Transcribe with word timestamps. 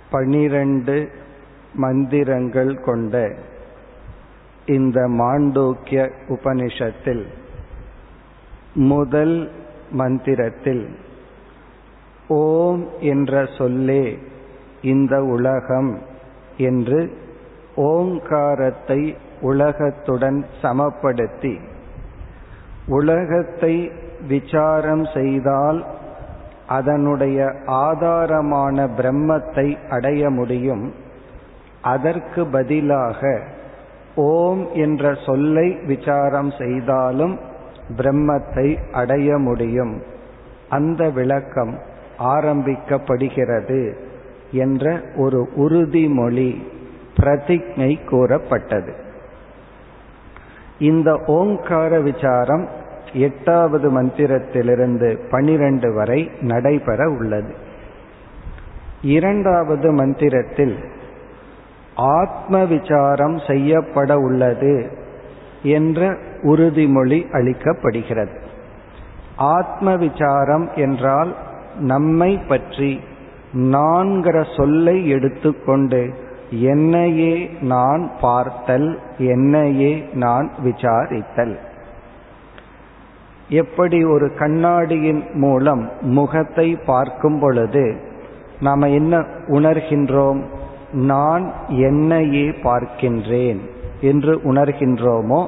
பனிரெண்டு 0.09 0.95
மந்திரங்கள் 1.73 2.73
கொண்ட 2.79 3.15
இந்த 4.67 4.99
மாண்டோக்கிய 5.19 6.01
உபனிஷத்தில் 6.27 7.23
முதல் 8.89 9.37
மந்திரத்தில் 9.91 10.83
ஓம் 12.39 12.83
என்ற 13.05 13.33
சொல்லே 13.57 14.03
இந்த 14.83 15.15
உலகம் 15.27 15.91
என்று 16.61 16.99
ஓங்காரத்தை 17.89 19.01
உலகத்துடன் 19.41 20.39
சமப்படுத்தி 20.61 21.55
உலகத்தை 22.89 23.73
விசாரம் 24.27 25.05
செய்தால் 25.13 25.79
அதனுடைய 26.69 27.51
ஆதாரமான 27.65 28.87
பிரம்மத்தை 28.97 29.89
அடைய 29.89 30.29
முடியும். 30.29 30.93
அதற்கு 31.81 32.45
பதிலாக 32.47 33.41
ஓம் 34.15 34.67
என்ற 34.73 35.13
சொல்லை 35.25 35.77
விசாரம் 35.85 36.51
செய்தாலும் 36.57 37.39
பிரம்மத்தை 37.97 38.91
அடைய 38.91 39.37
முடியும். 39.37 40.03
அந்த 40.69 41.09
விளக்கம் 41.09 41.79
ஆரம்பிக்கப்படுகிறது 42.19 43.93
என்ற 44.51 45.01
ஒரு 45.15 45.49
உறுதிமொழி 45.57 46.63
பிரதிஜை 47.17 48.05
கூறப்பட்டது. 48.05 48.93
இந்த 50.79 51.13
ஓங்கார 51.27 51.99
விசாரம் 51.99 52.67
எட்டாவது 53.13 54.01
மந்திரத்திலிருந்து 54.01 55.29
பனிரெண்டு 55.29 55.93
வரை 55.93 56.31
நடைபெற 56.41 57.09
உள்ளது. 57.09 57.53
இரண்டாவது 59.01 59.91
மந்திரத்தில் 59.91 60.77
ஆத்ம 61.95 62.65
விசாரம் 62.65 63.39
செய்யப்பட 63.47 64.17
உள்ளது 64.17 64.91
என்ற 65.63 66.17
உறுதிமொழி 66.41 67.25
அளிக்கப்படுகிறது. 67.31 68.37
ஆத்ம 69.35 69.95
விசாரம் 69.95 70.69
என்றால் 70.75 71.35
நம்மை 71.79 72.37
பற்றி 72.37 72.99
நான்கிற 73.53 74.57
சொல்லை 74.57 75.09
எடுத்துக்கொண்டு 75.09 76.13
என்னையே 76.49 77.51
நான் 77.61 78.11
பார்த்தல் 78.21 78.99
என்னையே 79.17 80.09
நான் 80.13 80.51
விசாரித்தல். 80.63 81.59
எப்படி 83.49 84.03
ஒரு 84.05 84.33
கண்ணாடியின் 84.33 85.23
மூலம் 85.33 85.89
முகத்தை 86.01 86.75
பார்க்கும் 86.85 87.39
பொழுது 87.39 87.95
நாம் 88.59 88.81
என்ன 88.81 89.17
உணர்கின்றோம்? 89.47 90.43
நான் 90.91 91.53
என்னையே 91.67 92.49
பார்க்கின்றேன் 92.49 93.59
என்று 94.01 94.35
உணர்கின்றோமோ 94.35 95.47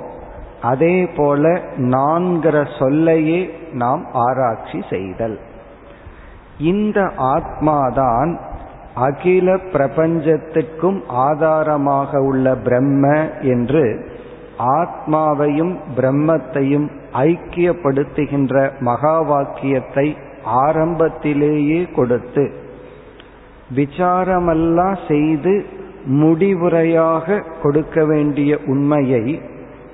அதே 0.62 1.08
போல 1.08 1.60
நான்கிற 1.78 2.80
சொல்லையே 2.80 3.50
நாம் 3.72 4.06
ஆராய்ச்சி 4.14 4.84
செய்தல். 4.90 5.40
இந்த 6.60 7.02
ஆத்மாதான் 7.18 8.38
அகில 8.96 9.54
பிரபஞ்சத்திற்கும் 9.54 11.02
ஆதாரமாக 11.08 12.22
உள்ள 12.22 12.56
பிரம்ம 12.56 13.30
என்று 13.42 14.10
ஆத்மாவையும் 14.58 15.78
பிரம்மத்தையும் 15.98 16.90
ஐக்கியப்படுத்துகின்ற 17.14 18.80
மகா 18.80 19.22
வாக்கியத்தை 19.22 20.18
ஆரம்பத்திலேயே 20.44 21.84
கொடுத்து 21.96 22.54
விசாரமெல்லாம் 23.76 24.98
செய்து 25.08 25.66
முடிவுரையாக 26.06 27.44
கொடுக்க 27.62 28.06
வேண்டிய 28.06 28.60
உண்மையை 28.66 29.42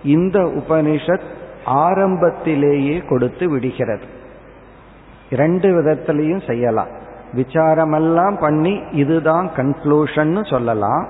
இந்த 0.03 0.39
உபனிஷத் 0.39 1.27
ஆரம்பத்திலேயே 1.65 2.97
கொடுத்து 2.97 3.49
விடுகிறது. 3.49 4.03
இரண்டு 5.29 5.81
விதத்திலையும் 5.81 6.47
செய்யலாம். 6.47 6.87
விசாரமெல்லாம் 7.35 8.39
பண்ணி 8.39 8.81
இதுதான் 8.91 9.49
கன்க்ளூஷன் 9.55 10.49
சொல்லலாம். 10.49 11.07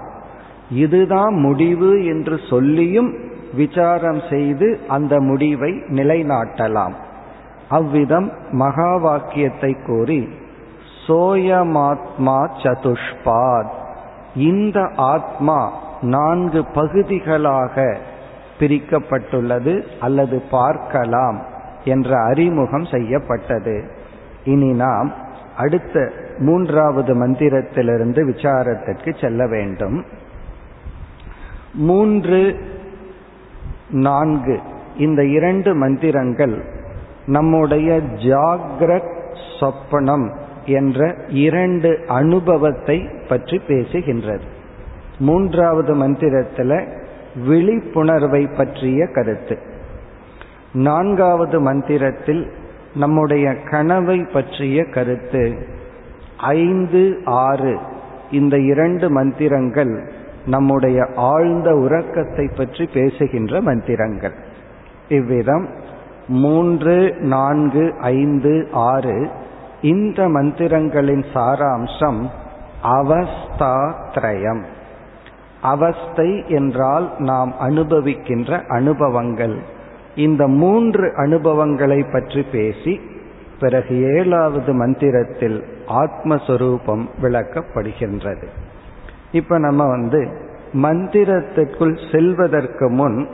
இதுதான் 0.71 1.33
முடிவு 1.33 2.05
என்று 2.05 2.39
சொல்லியும் 2.49 3.17
விசாரம் 3.53 4.21
செய்து 4.29 4.79
அந்த 4.87 5.19
முடிவை 5.19 5.71
நிலைநாட்டலாம். 5.71 6.93
அவ்விதம் 7.69 8.31
மகா 8.51 8.97
வாக்கியத்தை 8.97 9.77
கூறி 9.85 10.29
சோயமாத்மா 11.07 12.47
சதுஷ்பாத் 12.63 13.69
இந்த 14.35 14.89
ஆத்மா 14.95 15.73
நான்கு 16.01 16.65
பகுதிகளாக 16.65 17.97
பிரிக்கப்பட்டுள்ளது 18.59 19.83
அல்லது 19.99 20.41
பார்க்கலாம் 20.51 21.41
என்ற 21.83 22.21
அறிமுகம் 22.21 22.85
செய்யப்பட்டது. 22.85 23.91
இனி 24.43 24.71
நாம் 24.71 25.13
அடுத்த 25.57 26.11
மூன்றாவது 26.37 27.27
மந்திரத்திலிருந்து 27.27 28.25
விசாரத்திற்கு 28.25 29.21
செல்ல 29.21 29.47
வேண்டும். 29.47 30.05
மூன்று 31.73 32.59
நான்கு. 33.89 34.59
இந்த 34.97 35.25
இரண்டு 35.25 35.75
மந்திரங்கள் 35.75 36.63
நம்முடைய 37.25 37.99
ஜாகிரத் 38.15 39.35
சொப்பனம் 39.59 40.35
என்ற 40.65 41.15
இரண்டு 41.27 42.03
அனுபவத்தை 42.07 43.09
பற்றி 43.29 43.61
பேசுகின்றது. 43.67 44.41
மூன்றாவது 45.19 45.93
மந்திரத்தில் 45.95 46.87
விழிப்புணர்வை 47.47 48.47
பற்றிய 48.47 49.07
கருத்து. 49.07 49.59
நான்காவது 50.73 51.61
மந்திரத்தில் 51.61 52.51
நம்முடைய 52.95 53.55
கனவை 53.55 54.25
பற்றிய 54.33 54.83
கருத்து. 54.83 55.67
ஐந்து 56.37 57.17
ஆறு. 57.25 57.77
இந்த 58.31 58.59
இரண்டு 58.59 59.11
மந்திரங்கள் 59.11 60.11
நம்முடைய 60.47 60.99
ஆழ்ந்த 61.15 61.69
உறக்கத்தை 61.75 62.45
பற்றி 62.55 62.85
பேசுகின்ற 62.93 63.61
மந்திரங்கள். 63.61 64.35
இவ்விதம் 65.09 65.65
மூன்று 66.27 66.95
நான்கு 67.25 67.83
ஐந்து 68.11 68.53
ஆறு 68.71 69.17
இந்த 69.81 70.27
மந்திரங்களின் 70.27 71.23
சாராம்சம் 71.33 72.21
அவஸ்தாத்ரயம். 72.97 74.63
அவஸ்தை 75.61 76.29
என்றால் 76.47 77.07
நாம் 77.21 77.51
அனுபவிக்கின்ற 77.59 78.59
அனுபவங்கள். 78.69 79.57
இந்த 80.15 80.43
மூன்று 80.47 81.07
அனுபவங்களை 81.15 81.99
பற்றி 82.11 82.41
பேசி 82.51 82.93
பிறகு 83.59 83.95
ஏழாவது 84.15 84.71
மந்திரத்தில் 84.73 85.59
ஆத்மஸ்வரூபம் 86.01 87.05
விளக்கப்படுகின்றது. 87.21 88.47
இப்ப 89.31 89.57
நம்ம 89.57 89.87
வந்து 89.87 90.45
மந்திரத்திற்குள் 90.73 92.11
செல்வதற்கு 92.11 92.89
முன் 92.89 93.27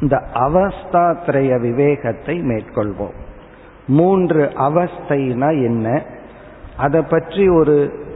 இந்த 0.00 0.22
அவஸ்தாத்ரய 0.34 1.60
விவேகத்தை 1.60 2.40
மேற்கொள்வோம். 2.40 3.14
மூன்று 3.86 4.50
அவஸ்தைனா 4.54 5.50
என்ன? 5.50 6.04
அதை 6.76 7.02
பற்றி 7.02 7.48
ஒரு 7.48 8.06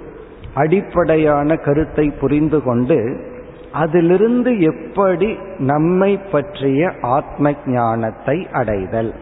அடிப்படையான 0.55 1.57
கருத்தை 1.57 2.11
புரிந்து 2.11 2.63
கொண்டு 2.63 3.27
அதிலிருந்து 3.73 4.61
எப்படி 4.61 5.39
நம்மை 5.59 6.17
பற்றிய 6.17 6.93
ஆத்ம 7.01 7.53
ஞானத்தை 7.67 8.49
அடைதல். 8.53 9.15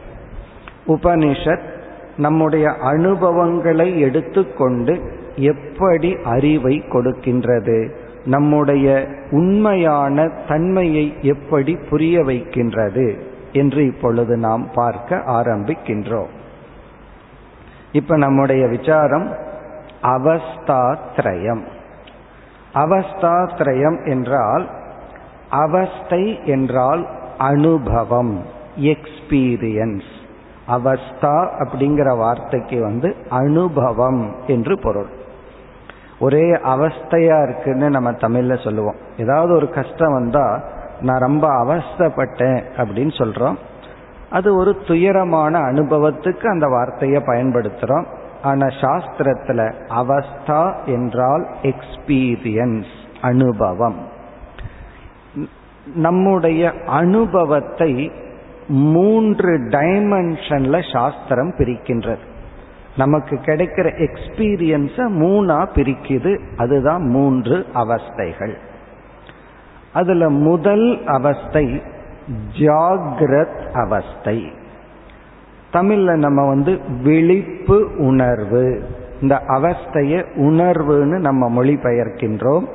உபனிஷத் 0.86 1.70
நம்முடைய 2.16 2.72
அனுபவங்களை 2.72 4.00
எடுத்துக்கொண்டு 4.00 5.20
எப்படி 5.36 6.16
அறிவை 6.24 6.84
கொடுக்கின்றது? 6.88 7.94
நம்முடைய 8.24 9.06
உண்மையான 9.30 10.30
தன்மையை 10.48 11.14
எப்படி 11.22 11.76
புரிய 11.76 12.24
வைக்கின்றது? 12.24 13.30
என்று 13.52 13.86
இப்பொழுது 13.86 14.36
நாம் 14.36 14.70
பார்க்க 14.74 15.16
ஆரம்பிக்கின்றோம். 15.16 16.30
இப்ப 17.92 18.16
நம்முடைய 18.16 18.66
விசாரம் 18.66 19.34
அவஸ்தாத்ரயம். 20.02 21.62
அவஸ்தாத்ரயம் 22.74 24.06
என்றால் 24.06 24.70
அவஸ்தை 25.50 26.40
என்றால் 26.44 27.08
அனுபவம் 27.38 28.42
எக்ஸ்பீரியன்ஸ் 28.80 30.10
அவஸ்தா 30.68 31.48
அப்படிங்கிற 31.58 32.16
வார்த்தைக்கு 32.16 32.80
வந்து 32.80 33.16
அனுபவம் 33.28 34.34
என்று 34.46 34.78
பொருள். 34.78 35.06
ஒரே 36.22 36.46
அவஸ்தையா 36.50 37.36
இருக்குன்னு 37.42 37.90
நம்ம 37.90 38.10
தமிழ்ல 38.10 38.56
சொல்லுவோம். 38.64 38.98
ஏதாவது 39.16 39.52
ஒரு 39.54 39.68
கஷ்டம் 39.70 40.12
வந்தா 40.12 40.46
நான் 41.00 41.20
ரொம்ப 41.20 41.46
அவஸ்தப்பட்டேன் 41.64 42.58
அப்படின்னு 42.76 43.14
சொல்றோம். 43.20 43.56
அது 44.30 44.48
ஒரு 44.56 44.76
துயரமான 44.86 45.58
அனுபவத்துக்கு 45.58 46.46
அந்த 46.46 46.66
வார்த்தையை 46.66 47.22
பயன்படுத்துறோம். 47.26 48.06
ஆனா 48.42 48.66
சாஸ்திரத்துல 48.66 49.60
அவஸ்தா 50.00 50.62
என்றால் 50.86 51.44
எக்ஸ்பீரியன்ஸ் 51.62 52.92
அனுபவம். 53.22 54.00
நம்முடைய 55.94 56.72
அனுபவத்தை 56.86 58.12
மூன்று 58.68 59.52
டைமென்ஷன்ல 59.68 60.76
சாஸ்திரம் 60.92 61.52
பிரிக்கின்றது. 61.58 62.24
நமக்கு 62.96 63.36
கிடைக்கிற 63.36 64.06
எக்ஸ்பீரியன்ஸ 64.06 64.96
மூணா 64.96 65.66
பிரிக்குது. 65.74 66.40
அதுதான் 66.56 67.02
மூன்று 67.02 67.66
அவஸ்தைகள். 67.74 68.54
அதுல 69.92 70.30
முதல் 70.30 71.06
அவஸ்தை 71.06 71.82
ஜாகிரத் 72.58 73.70
அவஸ்தை. 73.72 74.52
தமிழ்ல 75.72 76.16
நம்ம 76.16 76.48
வந்து 76.48 76.78
விழிப்பு 77.02 77.90
உணர்வு. 77.98 78.82
இந்த 79.20 79.42
அவஸ்தைய 79.48 80.24
உணர்வுன்னு 80.34 81.18
நம்ம 81.18 81.64
மொழிபெயர்க்கின்றோம். 81.64 82.66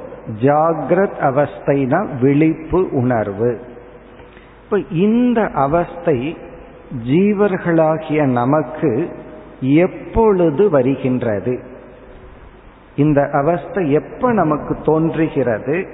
ஜாகிரத் 0.41 1.19
அவஸ்தைனா 1.21 2.19
விழிப்பு 2.21 2.89
உணர்வு. 2.91 3.59
இப்ப 4.63 4.79
இந்த 4.91 5.49
அவஸ்தை 5.53 6.37
ஜீவர்களாகிய 7.07 8.25
நமக்கு 8.25 9.09
எப்பொழுது 9.59 10.69
வருகின்றது? 10.69 11.59
இந்த 12.95 13.29
அவஸ்தை 13.31 13.91
எப்ப 13.91 14.33
நமக்கு 14.33 14.77
தோன்றுகிறது? 14.83 15.87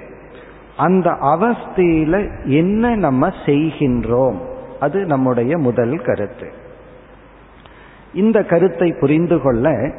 அந்த 0.76 1.10
அவஸ்தையில 1.10 2.30
என்ன 2.44 2.94
நம்ம 2.94 3.28
செய்கின்றோம்? 3.46 4.38
அது 4.80 5.04
நம்முடைய 5.04 5.58
முதல் 5.58 6.02
கருத்து. 6.02 6.52
இந்த 8.14 8.44
கருத்தை 8.44 8.92
புரிந்து 9.00 9.40
கொள்ள 9.40 9.90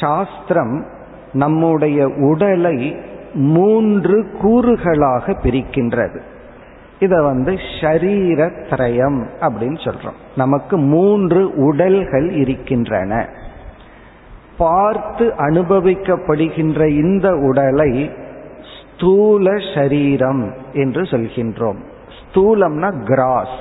சாஸ்திரம் 0.00 0.86
நம்முடைய 1.32 2.08
உடலை 2.08 2.96
மூன்று 3.34 4.26
கூறுகளாக 4.42 5.32
பிரிக்கின்றது. 5.42 6.20
இத 7.02 7.22
வந்து 7.22 7.52
ஷரீரத்ரயம் 7.80 9.18
அப்படின்னு 9.40 9.78
சொல்றோம். 9.84 10.18
நமக்கு 10.36 10.76
மூன்று 10.78 11.40
உடல்கள் 11.54 12.30
இருக்கின்றன. 12.30 13.28
பார்த்து 14.58 15.24
அனுபவிக்கப்படுகின்ற 15.38 16.86
இந்த 16.86 17.28
உடலை 17.36 18.10
ஸ்தூல 18.74 19.56
சரீரம் 19.74 20.54
என்று 20.72 21.02
சொல்கின்றோம். 21.02 21.80
ஸ்தூலம்னா 22.18 22.90
கிராஸ். 23.04 23.58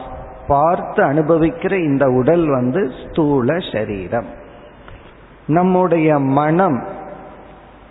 பார்த்து 0.48 1.04
அனுபவிக்கிற 1.04 1.74
இந்த 1.80 2.06
உடல் 2.10 2.46
வந்து 2.50 2.92
ஸ்தூல 3.04 3.58
சரீரம் 3.72 4.26
நம்முடைய 5.48 6.20
மனம் 6.20 6.80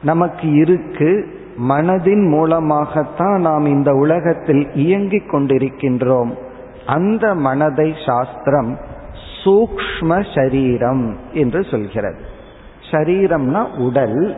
நமக்கு 0.02 0.52
இருக்கு 0.52 1.12
மனதின் 1.68 2.28
மூலமாகத்தான் 2.28 3.40
நாம் 3.40 3.66
இந்த 3.66 3.92
உலகத்தில் 3.92 4.72
இயங்கிக் 4.72 5.34
கொண்டிருக்கின்றோம். 5.34 6.30
அந்த 6.86 7.34
மனதை 7.34 7.94
சாஸ்திரம் 8.06 8.78
சூக்ம 9.44 10.34
சரீரம் 10.34 11.16
என்று 11.32 11.62
சொல்கிறது. 11.62 12.20
சரீரம்னா 12.90 13.78
உடல். 13.78 14.36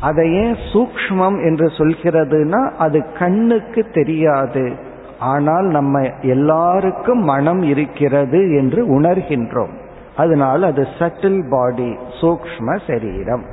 அதையே 0.00 0.54
சூக்மம் 0.72 1.44
என்று 1.44 1.66
சொல்கிறதுனா 1.66 2.70
அது 2.70 3.06
கண்ணுக்கு 3.18 3.84
தெரியாது. 3.84 4.72
ஆனால் 5.18 5.64
நம்ம 5.64 6.00
எல்லாருக்கும் 6.22 7.24
மனம் 7.24 7.62
இருக்கிறது 7.62 8.54
என்று 8.54 9.00
உணர்கின்றோம். 9.00 9.74
அதனால் 10.16 10.62
அது 10.62 10.86
சட்டில் 10.98 11.50
பாடி 11.50 11.96
சூக்ம 12.20 12.78
சரீரம். 12.86 13.46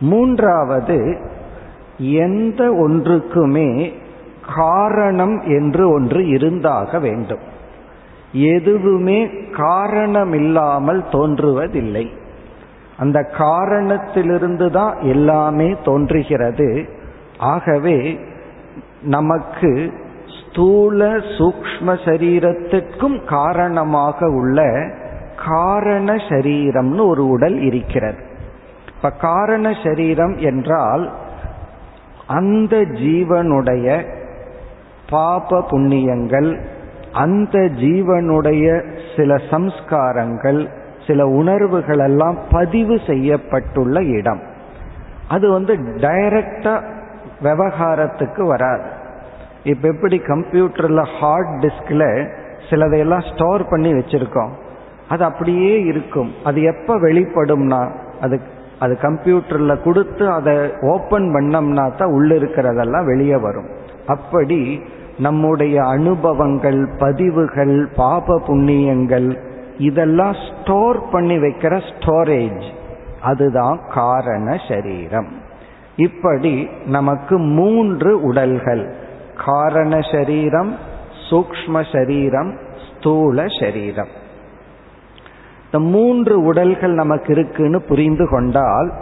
மூன்றாவது 0.00 1.16
எந்த 1.98 2.70
ஒன்றுக்குமே 2.70 3.92
காரணம் 4.56 5.42
என்று 5.44 5.90
ஒன்று 5.90 6.28
இருந்தாக 6.28 6.98
வேண்டும். 6.98 7.38
எதுவுமே 8.32 9.28
காரணமில்லாமல் 9.52 11.04
தோன்றுவதில்லை. 11.12 12.08
அந்த 12.98 13.22
காரணத்திலிருந்து 13.22 14.70
தான் 14.70 14.98
எல்லாமே 15.00 15.76
தோன்றுகிறது. 15.84 16.88
ஆகவே 17.38 18.18
நமக்கு 19.02 19.92
ஸ்தூல 20.26 21.06
சூக்ம 21.16 21.86
சரீரத்திற்கும் 21.86 23.24
காரணமாக 23.24 24.30
உள்ள 24.30 24.88
காரண 25.46 26.14
சரீரம்னு 26.14 27.06
ஒரு 27.06 27.28
உடல் 27.28 27.60
இருக்கிறது. 27.60 28.25
இப்ப 28.96 29.10
காரண 29.10 29.74
சரீரம் 29.84 30.36
என்றால் 30.36 31.12
அந்த 32.26 32.76
ஜீவனுடைய 32.76 34.06
பாப 35.10 35.60
புண்ணியங்கள் 35.70 36.60
அந்த 37.12 37.58
ஜீவனுடைய 37.58 38.66
சில 39.16 39.34
சம்ஸ்காரங்கள் 39.34 40.68
சில 41.06 41.26
உணர்வுகள் 41.26 41.98
எல்லாம் 41.98 42.38
பதிவு 42.50 42.94
செய்யப்பட்டுள்ள 42.94 44.00
இடம். 44.08 44.42
அது 45.28 45.50
வந்து 45.50 45.74
டைரக்டா 45.74 46.74
விவகாரத்துக்கு 47.42 48.42
வராது. 48.46 48.84
இப்ப 49.64 49.88
எப்படி 49.88 50.16
கம்ப்யூட்டர்ல 50.18 51.06
ஹார்ட் 51.18 51.52
டிஸ்க்ல 51.60 52.32
சிலதையெல்லாம் 52.70 53.24
ஸ்டோர் 53.34 53.68
பண்ணி 53.68 53.92
வச்சிருக்கோம் 53.92 54.52
அது 55.08 55.24
அப்படியே 55.24 55.80
இருக்கும். 55.80 56.30
அது 56.44 56.62
எப்ப 56.62 56.98
வெளிப்படும்னா 56.98 57.90
அது 58.20 58.40
அது 58.78 58.98
கம்ப்யூட்டர்ல 59.02 59.82
கொடுத்து 59.82 60.30
அதை 60.30 60.54
ஓபன் 60.80 61.34
பண்ணோம்னா 61.34 61.96
தான் 61.96 62.12
உள்ள 62.12 62.34
இருக்கிறதெல்லாம் 62.34 63.04
வெளியே 63.04 63.36
வரும். 63.36 63.68
அப்படி 64.06 64.82
நம்முடைய 65.18 65.84
அனுபவங்கள் 65.84 66.88
பதிவுகள் 66.98 67.88
பாப 67.96 68.40
புண்ணியங்கள் 68.46 69.28
இதெல்லாம் 69.78 70.36
ஸ்டோர் 70.46 71.08
பண்ணி 71.10 71.38
வைக்கிற 71.38 71.80
ஸ்டோரேஜ். 71.90 72.66
அதுதான் 73.20 73.80
காரண 73.94 74.56
சரீரம். 74.68 75.26
இப்படி 75.96 76.68
நமக்கு 76.86 77.38
மூன்று 77.38 78.22
உடல்கள். 78.22 78.94
காரண 79.44 80.00
சரீரம் 80.12 80.74
சூக்ம 81.30 81.84
சரீரம் 81.92 82.52
ஸ்தூல 82.84 83.44
சரீரம். 83.60 84.12
இந்த 85.72 85.86
மூன்று 85.86 86.42
உடல்கள் 86.42 86.92
நமக்கு 86.92 87.32
இருக்குன்னு 87.32 87.80
புரிந்து 87.80 88.28
கொண்டால் 88.28 88.92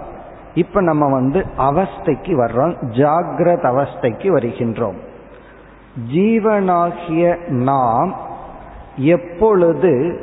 இப்ப 0.54 0.80
நம்ம 0.80 1.12
வந்து 1.12 1.44
அவஸ்தைக்கு 1.58 2.32
வர்றோம் 2.40 2.74
ஜாகிரத 2.84 3.62
அவஸ்தைக்கு 3.72 4.28
வருகின்றோம். 4.28 4.94
ஜீவனாகிய 6.14 7.48
நாம் 7.48 8.14
எப்பொழுது 8.96 10.20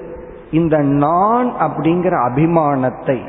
இந்த 0.51 0.77
நான் 0.77 1.53
அப்படிங்கிற 1.55 2.13
அபிமானத்தை 2.29 3.19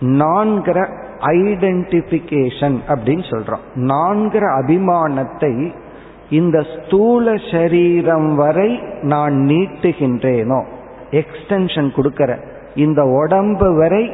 நான்கிற 0.00 0.88
ஐடென்டிபிகேஷன் 1.18 2.76
அப்படின்னு 2.88 3.24
சொல்றோம். 3.30 3.64
நான்கிற 3.74 4.44
அபிமானத்தை 4.62 5.74
இந்த 6.30 6.62
ஸ்தூல 6.62 7.34
சரீரம் 7.52 8.34
வரை 8.34 8.82
நான் 9.00 9.34
நீட்டுகின்றேனோ 9.34 10.64
எக்ஸ்டென்ஷன் 11.18 11.90
கொடுக்கற. 11.96 12.30
இந்த 12.74 13.04
உடம்பு 13.04 13.74
வரை 13.74 14.12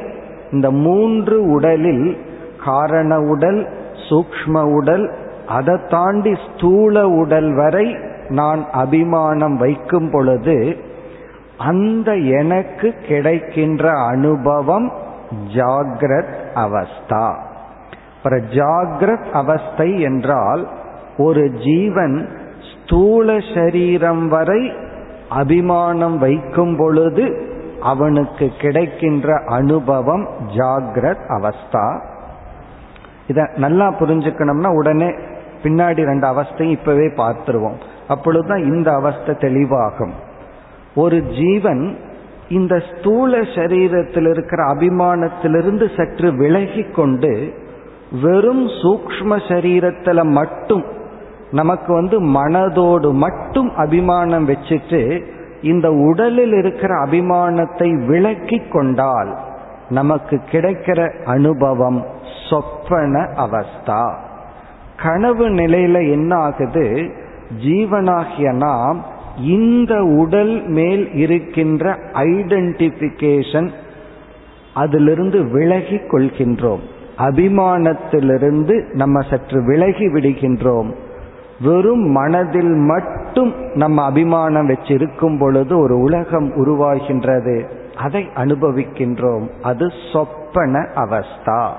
இந்த 0.51 0.71
மூன்று 0.71 1.49
உடலில் 1.49 2.17
காரண 2.65 3.19
உடல் 3.19 3.67
சூக்ம 4.09 4.63
உடல் 4.73 5.13
அதை 5.47 5.77
தாண்டி 5.89 6.33
ஸ்தூல 6.47 7.07
உடல் 7.09 7.55
வரை 7.55 7.97
நான் 8.29 8.65
அபிமானம் 8.71 9.57
வைக்கும் 9.57 10.09
பொழுது 10.11 10.77
அந்த 11.57 12.15
எனக்கு 12.15 12.93
கிடைக்கின்ற 13.07 13.91
அனுபவம் 13.91 14.91
ஜாகிரத் 15.53 16.33
அவஸ்தா. 16.55 17.35
ஜாகிரத் 18.25 19.29
அவஸ்தை 19.31 19.99
என்றால் 19.99 20.67
ஒரு 21.17 21.51
ஜீவன் 21.51 22.29
ஸ்தூல 22.71 23.37
சரீரம் 23.55 24.27
வரை 24.27 24.71
அபிமானம் 25.31 26.17
வைக்கும் 26.17 26.75
பொழுது 26.77 27.49
அவனுக்கு 27.81 28.51
கிடைக்கின்ற 28.59 29.41
அனுபவம் 29.47 30.27
ஜாகிரத் 30.57 31.25
அவஸ்தா. 31.27 32.01
இத 33.27 33.49
நல்லா 33.55 33.87
புரிஞ்சுக்கணும்னா 33.87 34.75
உடனே 34.75 35.09
பின்னாடி 35.63 36.03
ரெண்டு 36.03 36.27
அவஸ்தையும் 36.27 36.69
இப்பவே 36.69 37.07
பார்த்துருவோம். 37.07 37.79
அப்பொழுதுதான் 38.07 38.63
இந்த 38.63 38.91
அவஸ்தை 38.91 39.35
தெளிவாகும். 39.35 40.11
ஒரு 40.95 41.23
ஜீவன் 41.23 41.97
இந்த 42.49 42.83
ஸ்தூல 42.91 43.37
சரீரத்தில் 43.37 44.29
இருக்கிற 44.29 44.63
அபிமானத்திலிருந்து 44.63 45.95
சற்று 45.97 46.35
விலகி 46.37 46.83
கொண்டு 46.83 47.53
வெறும் 48.21 48.67
சூக்ம 48.67 49.29
சரீரத்தில் 49.29 50.23
மட்டும் 50.23 50.83
நமக்கு 51.51 51.93
வந்து 51.93 52.21
மனதோடு 52.21 53.13
மட்டும் 53.13 53.75
அபிமானம் 53.75 54.47
வச்சுட்டு 54.47 55.23
இந்த 55.61 55.91
உடலில் 55.91 56.53
இருக்கிற 56.53 57.05
அபிமானத்தை 57.05 58.05
விலக்கி 58.07 58.59
கொண்டால் 58.59 59.37
நமக்கு 59.89 60.41
கிடைக்கிற 60.51 61.23
அனுபவம் 61.23 62.05
சொப்பன 62.49 63.19
அவஸ்தா. 63.19 64.15
கனவு 65.03 65.49
நிலையில 65.49 66.11
என்ன 66.11 66.35
ஆகுது 66.35 67.11
ஜீவனாகிய 67.65 68.51
நாம் 68.51 69.05
இந்த 69.39 70.03
உடல் 70.03 70.67
மேல் 70.67 71.13
இருக்கின்ற 71.13 71.97
ஐடென்டிபிகேஷன் 72.13 73.69
அதிலிருந்து 74.73 75.51
விலகி 75.51 75.95
கொள்கின்றோம். 75.95 76.79
அபிமானத்திலிருந்து 77.17 78.93
நம்ம 78.93 79.21
சற்று 79.21 79.65
விலகி 79.65 80.07
விடுகின்றோம். 80.07 80.93
வெறும் 81.61 82.09
மனதில் 82.11 82.73
மட்டும் 82.73 83.53
நம்ம 83.73 84.03
அபிமானம் 84.03 84.69
வச்சிருக்கும் 84.69 85.39
பொழுது 85.39 85.79
ஒரு 85.79 85.99
உலகம் 85.99 86.53
உருவாகின்றது. 86.53 87.63
அதை 87.97 88.29
அனுபவிக்கின்றோம். 88.35 89.49
அது 89.61 89.91
சொப்பன 90.13 90.87
அவஸ்தா. 90.95 91.69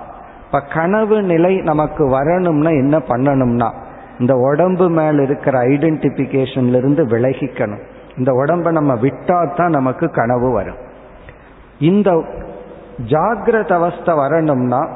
இப்ப 0.46 0.60
கனவு 0.74 1.22
நிலை 1.22 1.56
நமக்கு 1.56 2.08
வரணும்னா 2.08 2.70
என்ன 2.70 2.98
பண்ணணும்னா 2.98 3.70
இந்த 4.18 4.36
உடம்பு 4.36 4.88
மேல 4.88 5.22
இருக்கிற 5.22 5.62
ஐடென்டிபிகேஷன்ல 5.62 6.76
இருந்து 6.76 7.04
விலகிக்கணும். 7.04 7.82
இந்த 8.16 8.32
உடம்ப 8.32 8.70
நம்ம 8.70 8.94
விட்டா 8.94 9.54
தான் 9.56 9.70
நமக்கு 9.70 10.10
கனவு 10.10 10.50
வரும். 10.52 10.76
இந்த 11.78 12.24
ஜாகிரத 13.06 13.72
அவஸ்தை 13.72 14.14
வரணும்னா 14.14 14.88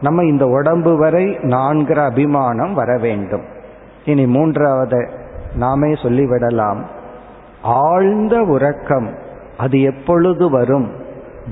நம்ம 0.00 0.24
இந்த 0.24 0.46
உடம்பு 0.46 0.96
வரை 0.96 1.24
நான்கிற 1.24 2.04
அபிமானம் 2.04 2.74
வர 2.74 2.96
வேண்டும். 2.96 3.58
இனி 4.04 4.26
மூன்றாவது 4.26 5.08
நாமே 5.54 5.92
சொல்லிவிடலாம். 5.92 6.80
ஆழ்ந்த 7.62 8.42
உறக்கம் 8.42 9.14
அது 9.58 9.82
எப்பொழுது 9.82 10.50
வரும்? 10.50 10.92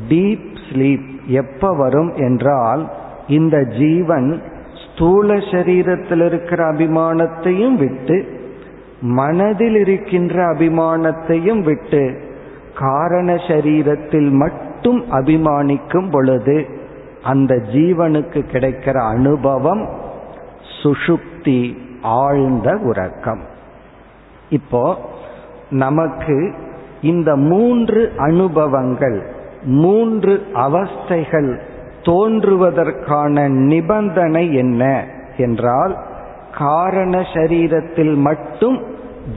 டீப் 0.09 0.57
ஸ்லீப் 0.71 1.25
எப்ப 1.27 1.75
வரும் 1.75 2.13
என்றால் 2.17 2.91
இந்த 3.29 3.65
ஜீவன் 3.65 4.43
ஸ்தூல 4.85 5.35
சரீரத்தில் 5.35 6.25
இருக்கிற 6.25 6.73
அபிமானத்தையும் 6.73 7.75
விட்டு 7.75 8.47
மனதில் 9.01 9.75
இருக்கின்ற 9.75 10.47
அபிமானத்தையும் 10.47 11.63
விட்டு 11.63 12.21
காரண 12.79 13.35
சரீரத்தில் 13.35 14.31
மட்டும் 14.31 15.05
அபிமானிக்கும் 15.11 16.11
பொழுது 16.11 16.67
அந்த 17.23 17.55
ஜீவனுக்கு 17.73 18.43
கிடைக்கிற 18.53 19.01
அனுபவம் 19.01 19.89
சுஷுப்தி 20.83 21.87
ஆழ்ந்த 22.03 22.77
உறக்கம். 22.83 23.41
இப்போ 24.49 24.97
நமக்கு 25.71 26.53
இந்த 27.01 27.37
மூன்று 27.37 28.13
அனுபவங்கள் 28.17 29.37
மூன்று 29.63 30.47
அவஸ்தைகள் 30.55 31.59
தோன்றுவதற்கான 32.03 33.49
நிபந்தனை 33.49 34.55
என்ன 34.55 35.05
என்றால் 35.37 35.97
காரண 36.59 37.19
சரீரத்தில் 37.21 38.15
மட்டும் 38.15 38.83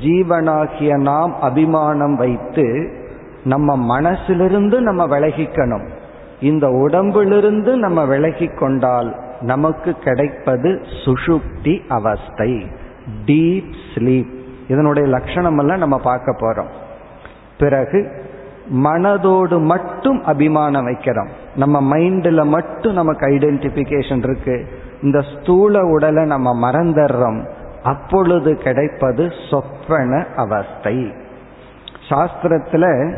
ஜீவனாகிய 0.04 0.98
நாம் 0.98 1.36
அபிமானம் 1.42 2.16
வைத்து 2.16 2.94
நம்ம 3.44 4.02
மனசிலிருந்து 4.02 4.80
நம்ம 4.80 5.08
விலகிக்கணும். 5.08 5.88
இந்த 6.42 6.70
உடம்பிலிருந்து 6.70 7.78
நம்ம 7.78 8.06
விலகி 8.06 8.48
கொண்டால் 8.48 9.16
நமக்கு 9.42 9.94
கிடைப்பது 9.94 10.82
சுஷுப்தி 11.06 11.80
அவஸ்தை 11.88 12.68
டீப் 13.26 13.74
ஸ்லீப் 13.96 14.40
இதனுடைய 14.68 15.10
லட்சணம் 15.10 15.58
எல்லாம் 15.58 15.78
நம்ம 15.78 15.98
பார்க்க 15.98 16.32
போறோம். 16.32 16.70
பிறகு 17.58 18.22
மனதோடு 18.84 19.62
மட்டும் 19.62 20.24
அபிமானம் 20.24 20.88
வைக்கிறோம். 20.88 21.28
நம்ம 21.56 21.98
மைண்டில் 21.98 22.46
மட்டும் 22.46 22.94
நமக்கு 22.94 23.28
ஐடென்டிபிகேஷன் 23.28 24.18
இருக்கு. 24.18 24.68
இந்த 25.02 25.22
ஸ்தூல 25.22 25.86
உடலை 25.86 26.26
நம்ம 26.26 26.72
மறந்துடுறோம். 26.72 27.50
அப்பொழுது 27.84 28.56
கிடைப்பது 28.56 29.32
சொப்பன 29.50 30.26
அவஸ்தை. 30.36 31.14
சாஸ்திரத்துல 32.10 33.16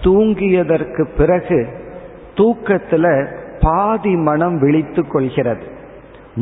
தூங்கியதற்கு 0.00 1.06
பிறகு 1.16 1.68
தூக்கத்துல 2.34 3.26
பாதி 3.62 4.16
மனம் 4.16 4.58
விழித்து 4.58 5.06
கொள்கிறது. 5.06 5.62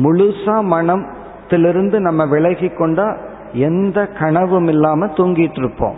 முழுசா 0.03 0.61
மனத்திலிருந்து 0.61 1.99
நம்ம 1.99 2.25
விலகி 2.25 2.69
கொண்டா 2.69 3.17
எந்த 3.53 4.07
கனவும் 4.07 4.67
இல்லாம 4.67 5.05
தூங்கிட்டு 5.05 5.57
இருப்போம். 5.57 5.95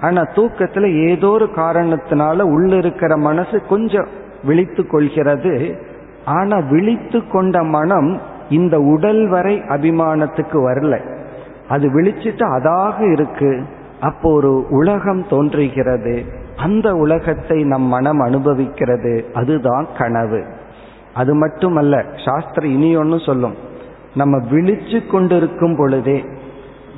ஆனா 0.00 0.22
தூக்கத்துல 0.22 1.08
ஏதோ 1.08 1.28
ஒரு 1.28 1.48
காரணத்தினால 1.56 2.40
உள்ள 2.42 2.76
இருக்கிற 2.76 3.16
மனசு 3.16 3.62
கொஞ்சம் 3.68 4.06
விழித்து 4.44 4.86
கொள்கிறது. 4.86 5.78
ஆனா 6.24 6.58
விழித்து 6.58 7.28
கொண்ட 7.28 7.62
மனம் 7.62 8.20
இந்த 8.50 8.80
உடல் 8.80 9.28
வரை 9.28 9.58
அபிமானத்துக்கு 9.58 10.52
வரல. 10.52 11.00
அது 11.68 11.88
விழிச்சிட்டு 11.88 12.42
அதாக 12.42 13.12
இருக்கு. 13.12 13.62
அப்போ 14.00 14.32
ஒரு 14.32 14.66
உலகம் 14.70 15.28
தோன்றுகிறது. 15.28 16.24
அந்த 16.56 16.94
உலகத்தை 16.94 17.64
நம் 17.64 17.82
மனம் 17.82 18.20
அனுபவிக்கிறது. 18.20 19.24
அதுதான் 19.34 19.86
கனவு. 19.98 20.44
அது 21.18 21.34
மட்டுமல்ல 21.34 22.04
சாஸ்திரம் 22.24 22.70
இனி 22.70 22.96
ஒன்று 22.96 23.18
சொல்லும். 23.20 23.54
நம்ம 24.14 24.38
விழிச்சு 24.38 25.06
கொண்டிருக்கும் 25.06 25.76
பொழுதே 25.76 26.24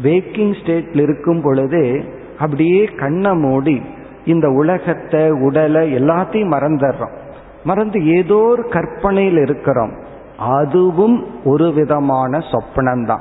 வேக்கிங் 0.02 0.54
ஸ்டேட்ல 0.62 1.00
இருக்கும் 1.00 1.42
பொழுதே 1.42 2.04
அப்படியே 2.38 2.84
கண்ணை 2.84 3.34
மூடி 3.34 3.82
இந்த 4.24 4.48
உலகத்தை 4.50 5.30
உடலை 5.30 5.94
எல்லாத்தையும் 5.94 6.52
மறந்துடுறோம். 6.52 7.16
மறந்து 7.64 8.06
ஏதோ 8.06 8.36
ஒரு 8.36 8.68
கற்பனையில் 8.68 9.36
இருக்கிறோம். 9.36 9.92
அதுவும் 10.38 11.44
ஒரு 11.44 11.72
விதமான 11.72 12.38
சொப்பனம்தான். 12.38 13.20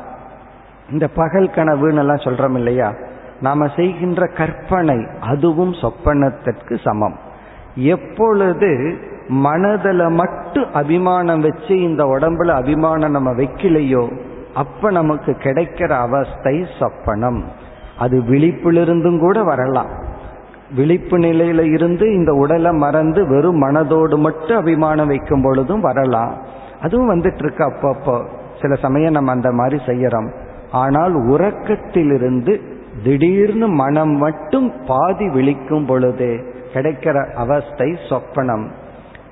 இந்த 0.91 1.07
பகல் 1.07 1.49
கனவுன்னு 1.49 1.97
எல்லாம் 1.97 2.25
சொல்றோம் 2.27 2.55
இல்லையா? 2.55 2.93
நாம 3.41 3.67
செய்கின்ற 3.75 4.27
கற்பனை 4.27 5.07
அதுவும் 5.21 5.73
சொப்பனத்திற்கு 5.73 6.79
சமம். 6.83 7.17
எப்பொழுது 7.75 8.97
மனதில் 9.29 10.07
மட்டும் 10.07 10.73
அபிமானம் 10.73 11.41
வச்சு 11.41 11.81
இந்த 11.81 12.03
உடம்புல 12.03 12.47
அபிமானம் 12.47 13.11
நம்ம 13.11 13.31
வைக்கலையோ 13.31 14.17
அப்ப 14.53 14.91
நமக்கு 14.91 15.31
கிடைக்கிற 15.31 15.89
அவஸ்தை 15.89 16.65
சொப்பனம். 16.79 17.41
அது 17.99 18.21
விழிப்பிலிருந்தும் 18.21 19.19
கூட 19.19 19.43
வரலாம். 19.43 19.87
விழிப்பு 20.75 21.17
நிலையில 21.17 21.71
இருந்து 21.71 22.13
இந்த 22.13 22.33
உடலை 22.33 22.71
மறந்து 22.71 23.27
வெறும் 23.27 23.61
மனதோடு 23.63 24.17
மட்டும் 24.17 24.57
அபிமானம் 24.57 25.07
வைக்கும் 25.07 25.41
பொழுதும் 25.41 25.81
வரலாம். 25.81 26.37
அதுவும் 26.81 27.09
வந்துட்டு 27.09 27.37
இருக்கு 27.37 27.63
அப்பப்போ. 27.65 28.25
சில 28.61 28.75
சமயம் 28.75 29.11
நம்ம 29.11 29.31
அந்த 29.31 29.51
மாதிரி 29.51 29.83
செய்யறோம். 29.85 30.31
ஆனால் 30.71 31.15
உறக்கத்திலிருந்து 31.15 32.61
திடீர்னு 33.03 33.67
மனம் 33.67 34.11
மட்டும் 34.11 34.73
பாதி 34.87 35.29
விழிக்கும் 35.29 35.85
பொழுது 35.85 36.53
கிடைக்கிற 36.73 37.33
அவஸ்தை 37.33 37.95
சொப்பனம். 38.09 38.69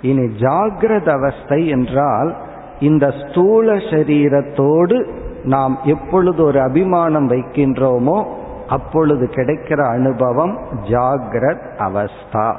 இனி 0.01 0.21
ஜாகிரத 0.21 1.09
அவஸ்தை 1.09 1.67
என்றால் 1.67 2.35
இந்த 2.79 3.11
ஸ்தூல 3.11 3.73
சரீரத்தோடு 3.73 5.07
நாம் 5.43 5.79
எப்பொழுது 5.83 6.43
ஒரு 6.43 6.61
அபிமானம் 6.61 7.29
வைக்கின்றோமோ 7.29 8.25
அப்பொழுது 8.67 9.29
கிடைக்கிற 9.35 9.87
அனுபவம் 9.87 10.59
ஜாகிரத் 10.89 11.67
அவஸ்தா. 11.77 12.55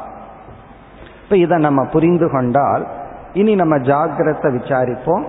இப்ப 1.24 1.36
இதை 1.36 1.58
நம்ம 1.58 1.84
புரிந்து 1.84 2.30
கொண்டால் 2.30 2.86
இனி 3.32 3.54
நம்ம 3.54 3.76
ஜாகிரத்தை 3.76 4.56
விசாரிப்போம் 4.56 5.24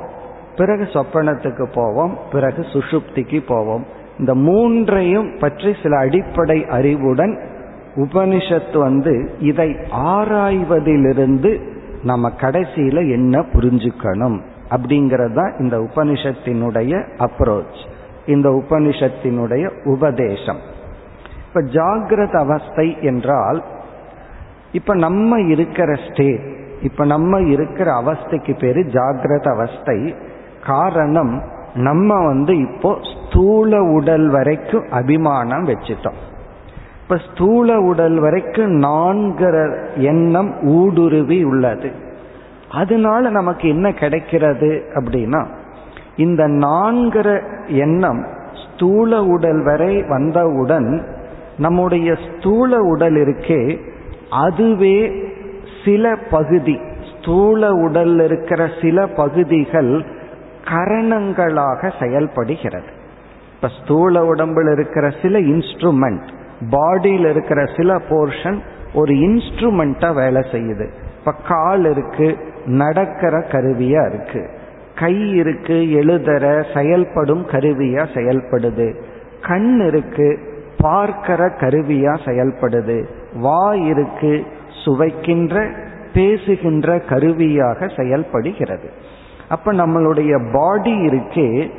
பிறகு 0.56 0.84
சொப்பனத்துக்கு 0.84 1.72
போவோம் 1.74 2.18
பிறகு 2.32 2.62
சுஷுப்திக்கு 2.62 3.46
போவோம். 3.48 3.86
இந்த 4.20 4.36
மூன்றையும் 4.36 5.38
பற்றி 5.40 5.76
சில 5.84 5.98
அடிப்படை 5.98 6.66
அறிவுடன் 6.66 7.40
உபனிஷத்து 7.96 8.78
வந்து 8.78 9.32
இதை 9.40 9.78
ஆராய்வதிலிருந்து 9.92 11.69
நம்ம 12.04 12.32
கடைசியில 12.42 13.12
என்ன 13.12 13.40
புரிஞ்சுக்கணும் 13.40 14.40
அப்படிங்கிறது 14.70 15.34
தான் 15.34 15.54
இந்த 15.60 15.78
உபனிஷத்தினுடைய 15.78 17.04
அப்ரோச் 17.20 17.80
இந்த 18.26 18.50
உபனிஷத்தினுடைய 18.50 19.86
உபதேசம். 19.86 20.58
இப்ப 21.48 21.62
ஜாகிரத 21.62 22.36
அவஸ்தை 22.38 22.98
என்றால் 23.02 23.64
இப்ப 24.72 24.96
நம்ம 24.96 25.40
இருக்கிற 25.40 25.96
ஸ்டேட் 26.10 26.58
இப்ப 26.82 27.06
நம்ம 27.06 27.40
இருக்கிற 27.40 28.02
அவஸ்தைக்கு 28.02 28.58
பேரு 28.60 28.82
ஜாகிரத 28.82 29.52
அவஸ்தை. 29.52 30.16
காரணம் 30.66 31.44
நம்ம 31.76 32.26
வந்து 32.26 32.58
இப்போ 32.58 32.98
ஸ்தூல 33.02 33.82
உடல் 33.84 34.30
வரைக்கும் 34.30 34.86
அபிமானம் 34.90 35.68
வச்சுட்டோம். 35.68 36.20
இப்ப 37.10 37.22
ஸ்தூல 37.32 37.82
உடல் 37.82 38.20
வரைக்கும் 38.20 38.82
நான்கிற 38.82 39.78
எண்ணம் 39.96 40.62
ஊடுருவி 40.62 41.44
உள்ளது. 41.44 41.92
அதனால 42.72 43.30
நமக்கு 43.30 43.70
என்ன 43.70 43.92
கிடைக்கிறது 43.92 44.84
அப்படின்னா 44.94 45.46
இந்த 46.16 46.48
நான்கிற 46.48 47.42
எண்ணம் 47.68 48.26
ஸ்தூல 48.54 49.24
உடல் 49.24 49.64
வரை 49.64 50.04
வந்தவுடன் 50.04 51.06
நம்முடைய 51.58 52.16
ஸ்தூல 52.28 52.78
உடல் 52.78 53.16
இருக்கே 53.16 53.80
அதுவே 54.30 55.12
சில 55.86 56.16
பகுதி 56.16 56.80
ஸ்தூல 57.18 57.74
உடல் 57.74 58.20
இருக்கிற 58.20 58.70
சில 58.82 59.08
பகுதிகள் 59.08 60.06
கரணங்களாக 60.64 61.92
செயல்படுகிறது. 62.00 62.92
இப்ப 63.56 63.68
ஸ்தூல 63.84 64.26
உடம்பில் 64.26 64.72
இருக்கிற 64.72 65.14
சில 65.22 65.40
இன்ஸ்ட்ருமெண்ட் 65.40 66.38
பாடியில் 66.72 67.30
இருக்கிற 67.30 67.66
சில 67.76 68.02
போர்ஷன் 68.10 68.60
ஒரு 68.94 69.14
இன்ஸ்ட்ருமெண்டா 69.14 70.14
வேலை 70.14 70.42
செய்யுது. 70.52 70.90
இப்ப 71.20 71.34
கால் 71.48 71.86
இருக்கு 71.86 72.38
நடக்கிற 72.66 73.40
கருவியா 73.52 74.14
இருக்கு. 74.14 74.50
கை 74.96 75.30
இருக்கு 75.30 75.74
எழுதுற 75.74 76.64
செயல்படும் 76.74 77.46
கருவியா 77.48 78.06
செயல்படுது. 78.14 78.96
கண் 79.48 79.80
இருக்கு 79.80 80.40
பார்க்கிற 80.78 81.46
கருவியா 81.46 82.18
செயல்படுது. 82.26 83.06
வாய் 83.34 83.86
இருக்கு 83.86 84.46
சுவைக்கின்ற 84.86 85.70
பேசுகின்ற 86.14 87.00
கருவியாக 87.00 87.88
செயல்படுகிறது. 87.88 88.90
அப்ப 89.50 89.74
நம்மளுடைய 89.74 90.52
பாடி 90.52 91.08
இருக்கே 91.08 91.70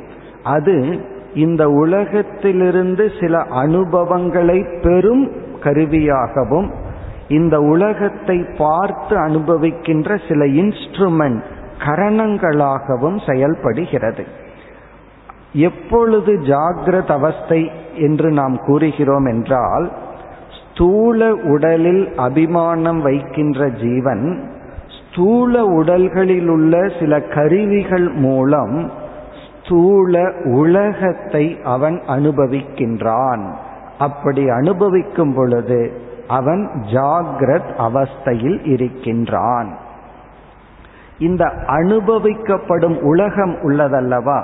அது 0.43 0.99
இந்த 1.33 1.69
உலகத்திலிருந்து 1.69 3.11
சில 3.21 3.39
அனுபவங்களை 3.39 4.65
பெறும் 4.81 5.31
கருவியாகவும் 5.63 6.71
இந்த 7.27 7.61
உலகத்தை 7.61 8.45
பார்த்து 8.57 9.17
அனுபவிக்கின்ற 9.17 10.19
சில 10.27 10.45
இன்ஸ்ட்ருமெண்ட் 10.45 11.41
கரணங்களாகவும் 11.85 13.31
செயல்படுகிறது. 13.31 14.25
எப்பொழுது 15.53 16.33
ஜாகிரத 16.33 17.07
அவஸ்தை 17.07 17.71
என்று 17.95 18.31
நாம் 18.31 18.57
கூறுகிறோம் 18.57 19.25
என்றால் 19.25 19.91
ஸ்தூல 20.71 21.33
உடலில் 21.33 22.15
அபிமானம் 22.15 23.01
வைக்கின்ற 23.01 23.69
ஜீவன் 23.69 24.49
ஸ்தூல 24.89 25.65
உடல்களில் 25.65 26.47
உள்ள 26.47 26.89
சில 26.99 27.21
கருவிகள் 27.21 28.09
மூலம் 28.09 28.91
ஸ்தூல 29.71 30.31
உலகத்தை 30.43 31.59
அவன் 31.63 32.01
அனுபவிக்கின்றான். 32.07 33.55
அப்படி 33.99 34.49
அனுபவிக்கும் 34.49 35.33
பொழுது 35.33 36.01
அவன் 36.27 36.69
ஜாகிரத் 36.93 37.71
அவஸ்தையில் 37.77 38.67
இருக்கின்றான். 38.67 39.77
இந்த 41.19 41.45
அனுபவிக்கப்படும் 41.67 42.99
உலகம் 43.01 43.53
உள்ளதல்லவா? 43.53 44.43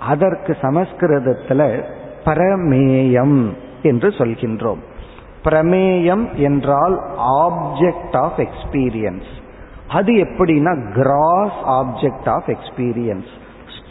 அதற்கு 0.00 0.56
சமஸ்கிருதத்தில் 0.60 1.84
பிரமேயம் 2.24 3.52
என்று 3.82 4.08
சொல்கின்றோம். 4.08 4.82
பிரமேயம் 5.44 6.34
என்றால் 6.34 7.02
ஆப்ஜெக்ட் 7.18 8.16
ஆஃப் 8.16 8.38
எக்ஸ்பீரியன்ஸ் 8.38 9.30
அது 9.88 10.12
எப்படின்னா 10.12 10.92
கிராஸ் 10.92 11.58
ஆப்ஜெக்ட் 11.66 12.28
ஆஃப் 12.28 12.48
எக்ஸ்பீரியன்ஸ் 12.48 13.42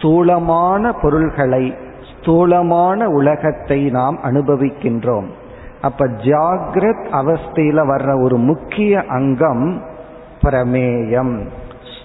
ஸ்தூலமான 0.04 0.94
பொருள்களை 0.94 1.76
ஸ்தூலமான 2.20 3.10
உலகத்தை 3.10 3.89
நாம் 3.89 4.20
அனுபவிக்கின்றோம். 4.24 5.26
அப்ப 5.82 6.08
ஜாகிரத் 6.08 7.06
அவஸ்தையில 7.12 7.86
வர்ற 7.86 8.24
ஒரு 8.24 8.38
முக்கிய 8.38 9.04
அங்கம் 9.08 9.82
பிரமேயம். 10.42 11.48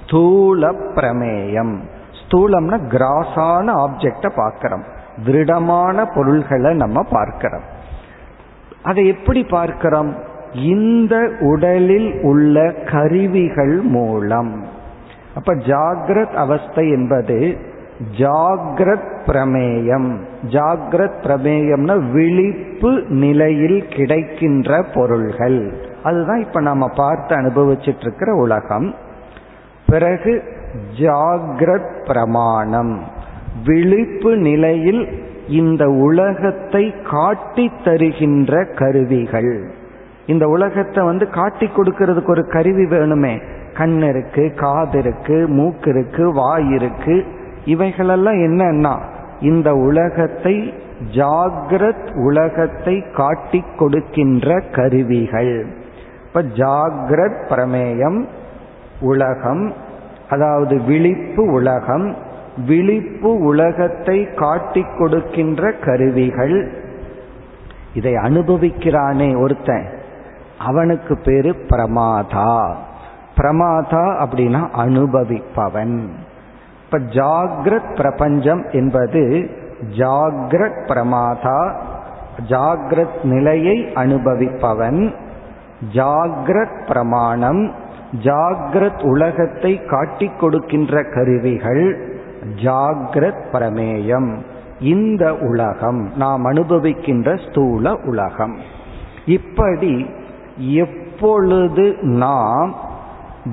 ஸ்தூல 0.05 0.73
பிரமேயம். 0.73 1.79
ஸ்தூலம்னா 2.13 2.79
கிராஸான 2.89 3.87
ஆப்ஜெக்ட 3.87 4.33
பார்க்கிறோம். 4.37 4.83
திருடமான 5.27 6.15
பொருள்களை 6.15 6.75
நம்ம 6.75 7.03
பார்க்கிறோம். 7.03 7.63
அதை 8.83 9.07
எப்படி 9.07 9.45
பார்க்கிறோம்? 9.45 10.15
இந்த 10.53 11.31
உடலில் 11.41 12.21
உள்ள 12.23 12.73
கருவிகள் 12.73 13.81
மூலம். 13.81 14.65
அப்ப 15.35 15.55
ஜாகிரத் 15.55 16.35
அவஸ்தை 16.35 16.91
என்பது 16.91 17.67
ஜாகிரத் 18.19 19.17
பிரமேயம். 19.27 20.19
ஜாகிரத் 20.51 21.21
பிரமேயம்னா 21.23 22.11
விழிப்பு 22.13 23.03
நிலையில் 23.09 23.89
கிடைக்கின்ற 23.89 24.85
பொருள்கள். 24.95 25.73
அதுதான் 26.03 26.41
இப்ப 26.41 26.61
நாம 26.61 26.89
பார்த்து 26.97 27.37
அனுபவிச்சுட்டு 27.37 28.01
இருக்கிற 28.01 28.35
உலகம். 28.35 28.95
பிறகு 29.87 30.43
ஜாகிரத் 30.99 32.07
பிரமாணம். 32.07 33.01
விழிப்பு 33.65 34.37
நிலையில் 34.37 35.09
இந்த 35.49 35.89
உலகத்தை 35.89 36.95
காட்டி 37.11 37.71
தருகின்ற 37.85 38.65
கருவிகள். 38.65 39.71
இந்த 40.27 40.49
உலகத்தை 40.49 41.05
வந்து 41.05 41.29
காட்டி 41.29 41.67
கொடுக்கறதுக்கு 41.67 42.29
ஒரு 42.29 42.47
கருவி 42.47 42.85
வேணுமே. 42.85 43.43
கண் 43.75 44.01
இருக்கு 44.01 44.53
காது 44.57 44.99
இருக்கு 44.99 45.49
மூக்கு 45.49 45.91
இருக்கு 45.91 46.33
வாய் 46.33 46.71
இருக்கு. 46.71 47.25
இவைகளெல்லாம் 47.65 48.35
என்னன்னா 48.35 49.03
இந்த 49.41 49.75
உலகத்தை 49.75 50.75
ஜாகிரத் 51.13 52.15
உலகத்தை 52.15 53.05
காட்டி 53.15 53.65
கொடுக்கின்ற 53.79 54.61
கருவிகள். 54.61 55.67
இப்ப 56.27 56.43
ஜாகிரத் 56.43 57.41
பிரமேயம் 57.49 58.27
உலகம் 59.01 59.73
அதாவது 60.31 60.81
விழிப்பு 60.81 61.51
உலகம் 61.53 62.17
விழிப்பு 62.67 63.39
உலகத்தை 63.39 64.29
காட்டி 64.35 64.85
கொடுக்கின்ற 64.99 65.73
கருவிகள். 65.73 66.83
இதை 67.95 68.15
அனுபவிக்கிறானே 68.15 69.41
ஒருத்தன். 69.41 69.87
அவனுக்கு 70.59 71.19
பேரு 71.19 71.51
பிரமாதா. 71.51 72.75
பிரமாதா 73.37 74.27
அப்படின்னா 74.27 74.69
அனுபவிப்பவன். 74.77 76.09
இப்ப 76.91 76.99
ஜாகிரத் 76.99 77.97
பிரபஞ்சம் 77.97 78.65
என்பது 78.71 79.51
ஜாகிரத் 79.97 80.81
பிரமாதா 80.87 81.77
ஜாகிரத் 82.49 83.23
நிலையை 83.23 83.93
அனுபவிப்பவன் 83.95 85.15
ஜாகிரத் 85.93 86.87
பிரமாணம் 86.87 87.73
ஜாகிரத் 88.23 89.07
உலகத்தை 89.07 89.85
காட்டிக் 89.85 90.39
கொடுக்கின்ற 90.39 91.03
கருவிகள் 91.03 92.17
ஜாகிரத் 92.63 93.43
பிரமேயம். 93.53 94.37
இந்த 94.81 95.35
உலகம் 95.35 96.11
நாம் 96.17 96.45
அனுபவிக்கின்ற 96.45 97.49
ஸ்தூல 97.49 97.95
உலகம். 98.05 98.57
இப்படி 99.27 100.11
எப்பொழுது 100.57 101.97
நாம் 102.01 102.75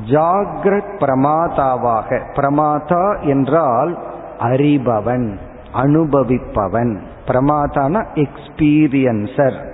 ஜாகிரத் 0.03 0.95
பிரமாதாவாக. 0.99 2.19
பிரமாதா 2.34 3.21
என்றால் 3.21 3.99
அறிபவன் 4.39 5.38
அனுபவிப்பவன். 5.73 6.99
பிரமாதான 7.27 8.05
எக்ஸ்பீரியன்சர் 8.15 9.73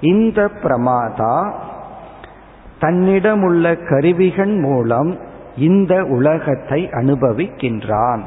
இந்த 0.00 0.48
பிரமாதா 0.62 1.52
தன்னிடம் 2.78 3.42
உள்ள 3.42 3.76
கருவிகள் 3.76 4.56
மூலம் 4.56 5.18
இந்த 5.56 6.04
உலகத்தை 6.04 6.86
அனுபவிக்கின்றான். 6.86 8.20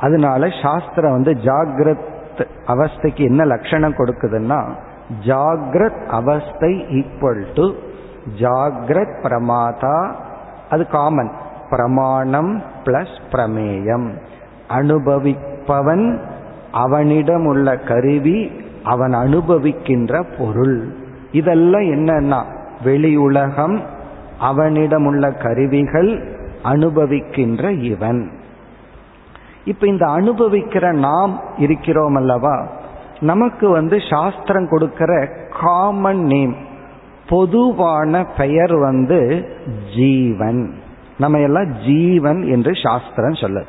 அதனால 0.00 0.48
சாஸ்திரம் 0.62 1.12
வந்து 1.12 1.32
ஜாகிரத் 1.32 2.12
அவஸ்தைக்கு 2.66 3.20
என்ன 3.20 3.44
லட்சணம் 3.44 3.94
கொடுக்குதுன்னா 3.94 4.68
ஜாகிரத் 5.26 6.06
அவஸ்தை 6.06 6.86
ஈக்குவல் 6.90 7.44
டு 7.54 7.72
ஜாகிரத் 8.38 9.20
பிரமாதா 9.22 10.14
அது 10.74 10.86
காமன் 10.86 11.30
பிரமாணம் 11.70 12.62
பிளஸ் 12.84 13.16
பிரமேயம். 13.32 14.06
அனுபவிப்பவன் 14.68 16.04
அவனிடம் 16.72 17.46
உள்ள 17.46 17.76
கருவி 17.76 18.52
அவன் 18.84 19.14
அனுபவிக்கின்ற 19.14 20.24
பொருள். 20.38 20.94
இதெல்லாம் 21.32 21.80
என்னன்னா 21.80 22.42
வெளி 22.84 23.16
உலகம் 23.16 23.82
அவனிடம் 24.38 25.06
உள்ள 25.06 25.32
கருவிகள் 25.32 26.12
அனுபவிக்கின்ற 26.64 27.82
இவன். 27.82 28.30
இப்ப 29.64 29.86
இந்த 29.86 30.06
அனுபவிக்கிற 30.06 30.92
நாம் 30.92 31.40
இருக்கிறோம் 31.56 32.14
அல்லவா? 32.14 32.66
நமக்கு 33.20 33.68
வந்து 33.68 33.98
சாஸ்திரம் 34.10 34.68
கொடுக்கிற 34.68 35.28
காமன் 35.60 36.22
நேம் 36.22 36.54
பொதுவான 37.28 38.24
பெயர் 38.36 38.76
வந்து 38.76 39.48
ஜீவன். 39.96 40.74
நம்ம 41.18 41.38
எல்லாம் 41.38 41.72
ஜீவன் 41.86 42.42
என்று 42.42 42.72
சாஸ்திரம் 42.82 43.32
சொல்லுது. 43.32 43.66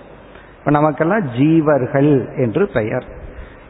இப்ப 0.59 0.71
நமக்கெல்லாம் 0.71 1.27
ஜீவர்கள் 1.27 2.43
என்று 2.43 2.67
பெயர். 2.67 3.05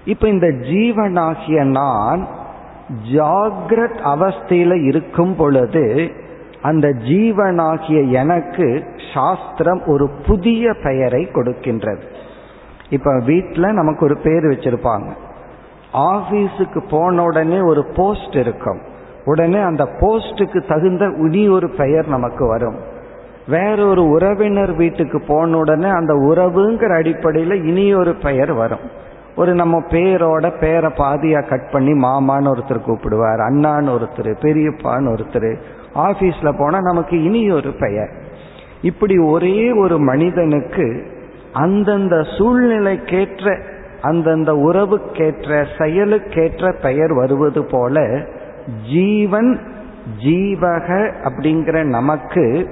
இப்ப 0.05 0.27
இந்த 0.27 0.47
ஜீவனாகிய 0.47 1.63
நான் 1.63 2.27
ஜாகிரத் 3.13 3.99
அவஸ்தையில 4.03 4.85
இருக்கும் 4.85 5.35
பொழுது 5.35 6.11
அந்த 6.61 6.87
ஜீவனாகிய 6.87 8.09
எனக்கு 8.09 8.83
சாஸ்திரம் 9.13 9.81
ஒரு 9.85 10.09
புதிய 10.27 10.73
பெயரை 10.83 11.25
கொடுக்கின்றது. 11.25 12.01
இப்ப 12.89 13.21
வீட்டில் 13.25 13.73
நமக்கு 13.73 14.05
ஒரு 14.05 14.17
பேர் 14.17 14.43
வச்சிருப்பாங்க. 14.43 15.11
ஆபீஸுக்கு 15.93 16.87
போன 16.89 17.23
உடனே 17.23 17.59
ஒரு 17.59 17.85
போஸ்ட் 17.95 18.35
இருக்கும். 18.35 18.81
உடனே 19.25 19.59
அந்த 19.59 19.83
போஸ்டுக்கு 19.83 20.67
தகுந்த 20.67 21.05
இனி 21.17 21.49
ஒரு 21.49 21.69
பெயர் 21.69 22.07
நமக்கு 22.07 22.47
வரும். 22.47 22.75
வேறொரு 23.47 24.07
உறவினர் 24.07 24.75
வீட்டுக்கு 24.75 25.21
போன 25.27 25.57
உடனே 25.57 25.89
அந்த 25.89 26.13
உறவுங்கிற 26.13 26.95
அடிப்படையில் 26.95 27.63
இனி 27.63 27.93
ஒரு 27.93 28.15
பெயர் 28.15 28.53
வரும். 28.53 29.03
ஒரு 29.35 29.53
நம்ம 29.53 29.79
பேரோட 29.79 30.59
பேரை 30.59 30.91
பாதியாக 30.97 31.47
கட் 31.47 31.71
பண்ணி 31.71 31.91
மாமான்னு 31.91 32.51
ஒருத்தர் 32.53 32.85
கூப்பிடுவார் 32.87 33.39
அண்ணான்னு 33.39 33.95
ஒருத்தர் 33.95 34.35
பெரியப்பான்னு 34.41 35.15
ஒருத்தர். 35.15 35.55
ஆஃபீஸில் 35.95 36.57
போனால் 36.57 36.81
நமக்கு 36.81 37.23
இனி 37.23 37.51
ஒரு 37.51 37.71
பெயர். 37.79 38.09
இப்படி 38.81 39.17
ஒரே 39.17 39.71
ஒரு 39.71 39.99
மனிதனுக்கு 39.99 41.05
அந்தந்த 41.53 42.15
சூழ்நிலைக்கேற்ற 42.15 43.59
அந்தந்த 44.01 44.53
உறவுக்கேற்ற 44.53 45.65
செயலுக்கேற்ற 45.77 46.81
பெயர் 46.81 47.13
வருவது 47.13 47.65
போல 47.65 47.99
ஜீவன் 48.91 49.59
ஜீவக 50.23 51.11
அப்படிங்கிற 51.23 51.83
நமக்கு 51.83 52.69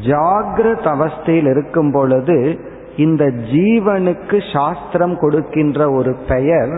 ஜாகிரத் 0.00 0.86
அவஸ்தையில் 0.86 1.50
இருக்கும் 1.50 1.92
பொழுது 1.92 2.60
இந்த 2.96 3.24
ஜீவனுக்கு 3.24 4.52
சாஸ்திரம் 4.52 5.18
கொடுக்கின்ற 5.18 5.90
ஒரு 5.90 6.16
பெயர் 6.28 6.68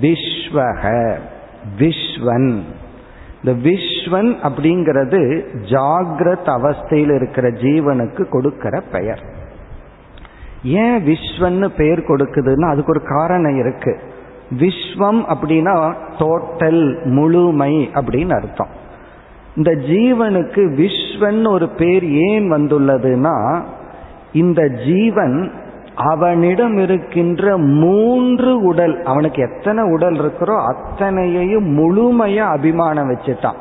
விஸ்வக 0.00 1.14
விஸ்வன். 1.78 2.62
இந்த 3.42 3.70
விஸ்வன் 3.70 4.36
அப்படிங்கிறது 4.42 5.46
ஜாகிரத் 5.70 6.48
அவஸ்தையில் 6.48 7.14
இருக்கிற 7.14 7.48
ஜீவனுக்கு 7.48 8.28
கொடுக்கிற 8.28 8.80
பெயர். 8.80 9.22
ஏன் 10.62 11.06
விஸ்வன்னு 11.06 11.68
பெயர் 11.68 11.98
கொடுக்குதுன்னா 11.98 12.68
அதுக்கு 12.68 12.90
ஒரு 12.90 13.02
காரணம் 13.02 13.58
இருக்கு. 13.58 13.98
விஸ்வம் 14.50 15.34
அப்படின்னா 15.34 15.94
டோட்டல் 16.18 17.04
முழுமை 17.04 17.90
அப்படின்னு 17.94 18.34
அர்த்தம். 18.34 18.68
இந்த 19.56 19.70
ஜீவனுக்கு 19.70 20.62
விஸ்வன் 20.80 21.50
ஒரு 21.50 21.68
பேர் 21.68 22.04
ஏன் 22.04 22.52
வந்துள்ளதுன்னா 22.52 23.60
இந்த 24.32 24.68
ஜீவன் 24.68 25.52
அவனிடம் 25.94 26.76
இருக்கின்ற 26.76 27.56
மூன்று 27.56 28.62
உடல் 28.62 29.02
அவனுக்கு 29.02 29.42
எத்தனை 29.42 29.84
உடல் 29.84 30.14
இருக்கிறோ 30.14 30.62
அத்தனையையும் 30.62 31.78
முழுமையா 31.78 32.46
அபிமானம் 32.46 33.10
வச்சுட்டான். 33.10 33.56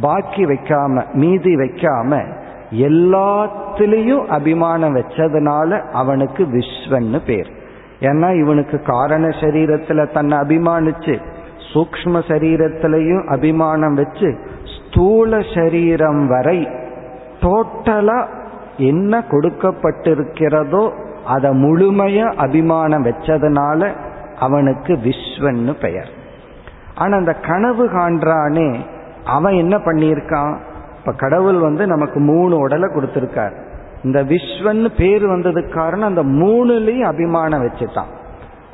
பாக்கி 0.00 0.44
வைக்காம 0.44 1.12
மீதி 1.12 1.54
வைக்காம 1.54 2.36
எல்லாத்திலையும் 2.72 4.26
அபிமானம் 4.26 4.96
வச்சதுனால 4.96 5.90
அவனுக்கு 5.92 6.44
விஸ்வன்னு 6.44 7.26
பேர். 7.26 7.57
ஏன்னா 8.00 8.40
இவனுக்கு 8.40 8.82
காரண 8.82 9.28
சரீரத்துல 9.28 10.12
தன்னை 10.12 10.38
அபிமானிச்சு 10.38 11.20
சூக்ம 11.72 12.20
சரீரத்திலையும் 12.28 13.26
அபிமானம் 13.26 13.94
வச்சு 13.94 14.38
ஸ்தூல 14.74 15.40
சரீரம் 15.54 16.26
வரை 16.26 16.68
டோட்டலா 17.40 18.26
என்ன 18.76 19.22
கொடுக்கப்பட்டிருக்கிறதோ 19.30 20.92
அதை 21.26 21.50
முழுமையா 21.50 22.34
அபிமானம் 22.34 23.04
வச்சதுனால 23.04 23.90
அவனுக்கு 24.38 24.94
விஸ்வன்னு 24.94 25.72
பெயர். 25.80 26.08
ஆனா 26.94 27.16
அந்த 27.16 27.32
கனவு 27.32 27.86
காண்றானே 27.86 28.80
அவன் 29.24 29.52
என்ன 29.52 29.76
பண்ணியிருக்கான்? 29.76 30.56
இப்ப 30.98 31.12
கடவுள் 31.12 31.58
வந்து 31.58 31.86
நமக்கு 31.86 32.20
மூணு 32.20 32.58
உடலை 32.58 32.88
கொடுத்திருக்கார். 32.88 33.67
இந்த 34.04 34.24
விஸ்வன்னு 34.24 34.88
பேர் 34.98 35.28
வந்ததுக்கு 35.28 35.74
காரணம் 35.74 36.16
அந்த 36.16 36.24
மூணுலையும் 36.24 37.00
அபிமானம் 37.00 37.66
வச்சுட்டான். 37.66 38.16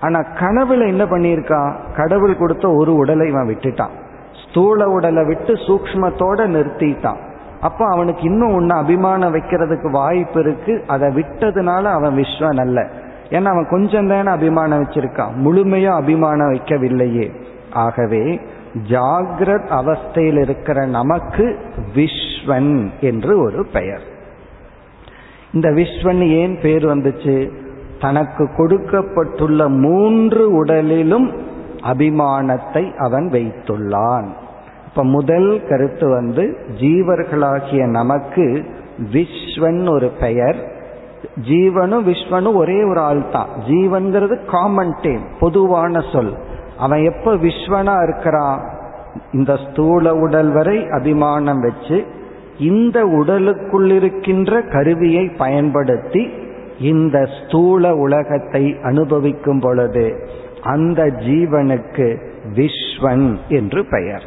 ஆனா 0.01 0.21
கனவுல 0.21 0.87
என்ன 0.87 1.05
பண்ணியிருக்கான் 1.05 1.75
கடவுள் 1.97 2.37
கொடுத்த 2.37 2.71
ஒரு 2.71 2.95
உடலை 2.95 3.29
இவன் 3.29 3.49
விட்டுட்டான். 3.49 3.91
ஸ்தூல 4.49 4.89
உடலை 4.89 5.25
விட்டு 5.25 5.53
சூக்மத்தோட 5.53 6.47
நிறுத்திட்டான். 6.47 7.19
அப்ப 7.61 7.87
அவனுக்கு 7.87 8.23
இன்னும் 8.23 8.55
ஒன்னு 8.55 8.75
அபிமானம் 8.75 9.35
வைக்கிறதுக்கு 9.35 9.91
வாய்ப்பு 9.91 10.41
இருக்கு. 10.41 10.85
அதை 10.87 11.09
விட்டதுனால 11.09 11.83
அவன் 11.83 12.17
விஸ்வன் 12.17 12.61
அல்ல. 12.61 12.89
ஏன்னா 13.29 13.45
அவன் 13.45 13.67
கொஞ்சம் 13.71 14.09
தானே 14.09 14.29
அபிமானம் 14.29 14.85
வச்சிருக்கான். 14.85 15.35
முழுமையா 15.45 15.91
அபிமானம் 15.91 16.53
வைக்கவில்லையே. 16.53 17.35
ஆகவே 17.73 18.41
ஜாகிரத் 18.89 19.69
அவஸ்தையில் 19.71 20.41
இருக்கிற 20.41 20.87
நமக்கு 20.87 21.59
விஸ்வன் 21.95 22.91
என்று 23.01 23.39
ஒரு 23.39 23.67
பெயர். 23.73 24.13
இந்த 25.55 25.69
விஸ்வன் 25.71 26.23
ஏன் 26.29 26.55
பேர் 26.63 26.85
வந்துச்சு? 26.87 27.37
தனக்கு 28.01 28.45
கொடுக்கப்பட்டுள்ள 28.57 29.69
மூன்று 29.69 30.65
உடலிலும் 30.65 31.27
அபிமானத்தை 31.83 32.85
அவன் 32.97 33.27
வைத்துள்ளான். 33.31 34.29
இப்ப 34.89 35.05
முதல் 35.05 35.51
கருத்து 35.69 36.09
வந்து 36.09 36.45
ஜீவர்களாகிய 36.81 37.87
நமக்கு 37.91 38.47
விஸ்வன் 39.13 39.91
ஒரு 39.91 40.09
பெயர் 40.21 40.59
ஜீவனும் 41.49 42.05
விஸ்வனும் 42.11 42.55
ஒரே 42.55 42.79
ஒரு 42.85 43.01
ஆள் 43.01 43.23
தான் 43.31 43.49
ஜீவன்கிறது 43.69 44.37
காமன் 44.45 44.95
டேம் 45.03 45.25
பொதுவான 45.41 46.01
சொல். 46.13 46.35
அவன் 46.79 47.03
எப்ப 47.05 47.37
விஸ்வனா 47.37 47.95
இருக்கிறான்? 48.03 48.61
இந்த 49.33 49.53
ஸ்தூல 49.57 50.15
உடல் 50.15 50.53
வரை 50.53 50.87
அபிமானம் 50.89 51.61
வச்சு 51.61 51.99
இந்த 52.59 53.05
உடலுக்குள்ளிருக்கின்ற 53.05 54.71
கருவியை 54.71 55.29
பயன்படுத்தி 55.29 56.31
இந்த 56.79 57.25
ஸ்தூல 57.25 57.95
உலகத்தை 57.95 58.77
அனுபவிக்கும் 58.83 59.61
பொழுது 59.61 60.29
அந்த 60.63 61.03
ஜீவனுக்கு 61.03 62.27
விஸ்வன் 62.55 63.39
என்று 63.49 63.85
பெயர். 63.85 64.23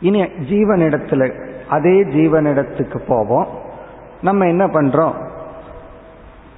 இனி 0.00 0.22
ஜீவனிடத்துல 0.22 1.46
அதே 1.68 2.04
ஜீவனிடத்துக்கு 2.04 3.00
போவோம். 3.06 3.46
நம்ம 4.22 4.46
என்ன 4.46 4.66
பண்றோம்? 4.66 5.26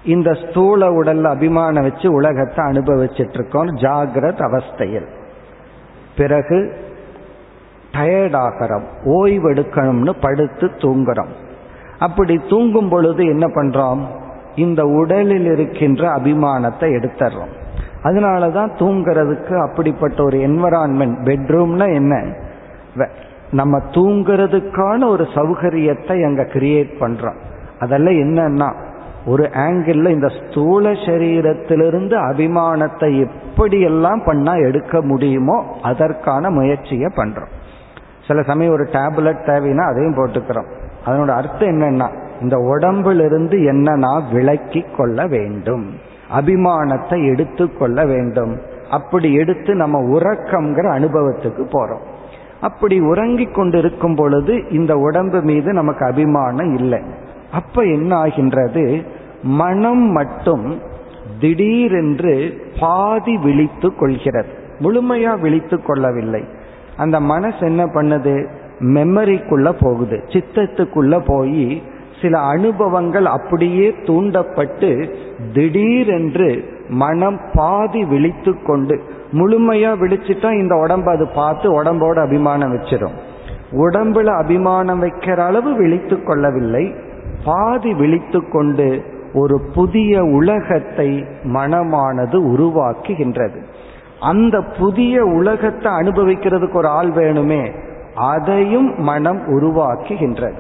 இந்த 0.04 0.32
ஸ்தூல 0.32 0.88
உடல்ல 0.88 1.22
அபிமானம் 1.22 1.82
வச்சு 1.82 2.12
உலகத்தை 2.12 2.64
அனுபவிச்சிட்டு 2.64 3.34
இருக்கோம் 3.34 3.76
ஜாகிரத் 3.76 4.40
அவஸ்தையில். 4.40 5.06
பிறகு 6.16 6.74
டயர்ட் 7.92 8.37
ஆகிறோம் 8.46 8.87
ஓய்வெடுக்கணும்னு 9.05 10.12
படுத்து 10.20 10.66
தூங்குறோம். 10.66 11.33
அப்படி 11.98 12.40
தூங்கும் 12.48 12.88
பொழுது 12.88 13.24
என்ன 13.24 13.46
பண்றோம்? 13.46 14.00
இந்த 14.55 14.85
உடலில் 14.85 15.46
இருக்கின்ற 15.46 16.09
அபிமானத்தை 16.16 16.88
எடுத்துறோம். 16.98 17.53
அதனாலதான் 18.03 18.70
தூங்குறதுக்கு 18.74 19.68
அப்படிப்பட்ட 19.68 20.22
ஒரு 20.22 20.38
என்வரான்மெண்ட் 20.38 21.18
பெட்ரூம்னா 21.24 21.94
என்ன? 21.94 22.35
நம்ம 23.50 23.79
தூங்குறதுக்கான 23.79 25.09
ஒரு 25.09 25.24
சௌகரியத்தை 25.35 26.24
அங்க 26.24 26.42
கிரியேட் 26.42 26.92
பண்றோம். 27.00 27.38
அதெல்லாம் 27.79 28.14
என்னன்னா 28.14 28.74
ஒரு 29.26 29.50
ஆங்கிள் 29.53 30.09
இந்த 30.09 30.29
ஸ்தூல 30.29 30.90
சரீரத்திலிருந்து 30.90 32.16
அபிமானத்தை 32.31 33.26
எப்படியெல்லாம் 33.26 34.24
பண்ணா 34.24 34.55
எடுக்க 34.55 35.03
முடியுமோ 35.03 35.76
அதற்கான 35.83 36.50
முயற்சியை 36.50 37.09
பண்றோம். 37.16 37.53
சில 38.30 38.42
சமயம் 38.42 38.72
ஒரு 38.72 38.84
டேப்லெட் 38.84 39.42
தேவைன்னா 39.46 39.84
அதையும் 39.90 40.16
போட்டுக்கிறோம். 40.16 40.70
அதனோட 41.06 41.28
அர்த்தம் 41.28 41.68
என்னன்னா 41.68 42.08
இந்த 42.40 42.56
உடம்பிலிருந்து 42.58 43.64
என்ன 43.64 43.96
நான் 43.96 44.22
விலக்கி 44.32 44.84
கொள்ள 44.96 45.26
வேண்டும். 45.26 45.86
அபிமானத்தை 46.40 47.18
எடுத்து 47.32 47.76
கொள்ள 47.76 48.04
வேண்டும். 48.04 48.60
அப்படி 48.90 49.32
எடுத்து 49.32 49.74
நம்ம 49.74 50.18
உறக்கம்ங்கிற 50.18 50.86
அனுபவத்துக்கு 50.98 51.64
போறோம். 51.64 52.04
அப்படி 52.60 53.00
உறங்கி 53.00 53.44
கொண்டிருக்கும் 53.44 54.14
பொழுது 54.14 54.70
இந்த 54.70 54.96
உடம்பு 54.96 55.40
மீது 55.42 55.72
நமக்கு 55.72 56.06
அபிமானம் 56.06 56.74
இல்லை. 56.76 57.02
அப்ப 57.52 57.82
என்ன 57.82 58.16
ஆகின்றது? 58.16 59.02
மனம் 59.42 60.04
மட்டும் 60.12 60.80
திடீரென்று 61.40 62.34
பாதி 62.80 63.36
விழித்து 63.36 63.94
கொள்கிறது. 63.94 64.52
முழுமையா 64.80 65.40
விழித்து 65.40 65.82
கொள்ளவில்லை. 65.82 66.44
அந்த 67.02 67.16
மனசு 67.32 67.62
என்ன 67.66 67.82
பண்ணுது? 67.94 68.34
மெமரிக்குள்ள 68.96 69.68
போகுது. 69.80 70.18
சித்தத்துக்குள்ள 70.32 71.14
போய் 71.26 71.64
சில 72.20 72.34
அனுபவங்கள் 72.54 73.26
அப்படியே 73.36 73.86
தூண்டப்பட்டு 74.06 74.90
திடீரென்று 75.52 76.50
மனம் 77.02 77.38
பாதி 77.54 78.02
விழித்து 78.04 78.52
கொண்டு 78.62 78.96
முழுமையா 79.32 79.90
விழிச்சிட்டா 80.02 80.48
இந்த 80.60 80.74
உடம்பு 80.76 81.08
அது 81.10 81.26
பார்த்து 81.34 81.66
உடம்போட 81.82 82.16
அபிமானம் 82.26 82.72
வச்சிடும் 82.74 83.16
உடம்புல 83.82 84.28
அபிமானம் 84.42 85.02
வைக்கிற 85.02 85.38
அளவு 85.48 85.70
விழித்து 85.74 86.16
கொள்ளவில்லை. 86.22 86.84
பாதி 87.44 87.92
விழித்து 87.94 88.40
கொண்டு 88.48 88.88
ஒரு 89.34 89.56
புதிய 89.74 90.22
உலகத்தை 90.38 91.10
மனமானது 91.54 92.36
உருவாக்குகின்றது. 92.52 93.58
அந்த 94.20 94.62
புதிய 94.62 95.24
உலகத்தை 95.24 95.92
அனுபவிக்கிறதுக்கு 95.92 96.72
ஒரு 96.72 96.88
ஆள் 96.88 97.11
வேணுமே 97.11 97.74
அதையும் 98.14 98.94
மனம் 98.98 99.40
உருவாக்குகின்றது. 99.46 100.54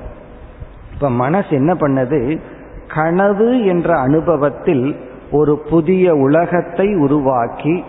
இப்ப 0.94 1.10
மனசு 1.10 1.48
என்ன 1.48 1.74
பண்ணது? 1.74 2.40
கனவு 2.94 3.64
என்ற 3.64 3.98
அனுபவத்தில் 3.98 4.96
ஒரு 5.30 5.58
புதிய 5.70 6.14
உலகத்தை 6.14 6.94
உருவாக்கி 6.94 7.84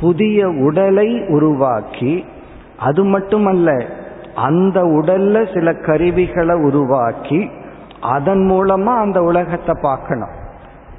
புதிய 0.00 0.48
உடலை 0.48 1.22
உருவாக்கி 1.28 2.24
அது 2.78 3.04
மட்டுமல்ல 3.04 3.84
அந்த 4.34 4.82
உடல்ல 4.82 5.54
சில 5.54 5.74
கருவிகளை 5.74 6.54
உருவாக்கி 6.54 7.50
அதன் 8.00 8.50
மூலமா 8.50 8.96
அந்த 8.96 9.22
உலகத்தை 9.22 9.74
பார்க்கணும். 9.82 10.34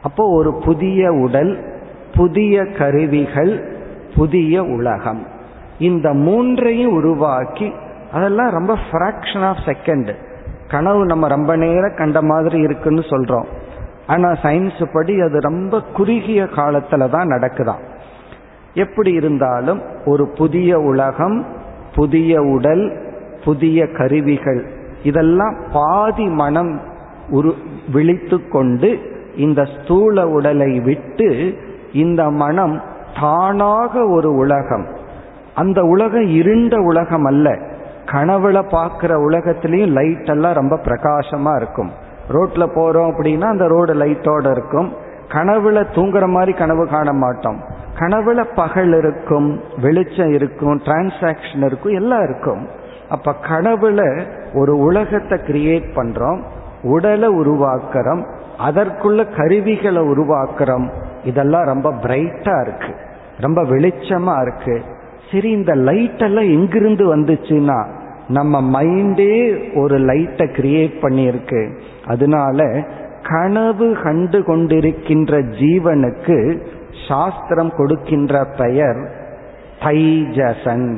அப்போ 0.02 0.36
ஒரு 0.36 0.54
புதிய 0.66 1.12
உடல் 1.12 1.82
புதிய 2.16 2.66
கருவிகள் 2.66 3.75
புதிய 4.16 4.64
உலகம். 4.64 5.26
இந்த 5.80 6.14
மூன்றையும் 6.14 6.94
உருவாக்கி 6.94 7.74
அதெல்லாம் 8.14 8.50
ரொம்ப 8.50 8.78
ஃப்ராக்ஷன் 8.92 9.44
ஆஃப் 9.44 9.64
செகண்ட் 9.66 10.16
கனவு 10.70 11.06
நம்ம 11.06 11.28
ரொம்ப 11.28 11.56
நேரம் 11.56 11.96
கண்ட 11.98 12.22
மாதிரி 12.22 12.60
இருக்குன்னு 12.60 13.00
சொல்றோம். 13.00 13.46
ஆனா 14.08 14.30
சயின்ஸ் 14.30 14.86
படி 14.94 15.22
அது 15.22 15.40
ரொம்ப 15.40 15.82
குறுகிய 15.82 16.44
காலத்துல 16.44 17.10
தான் 17.10 17.28
நடக்குதான். 17.28 17.82
எப்படி 18.74 19.12
இருந்தாலும் 19.12 19.82
ஒரு 20.06 20.28
புதிய 20.28 20.80
உலகம் 20.80 21.46
புதிய 21.96 22.42
உடல் 22.42 23.14
புதிய 23.46 23.88
கருவிகள் 23.88 24.70
இதெல்லாம் 25.04 25.56
பாதி 25.74 26.26
மனம் 26.26 26.82
உரு 27.30 27.54
விழித்து 27.94 28.48
கொண்டு 28.48 29.00
இந்த 29.36 29.66
ஸ்தூல 29.66 30.28
உடலை 30.28 30.80
விட்டு 30.80 31.58
இந்த 31.94 32.32
மனம் 32.32 32.82
தானாக 33.20 34.08
ஒரு 34.08 34.36
உலகம். 34.36 34.88
அந்த 35.56 35.84
உலகம் 35.84 36.28
இருண்ட 36.28 36.82
உலகம் 36.82 37.24
அல்ல 37.24 37.50
கனவுல 38.06 38.62
பார்க்குற 38.72 39.14
உலகத்திலையும் 39.28 39.88
லைட் 39.88 40.30
எல்லாம் 40.30 40.54
ரொம்ப 40.54 40.76
பிரகாசமா 40.76 41.56
இருக்கும். 41.56 41.92
ரோட்ல 42.30 42.68
போறோம் 42.76 43.12
அப்படின்னா 43.12 43.42
அந்த 43.42 43.68
ரோடு 43.68 43.94
லைட்டோட 43.94 44.52
இருக்கும். 44.52 44.94
கனவுல 45.28 45.86
தூங்குற 45.96 46.28
மாதிரி 46.28 46.54
கனவு 46.54 46.88
காண 46.88 47.14
மாட்டோம். 47.14 47.62
கனவுல 48.00 48.46
பகல் 48.56 48.94
இருக்கும் 48.98 49.62
வெளிச்சம் 49.82 50.34
இருக்கும் 50.34 50.80
டிரான்சாக்ஷன் 50.80 51.66
இருக்கும் 51.66 51.94
எல்லாம் 51.94 52.24
இருக்கும். 52.24 52.68
அப்ப 53.10 53.36
கனவுல 53.50 54.26
ஒரு 54.54 54.78
உலகத்தை 54.78 55.40
கிரியேட் 55.40 55.86
பண்றோம் 55.96 56.42
உடலை 56.84 57.30
உருவாக்குறோம் 57.30 58.26
அதற்குள்ள 58.68 59.38
கருவிகளை 59.38 60.02
உருவாக்குறோம். 60.02 60.90
இதெல்லாம் 61.24 61.64
ரொம்ப 61.64 61.92
பிரைட்டா 61.92 62.62
இருக்கு. 62.62 62.96
ரொம்ப 63.40 63.64
வெளிச்சமா 63.64 64.42
இருக்கு. 64.42 64.82
சரி 65.32 65.50
இந்த 65.50 65.74
லைட் 65.76 66.22
எல்லாம் 66.22 66.44
எங்கிருந்து 66.44 67.16
வந்துச்சுன்னா 67.16 67.86
நம்ம 68.28 68.82
மைண்டே 68.82 69.60
ஒரு 69.76 69.98
லைட்டை 69.98 70.48
கிரியேட் 70.48 70.94
பண்ணியிருக்கு. 71.02 71.78
அதனால 72.06 72.88
கனவு 73.24 73.98
கண்டு 74.04 74.40
கொண்டிருக்கின்ற 74.40 75.42
ஜீவனுக்கு 75.60 76.66
சாஸ்திரம் 77.08 77.70
கொடுக்கின்ற 77.70 78.46
பெயர் 78.58 79.12
தைஜசன். 79.80 80.98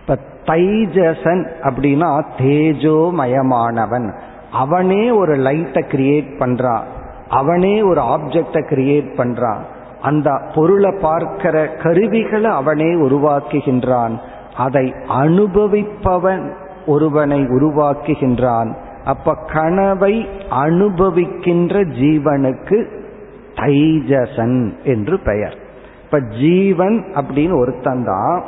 இப்ப 0.00 0.18
தைஜசன் 0.46 1.48
அப்படின்னா 1.62 2.22
தேஜோமயமானவன். 2.38 4.14
அவனே 4.52 5.10
ஒரு 5.10 5.34
லைட்டை 5.34 5.84
கிரியேட் 5.88 6.30
பண்றான் 6.38 6.82
அவனே 7.28 7.82
ஒரு 7.82 8.00
ஆப்ஜெக்டை 8.00 8.62
கிரியேட் 8.70 9.10
பண்றான் 9.16 9.58
அந்த 10.02 10.40
பொருளை 10.54 10.94
பார்க்கிற 11.00 11.66
கருவிகளை 11.66 12.50
அவனே 12.50 12.84
உருவாக்குகின்றான். 12.84 14.18
அதை 14.56 14.94
அனுபவிப்பவன் 15.08 16.52
ஒருவனை 16.86 17.40
உருவாக்குகின்றான். 17.40 18.74
அப்ப 19.04 19.34
கனவை 19.52 20.28
அனுபவிக்கின்ற 20.50 21.84
ஜீவனுக்கு 21.84 22.86
தைஜசன் 23.54 24.72
என்று 24.84 25.18
பெயர். 25.18 25.56
இப்ப 26.04 26.20
ஜீவன் 26.20 27.04
அப்படின்னு 27.14 27.58
ஒருத்தன் 27.58 28.04
தான். 28.04 28.42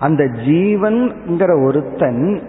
அந்த 0.00 0.24
ஜீவன்கிற 0.24 1.64
ஒருத்தன் 1.64 2.42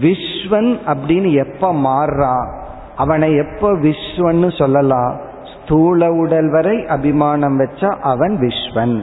விஸ்வன் 0.00 0.78
அப்படின்னு 0.86 1.32
எப்ப 1.32 1.72
மாறுறான்? 1.72 2.52
அவனை 2.96 3.36
எப்ப 3.36 3.72
விஸ்வன்னு 3.72 4.58
சொல்லலாம்? 4.58 5.25
ஸ்தூல 5.66 6.12
உடல் 6.12 6.50
வரை 6.50 6.86
அபிமானம் 6.86 7.60
வச்சா 7.60 7.88
அவன் 7.88 8.38
விஸ்வன். 8.40 9.02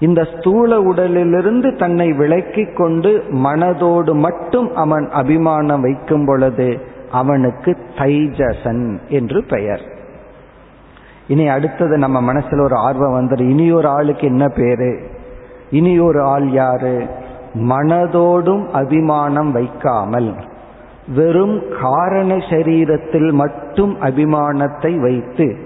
இந்த 0.00 0.28
ஸ்தூல 0.36 0.80
உடலிலிருந்து 0.80 1.76
தன்னை 1.76 2.12
விலக்கி 2.12 2.72
கொண்டு 2.72 3.22
மனதோடு 3.28 4.14
மட்டும் 4.14 4.74
அவன் 4.74 5.08
அபிமானம் 5.10 5.80
வைக்கும் 5.80 6.24
பொழுது 6.24 6.80
அவனுக்கு 7.10 7.76
தைஜசன் 7.96 8.98
என்று 9.08 9.44
பெயர். 9.44 9.80
இனி 11.28 11.48
அடுத்தது 11.48 11.98
நம்ம 11.98 12.32
மனசுல 12.32 12.62
ஒரு 12.62 12.76
ஆர்வம் 12.76 13.20
வந்துடும் 13.20 13.48
இனி 13.48 13.72
ஒரு 13.72 13.88
ஆளுக்கு 13.88 14.26
என்ன 14.26 14.48
பேரு? 14.48 15.00
இனி 15.70 15.98
ஒரு 15.98 16.22
ஆள் 16.22 16.50
யாரு? 16.50 17.06
மனதோடும் 17.54 18.70
அபிமானம் 18.70 19.52
வைக்காமல். 19.52 20.34
வெறும் 21.14 21.62
காரண 21.80 22.34
சரீரத்தில் 22.34 23.32
மட்டும் 23.32 24.00
அபிமானத்தை 24.00 25.00
வைத்து 25.00 25.56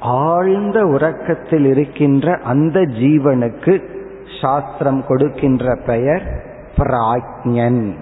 ஆழ்ந்த 0.00 0.86
உறக்கத்தில் 0.86 1.64
இருக்கின்ற 1.64 2.38
அந்த 2.44 2.80
ஜீவனுக்கு 2.80 3.82
சாஸ்திரம் 4.40 5.06
கொடுக்கின்ற 5.06 5.78
பெயர் 5.86 6.22
பிராஜ்யன் 6.76 7.94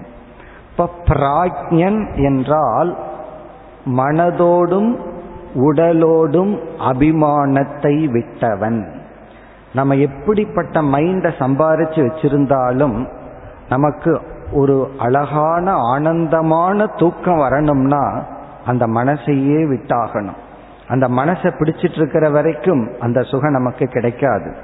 இப்ப 0.71 0.89
பிராஜ்யன் 1.05 2.23
என்றால் 2.23 2.97
மனதோடும் 3.85 4.97
உடலோடும் 5.55 6.59
அபிமானத்தை 6.79 8.05
விட்டவன். 8.05 9.01
நம்ம 9.73 9.95
எப்படிப்பட்ட 9.95 10.81
மைண்டை 10.81 11.31
சம்பாரிச்சு 11.39 11.99
வச்சிருந்தாலும் 11.99 13.07
நமக்கு 13.69 14.21
ஒரு 14.51 14.91
அழகான 14.97 15.71
ஆனந்தமான 15.71 16.85
தூக்கம் 16.85 17.37
வரணும்னா 17.37 18.23
அந்த 18.65 18.87
மனசையே 18.87 19.61
விட்டாகணும். 19.69 20.39
அந்த 20.87 21.07
மனசை 21.07 21.49
பிடிச்சிட்டு 21.59 21.95
இருக்கிற 21.95 22.29
வரைக்கும் 22.29 22.91
அந்த 22.99 23.21
சுகம் 23.21 23.51
நமக்கு 23.51 23.85
கிடைக்காது. 23.85 24.55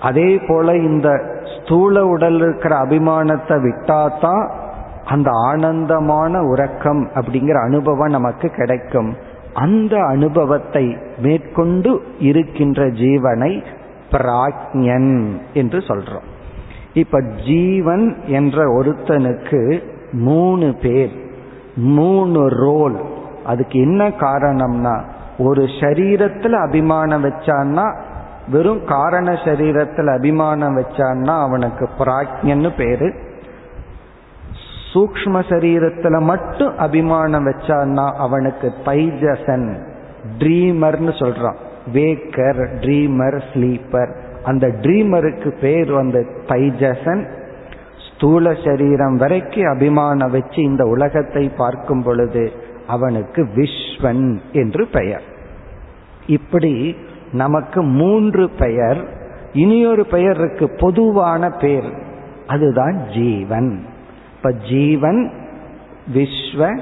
அதே 0.00 0.38
போல 0.48 0.76
இந்த 0.76 1.22
ஸ்தூல 1.58 2.06
உடல் 2.06 2.40
இருக்கிற 2.40 2.76
அபிமானத்தை 2.76 3.56
விட்டாதான் 3.56 4.50
அந்த 5.04 5.30
ஆனந்தமான 5.30 6.42
உறக்கம் 6.42 7.08
அப்படிங்கிற 7.08 7.62
அனுபவம் 7.62 8.10
நமக்கு 8.10 8.48
கிடைக்கும். 8.48 9.16
அந்த 9.54 10.04
அனுபவத்தை 10.04 10.96
மேற்கொண்டு 11.18 12.02
இருக்கின்ற 12.18 12.86
ஜீவனை 12.86 13.64
பிராக்ஞன் 14.10 15.40
என்று 15.52 15.78
சொல்றோம். 15.78 16.28
இப்ப 16.94 17.22
ஜீவன் 17.44 18.16
என்ற 18.26 18.82
ஒருத்தனுக்கு 18.82 19.82
மூணு 20.12 20.74
பேர் 20.82 21.10
மூணு 21.76 22.48
ரோல். 22.48 23.00
அதுக்கு 23.44 23.80
என்ன 23.80 24.08
காரணம்னா 24.08 25.02
ஒரு 25.38 25.64
சரீரத்துல 25.64 26.52
அபிமானம் 26.52 27.24
வச்சான்னா 27.24 27.96
வெறும் 28.50 28.84
காரண 28.84 29.32
சரீரத்தில் 29.32 30.16
அபிமானம் 30.16 30.78
வச்சான்னா 30.78 31.40
அவனுக்கு 31.40 31.88
பிராஜ்யன்னு 31.98 32.76
பேரு. 32.76 33.14
சூக்ம 34.92 35.42
சரீரத்துல 35.48 36.20
மட்டும் 36.20 36.78
அபிமானம் 36.78 37.46
வச்சான்னா 37.46 38.12
அவனுக்கு 38.12 38.72
தைஜசன் 38.84 39.86
ட்ரீமர்னு 40.38 41.12
சொல்றான். 41.12 41.56
வேக்கர் 41.92 42.60
ட்ரீமர் 42.80 43.42
ஸ்லீப்பர் 43.52 44.16
அந்த 44.44 44.66
ட்ரீமருக்கு 44.68 45.58
பேர் 45.60 45.92
வந்து 45.92 46.26
தைஜசன் 46.48 47.28
ஸ்தூல 47.96 48.54
சரீரம் 48.64 49.16
வரைக்கும் 49.16 49.64
அபிமானம் 49.64 50.30
வச்சு 50.30 50.62
இந்த 50.62 50.84
உலகத்தை 50.84 51.48
பார்க்கும் 51.48 52.02
பொழுது 52.02 52.52
அவனுக்கு 52.86 53.48
விஸ்வன் 53.54 54.40
என்று 54.52 54.86
பெயர். 54.86 55.22
இப்படி 56.26 56.96
நமக்கு 57.32 57.82
மூன்று 57.82 58.50
பெயர் 58.50 59.04
இனியொரு 59.52 60.06
பெயர் 60.06 60.38
இருக்கு 60.38 60.70
பொதுவான 60.70 61.50
பெயர் 61.50 61.92
அதுதான் 62.46 63.06
ஜீவன். 63.14 63.84
இப்ப 64.36 64.52
ஜீவன் 64.52 65.30
விஸ்வ 66.14 66.80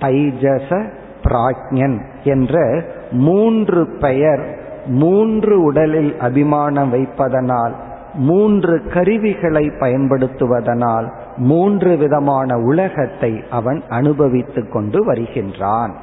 தைஜச 0.00 0.90
பிராஜ்யன் 1.22 2.04
என்ற 2.24 2.82
மூன்று 3.10 3.96
பெயர் 3.98 4.65
மூன்று 4.86 5.62
உடலில் 5.62 6.18
அபிமானம் 6.18 6.94
வைப்பதனால் 6.94 7.72
மூன்று 8.14 8.82
கருவிகளை 8.92 9.66
பயன்படுத்துவதனால் 9.66 11.12
மூன்று 11.36 11.96
விதமான 11.96 12.58
உலகத்தை 12.58 13.42
அவன் 13.50 13.82
அனுபவித்துக் 13.88 14.72
கொண்டு 14.72 15.04
வருகின்றான். 15.04 15.96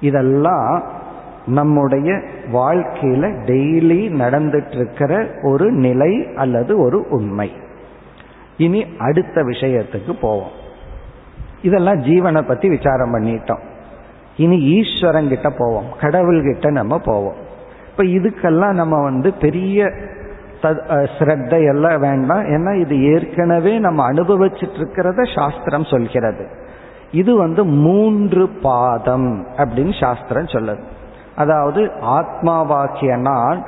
இதெல்லாம் 0.00 0.82
நம்முடைய 1.46 2.12
வாழ்க்கையில 2.52 3.32
டெய்லி 3.46 4.10
நடந்துட்டு 4.10 4.74
இருக்கிற 4.74 5.26
ஒரு 5.42 5.72
நிலை 5.72 6.28
அல்லது 6.36 6.78
ஒரு 6.78 7.06
உண்மை. 7.10 7.52
இனி 8.56 8.86
அடுத்த 8.98 9.42
விஷயத்துக்கு 9.42 10.20
போவோம். 10.20 10.62
இதெல்லாம் 11.62 12.02
ஜீவனை 12.02 12.42
பத்தி 12.42 12.68
விசாரம் 12.68 13.14
பண்ணிட்டோம். 13.14 13.62
இனி 14.36 14.58
ஈஸ்வரன் 14.58 15.28
கிட்ட 15.28 15.50
போவோம். 15.58 15.84
கடவுள்கிட்ட 16.00 16.70
நம்ம 16.70 16.98
போவோம். 16.98 17.43
இப்ப 17.94 18.04
இதுக்கெல்லாம் 18.18 18.76
நம்ம 18.78 18.94
வந்து 19.02 19.28
பெரிய 19.42 19.88
ஸ்ரத்தை 21.16 21.58
எல்லாம் 21.72 21.98
வேண்டாம். 22.04 22.44
ஏன்னா 22.54 22.72
இது 22.80 22.94
ஏற்கனவே 23.10 23.72
நம்ம 23.84 24.00
அனுபவிச்சுட்டு 24.12 24.78
இருக்கிறத 24.80 25.24
சாஸ்திரம் 25.34 25.84
சொல்கிறது. 25.90 26.44
இது 27.20 27.32
வந்து 27.36 27.62
மூன்று 27.84 28.44
பாதம் 28.62 29.28
அப்படின்னு 29.60 29.94
சாஸ்திரம் 30.00 30.48
சொல்லுது. 30.54 30.82
அதாவது 31.42 31.82
ஆத்மாவாக்கிய 32.16 33.12
நான் 33.28 33.60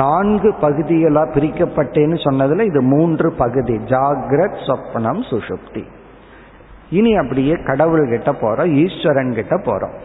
நான்கு 0.00 0.50
பகுதிகளா 0.64 1.22
பிரிக்கப்பட்டேன்னு 1.36 2.18
சொன்னதுல 2.26 2.66
இது 2.70 2.82
மூன்று 2.94 3.30
பகுதி. 3.42 3.76
ஜாகிரத் 3.92 4.60
சொப்னம் 4.68 5.22
சுஷுப்தி 5.30 5.84
இனி 6.98 7.14
அப்படியே 7.22 7.54
கடவுள்கிட்ட 7.70 8.32
போறோம் 8.42 8.74
ஈஸ்வரன் 8.82 9.32
கிட்ட 9.38 9.56
போறோம். 9.68 9.96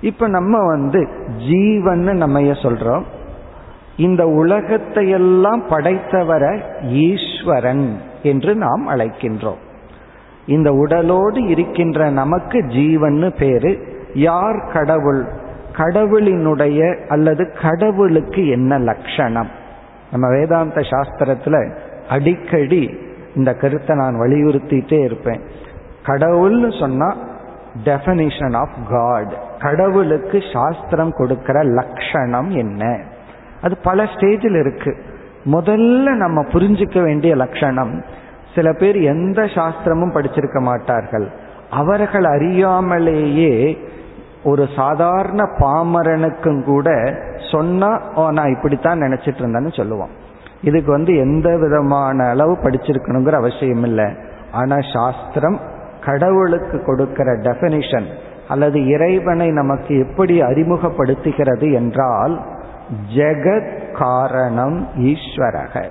இப்ப 0.00 0.28
நம்ம 0.28 0.66
வந்து 0.66 1.08
ஜீவன் 1.36 2.16
நம்ம 2.16 2.40
சொல்றோம். 2.40 3.02
இந்த 3.96 4.26
உலகத்தை 4.26 5.08
எல்லாம் 5.08 5.68
படைத்தவரை 5.68 6.60
ஈஸ்வரன் 6.82 7.98
என்று 8.22 8.54
நாம் 8.54 8.88
அழைக்கின்றோம். 8.88 9.58
இந்த 10.46 10.72
உடலோடு 10.72 11.48
இருக்கின்ற 11.48 12.10
நமக்கு 12.10 12.66
ஜீவன் 12.66 13.32
பேரு 13.38 13.78
யார் 14.14 14.70
கடவுள்? 14.72 15.26
கடவுளினுடைய 15.72 17.06
அல்லது 17.08 17.52
கடவுளுக்கு 17.62 18.48
என்ன 18.48 18.78
லட்சணம்? 18.78 19.48
நம்ம 20.10 20.28
வேதாந்த 20.28 20.80
சாஸ்திரத்துல 20.80 21.74
அடிக்கடி 22.08 22.96
இந்த 23.36 23.54
கருத்தை 23.54 23.96
நான் 23.96 24.14
வலியுறுத்திட்டே 24.14 25.04
இருப்பேன். 25.04 25.40
கடவுள்னு 26.06 26.80
சொன்னா 26.80 27.16
டெபனிஷன் 27.84 28.54
ஆஃப் 28.54 28.74
காட் 28.90 29.48
கடவுளுக்கு 29.60 30.42
சாஸ்திரம் 30.52 31.12
கொடுக்கிற 31.12 31.62
லட்சணம் 31.62 32.50
என்ன? 32.50 33.00
அது 33.62 33.76
பல 33.76 34.04
ஸ்டேஜில் 34.04 34.58
இருக்கு. 34.60 34.92
முதல்ல 35.44 36.16
நம்ம 36.16 36.42
புரிஞ்சுக்க 36.42 37.02
வேண்டிய 37.02 37.34
லட்சணம் 37.34 38.04
சில 38.54 38.72
பேர் 38.72 38.96
எந்த 38.96 39.42
சாஸ்திரமும் 39.42 40.14
படிச்சிருக்க 40.14 40.60
மாட்டார்கள். 40.60 41.28
அவர்கள் 41.70 42.24
அறியாமலேயே 42.24 43.78
ஒரு 44.44 44.68
சாதாரண 44.76 45.42
பாமரனுக்கும் 45.42 46.62
கூட 46.62 46.88
சொன்னா 47.50 48.00
ஓ 48.14 48.30
நான் 48.30 48.52
இப்படித்தான் 48.52 48.98
நினைச்சிட்டு 48.98 49.40
இருந்தேன்னு 49.40 49.76
சொல்லுவோம் 49.76 50.08
இதுக்கு 50.62 50.90
வந்து 50.90 51.16
எந்த 51.16 51.56
விதமான 51.56 52.28
அளவு 52.28 52.52
படிச்சிருக்கணுங்கிற 52.52 53.32
அவசியம் 53.32 53.82
இல்லை 53.82 54.04
ஆனா 54.52 54.76
சாஸ்திரம் 54.92 55.60
கடவுளுக்கு 56.04 56.84
கொடுக்கிற 56.84 57.32
டெபனிஷன் 57.32 58.06
அல்லது 58.50 58.86
இறைவனை 58.86 59.48
நமக்கு 59.48 59.98
எப்படி 59.98 60.40
அறிமுகப்படுத்துகிறது 60.42 61.72
என்றால் 61.72 62.40
ஜெகத் 63.14 63.92
காரணம் 63.92 64.88
ஈஸ்வரக. 64.98 65.90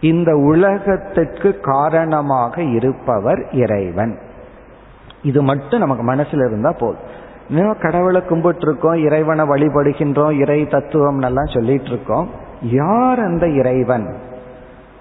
இந்த 0.00 0.36
உலகத்திற்கு 0.36 1.60
காரணமாக 1.60 2.62
இருப்பவர் 2.62 3.48
இறைவன். 3.52 4.18
இது 5.22 5.42
மட்டும் 5.42 5.78
நமக்கு 5.78 6.12
மனசுல 6.12 6.46
இருந்தா 6.46 6.72
போதும். 6.72 7.20
இன்னும் 7.48 7.76
கடவுளை 7.80 8.24
கும்பிட்டு 8.24 8.60
இருக்கோம் 8.60 8.94
இறைவனை 8.94 9.48
வழிபடுகின்றோம் 9.48 10.38
இறை 10.38 10.66
தத்துவம் 10.66 11.20
எல்லாம் 11.20 11.46
சொல்லிட்டு 11.46 11.88
இருக்கோம் 11.88 12.30
யார் 12.62 13.18
அந்த 13.18 13.48
இறைவன்? 13.48 14.16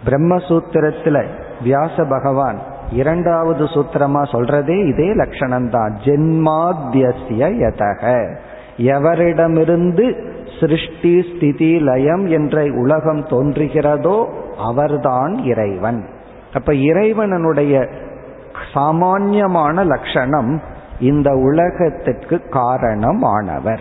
பிரம்மசூத்திரத்துல 0.06 1.26
வியாச 1.64 2.04
பகவான் 2.04 2.70
இரண்டாவது 2.92 3.64
சூத்திரமா 3.64 4.24
சொல்றதே 4.32 4.88
இதே 4.88 5.14
லட்சணம் 5.14 5.70
தான் 5.70 5.98
ஜென்மாத்தியசிய 6.04 7.50
யதக. 7.64 8.36
எவரிடமிருந்து 8.78 10.30
சிருஷ்டி 10.60 11.36
ஸ்திதி 11.36 11.80
லயம் 11.80 12.28
என்ற 12.28 12.64
உலகம் 12.64 13.26
தோன்றுகிறதோ 13.26 14.26
அவர்தான் 14.58 15.38
இறைவன். 15.38 16.06
அப்ப 16.54 16.74
இறைவனுடைய 16.74 17.88
சாமான்யமான 18.74 19.84
லட்சணம் 19.84 20.62
இந்த 21.00 21.32
உலகத்திற்கு 21.32 22.42
காரணமானவர். 22.50 23.80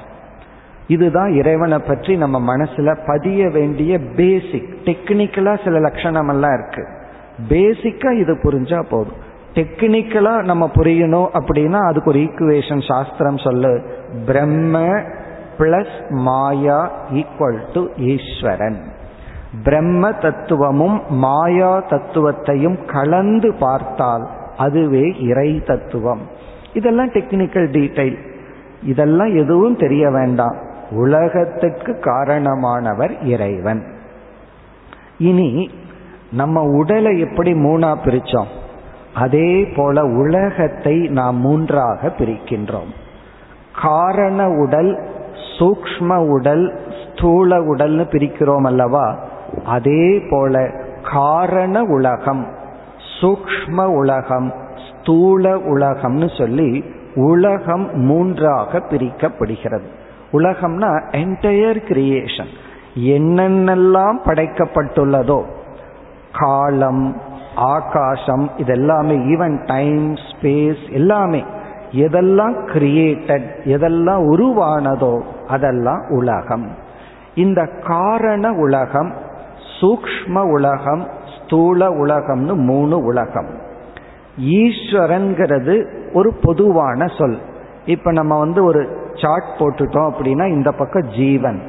இதுதான் 0.87 1.33
இறைவனை 1.33 1.79
பற்றி 1.79 2.16
நம்ம 2.16 2.57
மனசுல 2.57 2.99
பதிய 3.07 3.49
வேண்டிய 3.49 3.99
பேசிக் 3.99 4.77
டெக்னிக்கலா 4.85 5.64
சில 5.64 5.79
லட்சணம் 5.79 6.29
எல்லாம் 6.29 6.55
இருக்கு. 6.59 6.87
பேசிக்கா 7.48 8.11
இது 8.12 8.35
புரிஞ்சா 8.42 8.83
போதும். 8.83 9.29
டெக்னிக்கலா 9.55 10.42
நம்ம 10.42 10.70
புரியணும் 10.74 11.29
அப்படின்னா 11.33 11.87
அதுக்கு 11.87 12.11
ஒரு 12.11 12.18
ஈக்குவேஷன் 12.18 12.87
சாஸ்திரம் 12.88 13.38
சொல்லு. 13.38 13.83
பிரம்ம 14.26 15.03
பிளஸ் 15.59 16.11
மாயா 16.11 16.90
ஈக்குவல் 17.12 17.59
டு 17.72 17.87
ஈஸ்வரன். 17.96 18.79
பிரம்ம 19.64 20.12
தத்துவமும் 20.12 21.03
மாயா 21.09 21.83
தத்துவத்தையும் 21.88 22.85
கலந்து 22.85 23.55
பார்த்தால் 23.55 24.29
அதுவே 24.57 25.16
இறை 25.20 25.62
தத்துவம். 25.66 26.20
இதெல்லாம் 26.72 27.11
டெக்னிக்கல் 27.11 27.70
டீடைல் 27.70 28.18
இதெல்லாம் 28.83 29.37
எதுவும் 29.37 29.76
தெரிய 29.76 30.11
வேண்டாம். 30.11 30.57
உலகத்துக்கு 30.90 31.92
காரணமானவர் 31.92 33.24
இறைவன். 33.24 33.83
இனி 35.18 35.70
நம்ம 36.33 36.62
உடலை 36.62 37.21
எப்படி 37.21 37.53
மூணா 37.53 37.95
பிரிச்சோம்? 38.05 38.47
அதே 39.14 39.64
போல 39.77 40.05
உலகத்தை 40.05 40.99
நாம் 40.99 41.37
மூன்றாக 41.37 42.12
பிரிக்கின்றோம். 42.19 42.90
காரண 43.83 44.49
உடல் 44.49 44.99
சூக்ம 45.59 46.16
உடல் 46.29 46.81
ஸ்தூல 47.03 47.59
உடல்னு 47.59 48.05
பிரிக்கிறோம் 48.11 48.66
அல்லவா? 48.66 49.19
அதே 49.64 50.23
போல 50.31 50.71
காரண 51.12 51.83
உலகம் 51.83 52.47
சூக்ம 53.21 53.85
உலகம் 53.85 54.53
ஸ்தூல 54.90 55.57
உலகம்னு 55.57 56.38
சொல்லி 56.38 56.85
உலகம் 57.14 57.95
மூன்றாக 57.95 58.79
பிரிக்கப்படுகிறது. 58.79 59.88
உலகம்னா 60.33 61.03
என்டையர் 61.11 61.81
கிரியேஷன் 61.88 62.51
என்னென்னலாம் 62.95 64.19
படைக்கப்பட்டுள்ளதோ 64.25 65.43
காலம் 66.33 67.16
ஆகாசம் 67.55 68.51
இதெல்லாமே 68.59 69.16
ஈவன் 69.16 69.66
டைம் 69.66 70.14
ஸ்பேஸ் 70.14 70.93
எல்லாமே. 70.93 71.45
எதெல்லாம் 71.93 72.55
கிரியேட்டட் 72.72 73.47
எதெல்லாம் 73.64 74.22
உருவானதோ 74.31 75.22
அதெல்லாம் 75.49 76.01
உலகம். 76.11 76.70
இந்த 77.35 77.68
காரண 77.87 78.53
உலகம் 78.53 79.12
சூக்ம 79.81 80.51
உலகம் 80.51 81.09
ஸ்தூல 81.45 81.89
உலகம்னு 81.89 82.55
மூணு 82.55 83.05
உலகம். 83.05 83.49
ஈஸ்வரன்கிறது 84.41 85.85
ஒரு 86.12 86.33
பொதுவான 86.43 87.07
சொல். 87.07 87.39
இப்ப 87.87 88.12
நம்ம 88.12 88.39
வந்து 88.39 88.64
ஒரு 88.64 88.89
சார்ட் 89.14 89.59
போட்டுட்டோம் 89.59 90.12
அப்படின்னா 90.12 90.49
இந்த 90.49 90.72
பக்கம் 90.72 91.09
ஜீவன். 91.16 91.62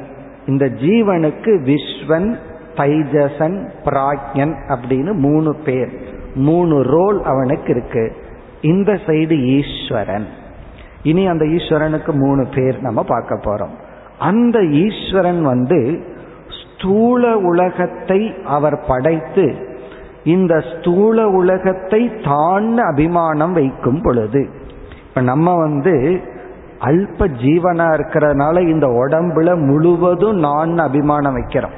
இந்த 0.46 0.66
ஜீவனுக்கு 0.66 1.74
விஸ்வன் 1.74 2.36
தைஜசன் 2.74 3.56
பிராக்யன் 3.84 4.54
அப்படின்னு 4.68 5.12
மூணு 5.12 5.54
பேர். 5.54 5.92
மூணு 6.34 6.82
ரோல் 6.82 7.22
அவனுக்கு 7.22 7.70
இருக்கு. 7.70 8.16
இந்த 8.60 8.92
சைடு 8.92 9.36
ஈஸ்வரன். 9.42 10.26
இனி 11.02 11.26
அந்த 11.26 11.44
ஈஸ்வரனுக்கு 11.44 12.12
மூணு 12.12 12.46
பேர் 12.54 12.80
நம்ம 12.80 13.02
பார்க்க 13.02 13.34
போறோம். 13.34 13.74
அந்த 14.18 14.64
ஈஸ்வரன் 14.64 15.42
வந்து 15.42 16.00
ஸ்தூல 16.60 17.38
உலகத்தை 17.38 18.34
அவர் 18.44 18.84
படைத்து 18.88 19.70
இந்த 20.24 20.60
ஸ்தூல 20.60 21.28
உலகத்தை 21.28 22.10
தான் 22.24 22.78
அபிமானம் 22.78 23.52
வைக்கும் 23.52 24.00
பொழுது 24.02 24.48
இப்ப 25.08 25.20
நம்ம 25.20 25.54
வந்து 25.54 26.20
அல்ப 26.80 27.26
ஜீவனா 27.42 27.86
இருக்கிறதுனால 27.94 28.68
இந்த 28.68 28.86
உடம்புல 28.86 29.56
முழுவதும் 29.66 30.38
நான் 30.38 30.78
அபிமானம் 30.78 31.36
வைக்கிறோம். 31.36 31.76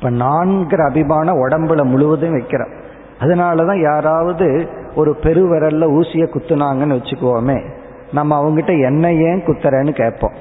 இப்ப 0.00 0.10
நான்கிற 0.10 0.88
அபிமானம் 0.88 1.48
உடம்புல 1.48 1.84
முழுவதும் 1.84 2.38
வைக்கிறோம். 2.38 2.72
அதனாலதான் 3.20 3.80
யாராவது 3.80 4.68
ஒரு 4.94 5.16
பெருவிரல்ல 5.22 5.84
ஊசிய 5.84 6.24
குத்துனாங்கன்னு 6.24 6.96
வச்சுக்குவோமே 6.96 7.70
நம்ம 8.12 8.42
அவங்ககிட்ட 8.42 8.82
என்ன 8.82 9.12
ஏன் 9.12 9.42
குத்துறேன்னு 9.44 9.90
கேட்போம். 9.90 10.32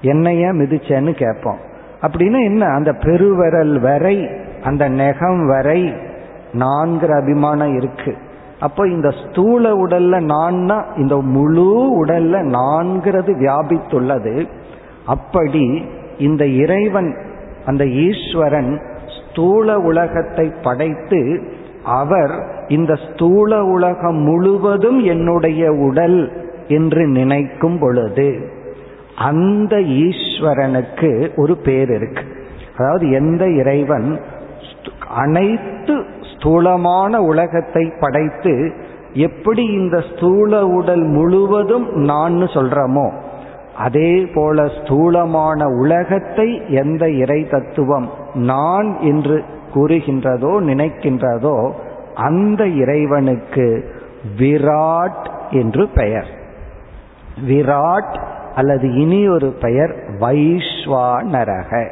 என்ன 0.00 0.34
ஏன் 0.34 0.58
மிதிச்சேன்னு 0.60 1.12
கேட்போம். 1.12 1.56
அப்படின்னா 2.02 2.44
என்ன? 2.44 2.66
அந்த 2.66 2.92
பெருவிரல் 2.92 3.80
வரை 3.80 4.28
அந்த 4.62 4.90
நெகம் 4.90 5.46
வரை 5.46 5.94
நான்கிற 6.52 7.20
அபிமானம் 7.20 7.76
இருக்கு. 7.76 8.16
அப்போ 8.60 8.88
இந்த 8.88 9.10
ஸ்தூல 9.10 9.86
உடல்ல 9.86 10.20
நான்னா 10.20 10.84
இந்த 10.96 11.16
முழு 11.16 12.04
உடல்ல 12.04 12.40
நான்கிறது 12.40 13.32
வியாபித்துள்ளது. 13.32 14.48
அப்படி 15.06 15.88
இந்த 16.18 16.46
இறைவன் 16.46 17.16
அந்த 17.66 17.86
ஈஸ்வரன் 17.86 18.82
ஸ்தூல 19.32 19.78
உலகத்தை 19.78 20.52
படைத்து 20.62 21.42
அவர் 21.84 22.64
இந்த 22.68 22.94
ஸ்தூல 22.94 23.64
உலகம் 23.64 24.16
முழுவதும் 24.16 25.00
என்னுடைய 25.04 25.72
உடல் 25.72 26.44
என்று 26.68 27.06
நினைக்கும் 27.06 27.78
பொழுது 27.78 28.50
அந்த 29.14 29.76
ஈஸ்வரனுக்கு 29.76 31.34
ஒரு 31.36 31.56
பேர் 31.56 31.90
இருக்கு. 31.90 32.22
அதாவது 32.78 33.10
எந்த 33.10 33.50
இறைவன் 33.50 34.20
அனைத்து 35.08 36.04
ஸ்தூலமான 36.20 37.22
உலகத்தை 37.22 37.92
படைத்து 38.00 38.72
எப்படி 39.12 39.64
இந்த 39.64 40.04
ஸ்தூல 40.14 40.66
உடல் 40.66 41.02
முழுவதும் 41.02 41.88
நான் 41.90 42.36
சொல்றமோ 42.36 43.12
அதே 43.76 44.26
போல 44.34 44.66
ஸ்தூலமான 44.66 45.66
உலகத்தை 45.66 46.62
எந்த 46.68 47.10
இறை 47.10 47.48
தத்துவம் 47.48 48.10
நான் 48.34 48.98
என்று 49.00 49.44
கூறுகின்றதோ 49.74 50.52
நினைக்கின்றதோ 50.60 51.70
அந்த 52.14 52.66
இறைவனுக்கு 52.66 53.90
விராட் 54.38 55.26
என்று 55.50 55.88
பெயர். 55.88 56.26
விராட் 57.48 58.20
அல்லது 58.54 58.94
இனி 58.94 59.28
ஒரு 59.28 59.52
பெயர் 59.60 59.94
வைஸ்வானரக 60.20 61.88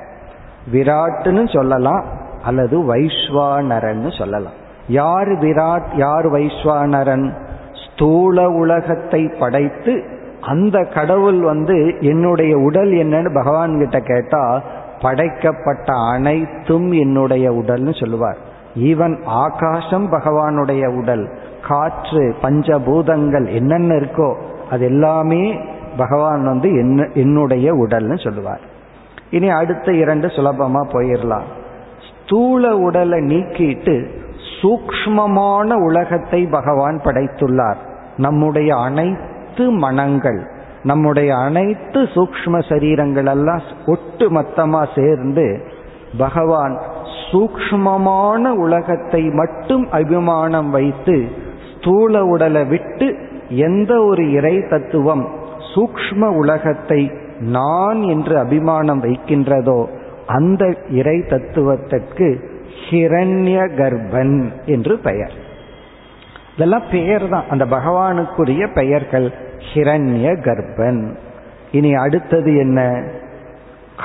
விராட்னு 0.72 1.52
சொல்லலாம் 1.52 2.04
அல்லது 2.42 2.94
வைஸ்வானரன் 2.94 4.18
சொல்லலாம். 4.18 4.58
யார் 4.88 5.28
விராட் 5.28 5.88
யார் 5.96 6.26
வைஸ்வானரன் 6.32 7.32
ஸ்தூல 7.74 8.50
உலகத்தை 8.50 9.28
படைத்து 9.38 10.04
அந்த 10.40 10.84
கடவுள் 10.84 11.40
வந்து 11.42 11.96
என்னுடைய 12.00 12.56
உடல் 12.56 12.90
என்னன்னு 12.90 13.34
பகவான் 13.34 13.78
கிட்ட 13.78 14.00
கேட்டா 14.00 14.62
படைக்கப்பட்ட 15.00 15.92
அனைத்தும் 16.12 16.92
என்னுடைய 16.92 17.52
உடல்னு 17.52 18.00
சொல்லுவார். 18.00 18.36
ஈவன் 18.74 19.22
ஆகாசம் 19.24 20.12
பகவானுடைய 20.12 20.98
உடல் 20.98 21.38
காற்று 21.68 22.34
பஞ்சபூதங்கள் 22.42 23.48
என்னென்ன 23.54 23.94
இருக்கோ 23.94 24.36
அது 24.70 24.84
எல்லாமே 24.84 25.60
பகவான் 25.96 26.44
வந்து 26.44 26.70
என்ன 26.70 27.08
என்னுடைய 27.14 27.74
உடல்னு 27.74 28.24
சொல்லுவார். 28.24 28.60
இனி 29.30 29.48
அடுத்த 29.48 29.92
இரண்டு 29.92 30.26
சுலபமா 30.26 30.82
போயிடலாம் 30.92 31.48
ஸ்தூல 32.08 32.76
உடலை 32.76 33.18
நீக்கிட்டு 33.18 34.06
சூக்மமான 34.62 35.72
உலகத்தை 35.72 36.46
பகவான் 36.46 37.00
படைத்துள்ளார். 37.04 37.76
நம்முடைய 38.16 38.76
அனைத்து 38.76 39.28
மனங்கள். 39.56 40.50
நம்முடைய 40.82 41.36
அனைத்து 41.36 42.02
சூக்ம 42.02 42.58
சரீரங்கள் 42.68 43.26
எல்லாம் 43.26 43.60
ஒட்டு 43.86 44.30
மொத்தமா 44.30 44.86
சேர்ந்து 44.94 45.66
பகவான் 46.18 46.80
சூக்மமான 47.30 48.48
உலகத்தை 48.48 49.22
மட்டும் 49.22 49.90
அபிமானம் 49.90 50.70
வைத்து 50.70 51.28
ஸ்தூல 51.76 52.24
உடலை 52.24 52.64
விட்டு 52.64 53.16
எந்த 53.48 54.02
ஒரு 54.02 54.32
இறை 54.32 54.62
தத்துவம் 54.70 55.28
சூக்ம 55.74 56.36
உலகத்தை 56.36 57.12
நான் 57.40 58.02
என்று 58.02 58.38
அபிமானம் 58.38 59.02
வைக்கின்றதோ 59.02 59.86
அந்த 60.26 60.74
இறை 60.90 61.22
தத்துவத்திற்கு 61.28 62.48
ஹிரண்ய 62.90 63.68
கர்ப்பன் 63.76 64.52
என்று 64.66 64.98
பெயர். 64.98 65.48
இதெல்லாம் 66.60 66.88
பெயர் 66.90 67.28
தான் 67.28 67.44
அந்த 67.50 67.64
பகவானுக்குரிய 67.64 68.66
பெயர்கள் 68.66 69.32
ஹிரண்ய 69.74 70.32
கர்ப்பன். 70.40 71.14
இனி 71.72 71.94
அடுத்தது 71.94 72.56
என்ன? 72.56 73.02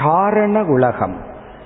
காரண 0.04 0.64
உலகம். 0.64 1.16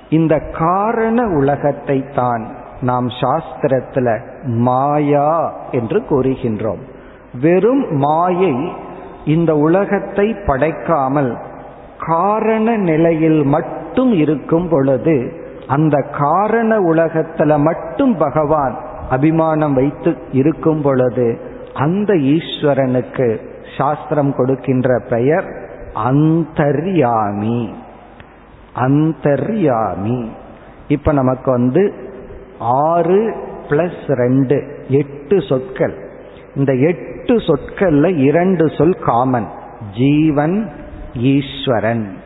இந்த 0.10 0.40
காரண 0.40 1.28
உலகத்தை 1.28 2.06
தான் 2.16 2.48
நாம் 2.82 3.08
சாஸ்திரத்துல 3.08 4.20
மாயா 4.44 5.54
என்று 5.72 6.02
கூறுகின்றோம். 6.10 6.82
வெறும் 7.42 7.86
மாயை 7.92 8.72
இந்த 9.26 9.56
உலகத்தை 9.56 10.36
படைக்காமல் 10.48 11.38
காரண 12.08 12.78
நிலையில் 12.78 13.44
மட்டும் 13.44 14.14
இருக்கும் 14.14 14.70
பொழுது 14.70 15.46
அந்த 15.68 16.02
காரண 16.02 16.80
உலகத்துல 16.80 17.58
மட்டும் 17.58 18.18
பகவான் 18.18 18.88
அபிமானம் 19.10 19.74
வைத்து 19.74 20.16
இருக்கும் 20.32 20.82
பொழுது 20.82 21.40
அந்த 21.74 22.14
ஈஸ்வரனுக்கு 22.14 23.38
சாஸ்திரம் 23.78 24.36
கொடுக்கின்ற 24.36 25.02
பெயர் 25.10 25.46
அந்தர்யாமி. 26.06 27.74
அந்தர்யாமி. 28.76 30.28
இப்ப 30.88 31.12
நமக்கு 31.12 31.52
வந்து 31.52 31.94
ஆறு 32.60 33.36
பிளஸ் 33.70 34.08
ரெண்டு 34.08 34.86
எட்டு 34.90 35.42
சொற்கள். 35.42 35.96
இந்த 36.56 36.74
எட்டு 36.74 37.36
சொற்கள்ல 37.36 38.18
இரண்டு 38.18 38.70
சொல் 38.70 38.98
காமன் 39.06 39.48
ஜீவன் 39.96 40.70
ஈஸ்வரன். 41.14 42.18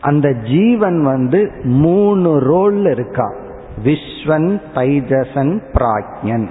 அந்த 0.00 0.32
ஜீவன் 0.32 1.02
வந்து 1.02 1.50
மூணு 1.62 2.38
ரோல் 2.38 2.86
இருக்கா? 2.86 3.34
விஸ்வன் 3.84 4.60
தைஜசன் 4.74 5.60
பிராஜ்யன். 5.72 6.46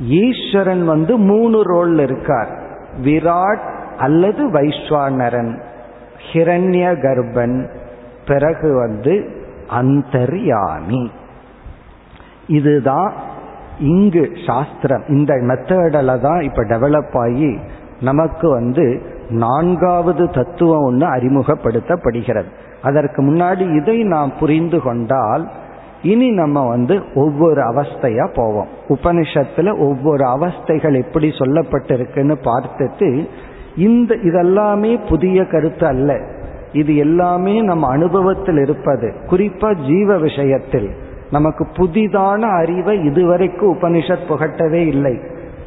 ஈஸ்வரன் 0.00 0.84
வந்து 0.84 1.16
மூணு 1.16 1.62
ரோல் 1.62 1.98
இருக்கார். 1.98 2.48
விராட் 3.02 3.70
அல்லது 3.98 4.52
வைஸ்வானரன் 4.52 5.60
ஹிரண்ய 6.32 6.96
கர்ப்பன் 6.96 7.70
பிறகு 8.26 8.74
வந்து 8.74 9.44
அந்தர்யாமி. 9.80 11.08
இதுதான் 12.46 13.12
இங்கு 13.78 14.30
சாஸ்திரம். 14.46 15.02
இந்த 15.08 15.34
மெத்தடில் 15.34 16.20
தான் 16.20 16.40
இப்போ 16.40 16.64
டெவலப் 16.64 17.18
ஆகி 17.18 17.58
நமக்கு 18.00 18.50
வந்து 18.50 19.02
நான்காவது 19.28 20.28
தத்துவம் 20.28 20.84
ஒன்று 20.84 21.06
அறிமுகப்படுத்தப்படுகிறது. 21.06 22.50
அதற்கு 22.82 23.22
முன்னாடி 23.22 23.76
இதை 23.76 24.02
நாம் 24.02 24.32
புரிந்து 24.38 24.82
கொண்டால் 24.82 25.50
இனி 26.02 26.30
நம்ம 26.30 26.68
வந்து 26.68 27.02
ஒவ்வொரு 27.14 27.60
அவஸ்தையா 27.60 28.32
போவோம். 28.34 28.66
உபனிஷத்துல 28.88 29.78
ஒவ்வொரு 29.78 30.24
அவஸ்தைகள் 30.24 31.04
எப்படி 31.04 31.28
சொல்லப்பட்டிருக்குன்னு 31.28 32.36
பார்த்துட்டு 32.44 33.28
இந்த 33.76 34.14
இதெல்லாமே 34.14 35.08
புதிய 35.08 35.44
கருத்து 35.44 35.86
அல்ல. 35.86 36.20
இது 36.72 36.96
எல்லாமே 36.96 37.60
நம்ம 37.60 37.86
அனுபவத்தில் 37.86 38.56
இருப்பது. 38.56 39.14
குறிப்பா 39.30 39.86
ஜீவ 39.86 40.18
விஷயத்தில். 40.18 40.90
நமக்கு 41.30 41.66
புதிதான 41.76 42.40
அறிவை 42.40 43.04
இதுவரைக்கும் 43.04 43.78
உபனிஷத் 43.78 44.26
புகட்டவே 44.28 44.86
இல்லை. 44.86 45.12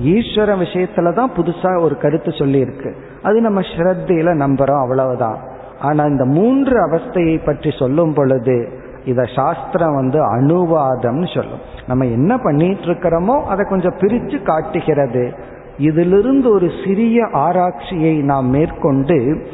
ஈஸ்வர 0.03 0.55
விஷயத்துல 0.57 1.13
தான் 1.13 1.31
புதுசா 1.37 1.81
ஒரு 1.81 1.97
கருத்து 1.97 2.31
சொல்லியிருக்கு. 2.31 2.93
அது 3.23 3.41
நம்ம 3.41 3.61
ஸ்ரத்தையில 3.61 4.33
நம்புறோம் 4.33 4.81
அவ்வளவுதான். 4.81 5.37
ஆனா 5.79 6.03
இந்த 6.03 6.25
மூன்று 6.25 6.89
அவஸ்தையை 6.89 7.45
பற்றி 7.45 7.71
சொல்லும் 7.79 8.13
பொழுது 8.13 8.83
இத 9.05 9.23
சாஸ்திரம் 9.35 9.95
வந்து 9.95 10.35
அனுவாதம்னு 10.35 11.35
சொல்லும். 11.35 11.59
நம்ம 11.87 12.05
என்ன 12.05 12.37
பண்ணிட்டு 12.37 12.81
இருக்கிறோமோ 12.81 13.43
அதை 13.43 13.65
கொஞ்சம் 13.69 13.95
பிரிச்சு 13.95 14.43
காட்டுகிறது. 14.43 15.33
இதிலிருந்து 15.77 16.53
ஒரு 16.53 16.71
சிறிய 16.85 17.27
ஆராய்ச்சியை 17.31 18.17
நாம் 18.17 18.49
மேற்கொண்டு 18.49 19.47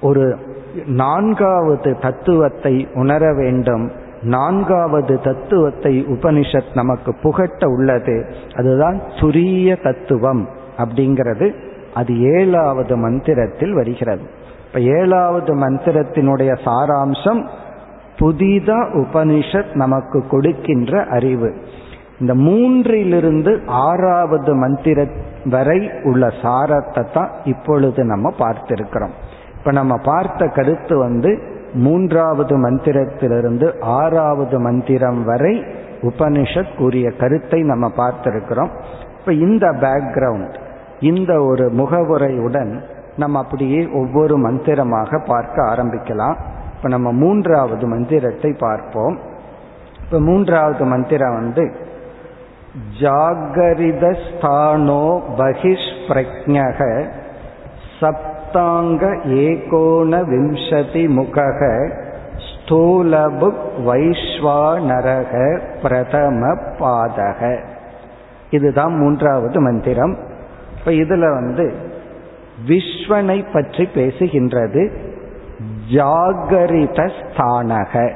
ஒரு 0.00 0.36
நான்காவது 0.86 1.96
தத்துவத்தை 2.00 2.88
உணர 2.94 3.34
வேண்டும். 3.34 3.90
நான்காவது 4.22 5.20
தத்துவத்தை 5.20 6.04
உபனிஷத் 6.06 6.74
நமக்கு 6.74 7.14
புகட்ட 7.22 7.68
உள்ளது. 7.68 8.32
அதுதான் 8.56 9.00
துரிய 9.16 9.82
தத்துவம் 9.82 10.48
அப்படிங்கிறது. 10.78 11.54
அது 11.94 12.20
ஏழாவது 12.20 12.96
மந்திரத்தில் 12.96 13.72
வருகிறது. 13.72 14.22
இப்ப 14.66 14.80
ஏழாவது 14.80 15.54
மந்திரத்தினுடைய 15.54 16.58
சாராம்சம் 16.64 17.46
புதிதா 18.18 18.78
உபனிஷத் 18.94 19.74
நமக்கு 19.74 20.26
கொடுக்கின்ற 20.26 21.02
அறிவு. 21.02 21.54
இந்த 22.20 22.34
மூன்றிலிருந்து 22.34 23.60
ஆறாவது 23.66 24.54
மந்திர 24.54 25.06
வரை 25.44 25.90
உள்ள 26.02 26.26
சாரத்தை 26.42 27.12
தான் 27.12 27.30
இப்பொழுது 27.44 28.04
நம்ம 28.04 28.32
பார்த்திருக்கிறோம். 28.38 29.14
இப்ப 29.58 29.72
நம்ம 29.72 29.96
பார்த்த 29.96 30.46
கருத்து 30.46 30.98
வந்து 30.98 31.38
மூன்றாவது 31.72 32.70
மந்திரத்திலிருந்து 32.70 33.80
ஆறாவது 33.80 34.60
மந்திரம் 34.60 35.24
வரை 35.24 35.64
உபனிஷத் 36.02 36.76
கூறிய 36.76 37.10
கருத்தை 37.10 37.62
நம்ம 37.62 37.90
பார்த்திருக்கிறோம். 37.96 38.70
இப்ப 39.20 39.32
இந்த 39.32 39.66
பேக்ரவுண்ட் 39.66 40.54
இந்த 41.00 41.42
ஒரு 41.42 41.70
முகவுரையுடன் 41.76 42.80
நம்ம 43.16 43.38
அப்படியே 43.38 43.88
ஒவ்வொரு 43.92 44.38
மந்திரமாக 44.38 45.18
பார்க்க 45.18 45.62
ஆரம்பிக்கலாம். 45.62 46.36
இப்ப 46.78 46.88
நம்ம 46.88 47.12
மூன்றாவது 47.12 47.86
மந்திரத்தை 47.86 48.54
பார்ப்போம். 48.58 49.18
இப்ப 50.04 50.20
மூன்றாவது 50.20 50.84
மந்திரம் 50.84 51.32
வந்து 51.32 51.72
ஜாகரிதஸ்தானோ 53.00 55.20
பகிஷ் 55.38 55.90
பிரஜக 56.08 57.10
சப்தாங்க 58.00 59.24
ஏகோண 59.24 60.22
விம்சதி 60.22 61.08
முகக 61.08 61.90
ஸ்தூலபுக் 62.46 63.64
வைஸ்வானரக 63.86 65.62
பிரதம 65.82 66.56
பாதக. 66.78 67.58
இதுதான் 68.50 68.94
மூன்றாவது 68.94 69.60
மந்திரம். 69.60 70.26
இப்ப 70.78 70.90
இதுல 70.90 71.18
வந்து 71.18 71.72
விஸ்வனை 72.66 73.52
பற்றி 73.52 73.88
பேசுகின்றது 73.94 75.07
ஜாகரித 75.94 77.10
ஸ்தானக 77.10 78.12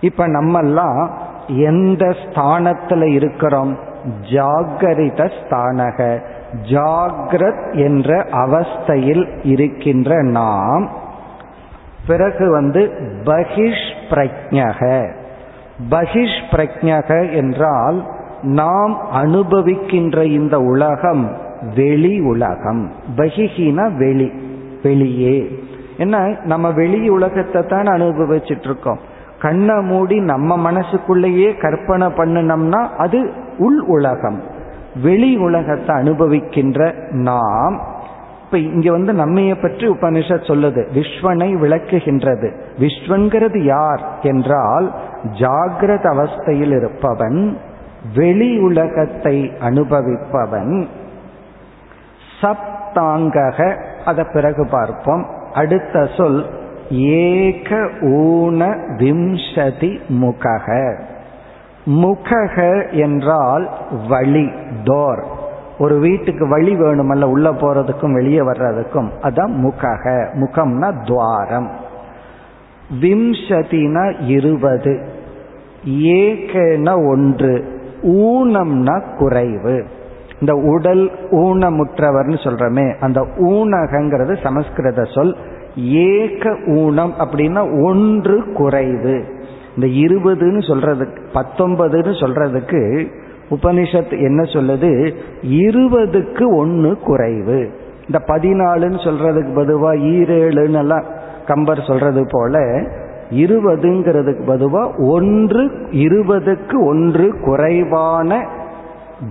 இப்ப 0.00 0.28
நம்மெல்லாம் 0.28 1.10
எந்த 1.46 2.06
ஸ்தானத்துல 2.06 3.12
இருக்கிறோம்? 3.12 3.78
ஜாகரித 4.20 5.30
ஸ்தானக 5.40 6.20
ஜாகிரத் 6.62 7.74
என்ற 7.74 8.26
அவஸ்தையில் 8.30 9.26
இருக்கின்ற 9.42 10.22
நாம். 10.22 10.90
பிறகு 12.06 12.50
வந்து 12.50 12.92
பகிஷ் 13.24 13.92
பிரஜக 14.10 15.10
பகிஷ் 15.90 16.42
பிரஜக 16.50 17.32
என்றால் 17.32 18.06
நாம் 18.42 18.98
அனுபவிக்கின்ற 19.14 20.22
இந்த 20.22 20.60
உலகம் 20.60 21.36
வெளி 21.74 22.20
உலகம். 22.20 22.92
பகிஹின 23.16 23.96
வெளி 23.96 24.32
வெளியே. 24.82 25.64
என்ன 25.98 26.36
நம்ம 26.44 26.70
வெளி 26.70 27.08
உலகத்தை 27.08 27.62
தான் 27.62 27.84
அனுபவிச்சுட்டு 27.84 28.64
இருக்கோம் 28.64 28.98
கண்ணை 29.40 29.74
மூடி 29.74 30.20
நம்ம 30.20 30.56
மனசுக்குள்ளேயே 30.56 31.56
கற்பனை 31.56 32.06
பண்ணினோம்னா 32.06 32.88
அது 32.96 33.32
உள் 33.58 33.80
உலகம். 33.80 34.42
வெளி 35.02 35.36
உலகத்தை 35.36 35.96
அனுபவிக்கின்ற 35.96 37.10
நாம். 37.10 37.80
இப்ப 38.44 38.58
இங்க 38.58 38.90
வந்து 38.90 39.12
நம்மைய 39.12 39.62
பற்றி 39.62 39.88
உபனிஷத் 39.88 40.48
சொல்லுது 40.48 40.82
விஸ்வனை 40.94 41.48
விளக்குகின்றது. 41.54 42.52
விஸ்வன்கிறது 42.78 43.64
யார் 43.64 44.02
என்றால் 44.22 44.94
ஜாகிரத 45.38 46.04
அவஸ்தையில் 46.06 46.76
இருப்பவன் 46.76 47.58
வெளி 48.14 48.58
உலகத்தை 48.58 49.52
அனுபவிப்பவன். 49.60 50.86
சப்தாங்கக 52.40 53.76
அதை 54.04 54.24
பிறகு 54.32 54.68
பார்ப்போம். 54.70 55.35
அடுத்த 55.56 56.08
சொல் 56.16 56.46
ஏக 56.90 57.76
ஊன 58.00 58.76
விம்சதி 58.98 59.98
முகக. 60.08 60.98
முகக 61.86 62.90
என்றால் 62.90 63.70
வழி 64.08 64.50
டோர். 64.84 65.22
ஒரு 65.78 65.98
வீட்டுக்கு 65.98 66.48
வழி 66.48 66.74
வேணுமல்ல 66.74 67.24
உள்ள 67.24 67.52
போறதுக்கும் 67.52 68.12
வெளியே 68.12 68.40
வர்றதுக்கும். 68.40 69.08
அதான் 69.22 69.52
முகக. 69.66 70.26
முகம்னா 70.34 71.06
துவாரம். 71.06 71.70
விம்சதினா 73.00 74.26
இருபது. 74.26 75.08
ஏகன 75.88 77.08
ஒன்று. 77.08 77.82
ஊனம்னா 78.02 79.02
குறைவு. 79.16 79.86
இந்த 80.40 80.54
உடல் 80.54 81.10
ஊனமுற்றவர்னு 81.30 82.38
சொல்றமே 82.44 82.94
அந்த 83.00 83.26
ஊனகங்கிறது 83.36 84.42
சமஸ்கிருத 84.42 85.04
சொல். 85.04 85.36
ஏக 85.76 86.56
ஊனம் 86.66 87.14
அப்படின்னா 87.18 87.82
ஒன்று 87.82 88.52
குறைவு. 88.52 89.24
இந்த 89.76 90.14
இருபதுன்னு 90.14 90.60
சொல்றதுக்கு 90.72 91.16
பத்தொன்பதுன்னு 91.34 92.12
சொல்றதுக்கு 92.20 93.06
உபனிஷத் 93.50 94.10
என்ன 94.10 94.42
சொல்லுது? 94.42 95.14
இருபதுக்கு 95.42 96.54
ஒன்று 96.56 96.98
குறைவு. 96.98 97.70
இந்த 98.06 98.24
பதினாலுன்னு 98.26 98.98
சொல்றதுக்கு 99.04 99.52
பதுவா 99.54 99.92
ஈரேழுன்னு 99.92 100.78
எல்லாம் 100.78 101.04
கம்பர் 101.46 101.84
சொல்றது 101.86 102.26
போல 102.30 102.58
இருபதுங்கிறதுக்கு 103.30 104.42
பதுவா 104.46 104.90
ஒன்று 105.08 105.64
இருபதுக்கு 105.90 106.84
ஒன்று 106.84 107.34
குறைவான 107.44 108.48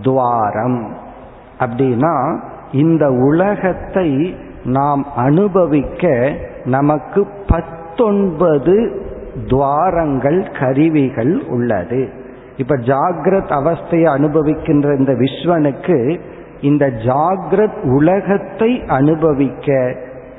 துவாரம். 0.02 0.98
அப்படின்னா 1.60 2.40
இந்த 2.72 3.12
உலகத்தை 3.12 4.36
நாம் 4.64 5.06
அனுபவிக்க 5.16 6.34
நமக்கு 6.66 7.28
பத்தொன்பது 7.48 9.04
துவாரங்கள் 9.48 10.52
கருவிகள் 10.60 11.42
உள்ளது. 11.48 12.10
இப்ப 12.58 12.76
ஜாகிரத் 12.76 13.52
அவஸ்தையை 13.52 14.06
அனுபவிக்கின்ற 14.06 14.98
இந்த 14.98 15.14
விஸ்வனுக்கு 15.14 16.20
இந்த 16.62 16.86
ஜாகிரத் 16.86 17.92
உலகத்தை 17.92 18.84
அனுபவிக்க 18.88 19.96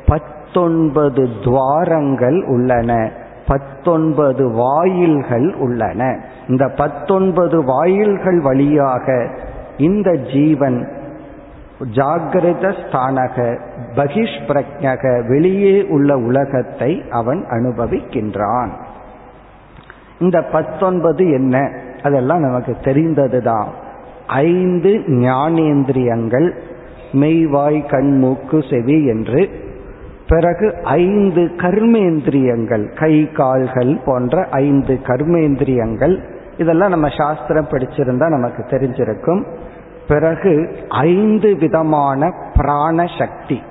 பத்தொன்பது 0.06 1.28
துவாரங்கள் 1.44 2.44
உள்ளன. 2.44 3.10
பத்தொன்பது 3.46 4.50
வாயில்கள் 4.50 5.54
உள்ளன. 5.54 6.20
இந்த 6.48 6.68
பத்தொன்பது 6.68 7.64
வாயில்கள் 7.64 8.40
வழியாக 8.40 9.28
இந்த 9.76 10.16
ஜீவன் 10.16 10.88
ஜாகிரத 11.92 12.74
ஸ்தானக 12.82 13.58
பகிஷ் 13.94 14.40
பிரஜக 14.46 15.28
வெளியே 15.28 15.86
உள்ள 15.86 16.16
உலகத்தை 16.16 17.02
அவன் 17.10 17.44
அனுபவிக்கின்றான். 17.50 18.68
இந்த 20.20 20.42
பத்தொன்பது 20.42 21.30
என்ன? 21.30 21.70
அதெல்லாம் 22.02 22.40
நமக்கு 22.40 22.76
தெரிந்ததுதான். 22.84 23.68
ஐந்து 24.26 25.02
ஞானேந்திரியங்கள் 25.06 26.56
மெய்வாய் 27.12 27.88
கண் 27.88 28.18
மூக்கு 28.18 28.64
செவி 28.70 29.06
என்று 29.06 29.64
பிறகு 30.28 30.74
ஐந்து 30.82 31.50
கர்மேந்திரியங்கள் 31.56 32.98
கை 32.98 33.32
கால்கள் 33.32 33.98
போன்ற 34.04 34.48
ஐந்து 34.50 34.98
கர்மேந்திரியங்கள். 35.02 36.18
இதெல்லாம் 36.58 36.90
நம்ம 36.90 37.08
சாஸ்திரம் 37.16 37.68
படிச்சிருந்தா 37.70 38.28
நமக்கு 38.28 38.62
தெரிஞ்சிருக்கும். 38.62 39.44
பிறகு 40.08 40.76
ஐந்து 40.88 41.56
விதமான 41.56 42.32
பிராண 42.54 43.04
சக்தி. 43.18 43.62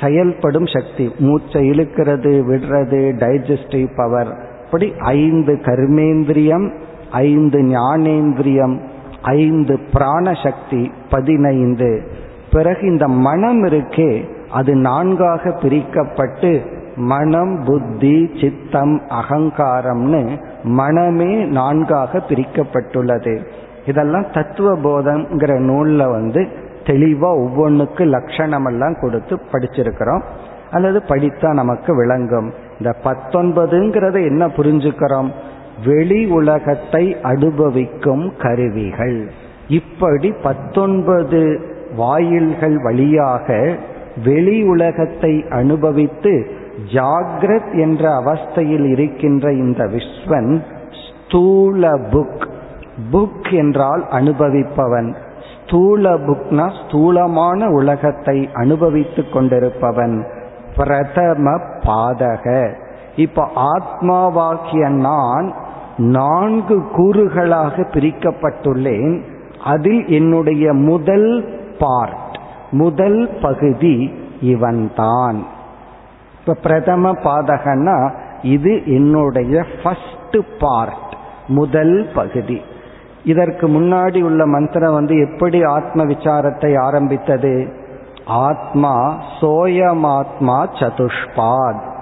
செயல்படும் 0.00 0.66
சக்தி 0.66 1.12
மூச்சை 1.18 1.70
இழுக்கிறது 1.70 2.32
விடுறது 2.48 3.12
டைஜஸ்டிவ் 3.14 3.88
பவர் 3.96 4.36
இப்படி 4.64 4.92
ஐந்து 4.98 5.54
கர்மேந்திரியம் 5.54 6.72
ஐந்து 7.10 7.62
ஞானேந்திரியம் 7.62 8.78
ஐந்து 9.22 9.78
பிராண 9.92 10.32
சக்தி 10.42 10.92
பதினைந்து. 11.10 12.10
பிறகு 12.52 12.86
இந்த 12.86 13.08
மனம் 13.08 13.64
இருக்கே 13.64 14.34
அது 14.50 14.74
நான்காக 14.74 15.50
பிரிக்கப்பட்டு 15.50 16.74
மனம் 16.96 17.62
புத்தி 17.64 18.30
சித்தம் 18.40 19.02
அகங்காரம்னு 19.08 20.42
மனமே 20.62 21.44
நான்காக 21.44 22.18
பிரிக்கப்பட்டுள்ளது. 22.28 23.44
இதெல்லாம் 23.86 24.26
தத்துவ 24.32 24.76
போதம்ங்கிற 24.76 25.52
நூல்ல 25.58 26.10
வந்து 26.10 26.48
தெளிவா 26.84 27.46
ஒவ்வொன்றுக்கு 27.46 28.06
லட்சணம் 28.06 28.66
எல்லாம் 28.66 28.96
கொடுத்து 29.00 29.38
படிச்சிருக்கிறோம். 29.52 30.22
அல்லது 30.70 31.02
படித்தா 31.08 31.52
நமக்கு 31.52 31.96
விளங்கும். 31.96 32.52
இந்த 32.78 32.96
பத்தொன்பதுங்கிறத 33.04 34.14
என்ன 34.14 34.46
புரிஞ்சுக்கிறோம்? 34.46 35.30
வெளி 35.84 36.26
உலகத்தை 36.26 37.16
அனுபவிக்கும் 37.22 38.32
கருவிகள். 38.38 39.30
இப்படி 39.68 40.32
பத்தொன்பது 40.42 41.60
வாயில்கள் 41.96 42.82
வழியாக 42.82 43.76
வெளி 44.24 44.62
உலகத்தை 44.62 45.44
அனுபவித்து 45.50 46.50
ஜாகிரத் 46.92 47.78
என்ற 47.78 48.08
அவஸ்தையில் 48.08 48.84
இருக்கின்ற 48.84 49.52
இந்த 49.52 49.84
விஸ்வன் 49.84 50.62
ஸ்தூல 51.26 51.90
புக். 51.90 52.46
புக் 53.12 53.52
என்றால் 53.52 54.06
அனுபவிப்பவன். 54.10 55.14
ஸ்தூல 55.66 56.10
புக்னா 56.10 56.70
ஸ்தூலமான 56.84 57.68
உலகத்தை 57.68 58.48
அனுபவித்துக் 58.52 59.36
கொண்டிருப்பவன். 59.36 60.24
பிரதம 60.76 61.60
பாதக. 61.80 62.72
இப்ப 63.16 63.48
ஆத்மாவாக்கிய 63.56 64.88
நான் 64.88 65.54
நான்கு 65.96 66.82
கூறுகளாக 66.96 67.82
பிரிக்கப்பட்டுள்ளேன். 67.82 69.20
அதில் 69.64 70.06
என்னுடைய 70.06 70.72
முதல் 70.72 71.58
பார்ட் 71.78 72.25
முதல் 72.70 73.38
பகுதி 73.42 74.14
இவன்தான். 74.40 75.46
இப்ப 76.40 76.54
பிரதம 76.54 77.10
பாதகன்னா 77.10 78.14
இது 78.42 78.82
என்னுடைய 78.86 79.64
ஃபர்ஸ்ட் 79.82 80.38
பார்ட் 80.58 81.16
முதல் 81.48 82.10
பகுதி. 82.14 82.60
இதற்கு 83.24 83.68
முன்னாடி 83.68 84.22
உள்ள 84.22 84.46
மந்திரம் 84.46 84.92
வந்து 84.92 85.18
எப்படி 85.18 85.62
ஆத்ம 85.62 86.04
விசாரத்தை 86.04 86.78
ஆரம்பித்தது? 86.78 87.84
ஆத்மா 88.26 89.22
சோயமாத்மா 89.40 90.66
சதுஷ்பாத். 90.80 91.94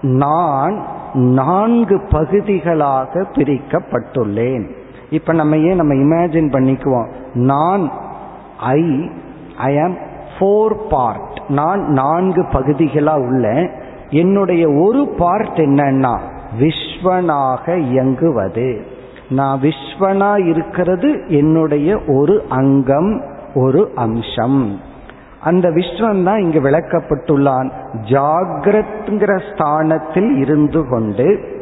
நான் 0.00 0.84
நான்கு 1.12 2.00
பகுதிகளாக 2.10 3.20
பிரிக்கப்பட்டுள்ளேன். 3.20 4.70
இப்ப 5.10 5.32
நம்ம 5.32 5.56
ஏன் 5.56 5.76
நம்ம 5.76 5.94
இமேஜின் 5.94 6.52
பண்ணிக்குவோம்? 6.52 7.08
நான் 7.34 7.90
ஐ 8.60 9.10
ஐ 9.58 9.80
ஆம் 9.80 9.96
ஃபோர் 10.40 10.76
பார்ட் 10.90 11.42
நான் 11.48 11.80
நான்கு 11.80 12.42
பகுதிகளா 12.42 13.14
உள்ள 13.26 13.70
என்னுடைய 14.10 14.68
ஒரு 14.68 15.08
பார்ட் 15.18 15.58
என்னன்னா 15.58 16.18
விஸ்வனாக 16.60 17.76
இயங்குவது. 17.76 18.84
நான் 19.28 19.60
விஸ்வனா 19.60 20.46
இருக்கிறது 20.46 21.24
என்னுடைய 21.28 21.98
ஒரு 22.06 22.42
அங்கம் 22.48 23.22
ஒரு 23.54 23.92
அம்சம். 23.94 24.80
அந்த 25.40 25.68
விஸ்வம் 25.68 26.24
தான் 26.24 26.40
இங்கு 26.40 26.60
விளக்கப்பட்டுள்ளான். 26.60 27.70
ஜாகிரத்ங்கிற 28.10 29.40
ஸ்தானத்தில் 29.50 30.36
இருந்து 30.36 30.88
கொண்டு 30.88 31.58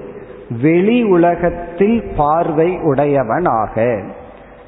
வெளி 0.62 1.03
உலகத்தில் 1.03 2.03
பார்வை 2.16 2.79
உடையவனாக. 2.83 4.03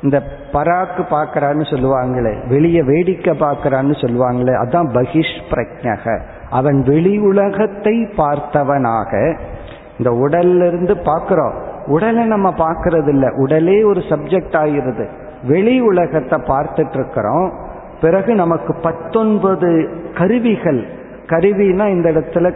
இந்த 0.02 0.18
பராக்கு 0.52 1.02
பார்க்கறான்னு 1.10 1.64
சொல்லுவாங்களே 1.70 2.46
வெளியே 2.48 2.82
வேடிக்கை 2.82 3.34
பார்க்கறான்னு 3.40 3.94
சொல்லுவாங்களே 4.00 4.54
அதான் 4.62 4.88
பகிஷ் 4.94 5.36
பிரஜக 5.50 6.20
அவன் 6.50 6.78
வெளி 6.82 7.18
உலகத்தை 7.18 7.96
பார்த்தவனாக 8.16 9.38
இந்த 9.98 10.10
உடல்ல 10.10 10.66
இருந்து 10.66 10.94
பார்க்கிறோம். 10.98 11.56
உடலை 11.86 12.24
நம்ம 12.24 12.48
பார்க்கறது 12.58 13.08
இல்லை 13.08 13.28
உடலே 13.36 13.82
ஒரு 13.82 14.00
சப்ஜெக்ட் 14.00 14.56
ஆகிறது 14.56 15.08
வெளி 15.42 15.80
உலகத்தை 15.80 16.38
பார்த்துட்டு 16.38 16.92
இருக்கிறோம் 16.92 17.48
பிறகு 18.00 18.34
நமக்கு 18.34 18.72
பத்தொன்பது 18.82 19.70
கருவிகள். 20.14 20.80
கருவினா 21.26 21.86
இந்த 21.86 22.10
இடத்துல 22.10 22.54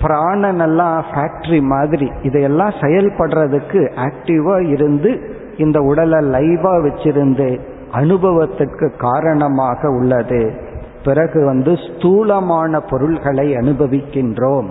பிராணன் 0.00 0.60
எல்லாம் 0.60 1.04
ஃபேக்டரி 1.10 1.60
மாதிரி. 1.60 2.08
இதையெல்லாம் 2.22 2.74
செயல்படுறதுக்கு 2.80 3.80
ஆக்டிவா 4.06 4.56
இருந்து 4.68 5.12
இந்த 5.58 5.80
உடலை 5.80 6.18
லைவா 6.18 6.74
வச்சிருந்து 6.86 7.60
அனுபவத்திற்கு 7.90 8.92
காரணமாக 8.98 9.88
உள்ளது. 9.88 10.70
பிறகு 11.04 11.44
வந்து 11.44 11.76
ஸ்தூலமான 11.76 12.80
பொருள்களை 12.80 13.54
அனுபவிக்கின்றோம் 13.54 14.66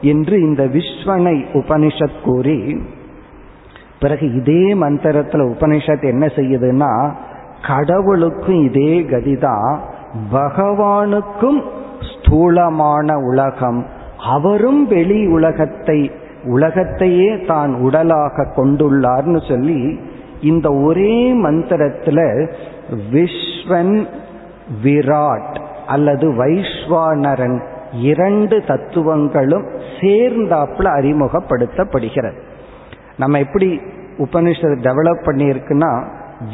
என்று 0.00 0.40
இந்த 0.40 0.64
விஸ்வனை 0.64 1.44
உபனிஷத் 1.52 2.22
கூறி 2.24 2.82
பிறகு 4.00 4.34
இதே 4.34 4.74
மந்திரத்துல 4.74 5.42
உபனிஷத் 5.48 6.02
என்ன 6.02 6.26
செய்யுதுன்னா 6.26 7.12
கடவுளுக்கும் 7.66 8.64
இதே 8.64 9.00
கதிதான் 9.00 9.78
பகவானுக்கும் 10.32 11.62
ஸ்தூலமான 12.00 13.18
உலகம். 13.18 13.86
அவரும் 14.18 14.86
வெளி 14.86 15.26
உலகத்தை 15.26 16.10
உலகத்தையே 16.44 17.44
தான் 17.44 17.74
உடலாக 17.74 18.46
கொண்டுள்ளார்னு 18.56 19.48
சொல்லி 19.48 20.00
இந்த 20.40 20.72
ஒரே 20.72 21.42
மந்திரத்துல 21.42 22.48
விஸ்வன் 23.12 24.06
விராட் 24.84 25.60
அல்லது 25.86 26.32
வைஸ்வானரன் 26.32 27.60
இரண்டு 27.92 28.64
தத்துவங்களும் 28.64 29.64
சேர்ந்தாப்புல 30.00 30.86
அறிமுகப்படுத்தப்படுகிறது. 30.98 32.36
நம்ம 33.18 33.38
எப்படி 33.38 33.80
உபனிஷத் 34.18 34.78
டெவலப் 34.82 35.24
பண்ணியிருக்குன்னா 35.24 36.04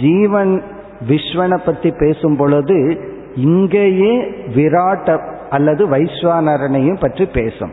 ஜீவன் 0.00 0.62
விஸ்வனை 1.08 1.58
பத்தி 1.64 1.90
பேசும் 1.90 2.36
பொழுது 2.36 3.00
இங்கேயே 3.34 4.20
விராட்ட 4.54 5.20
அல்லது 5.50 5.88
வைஸ்வானரனையும் 5.88 7.00
பற்றி 7.00 7.26
பேசும். 7.26 7.72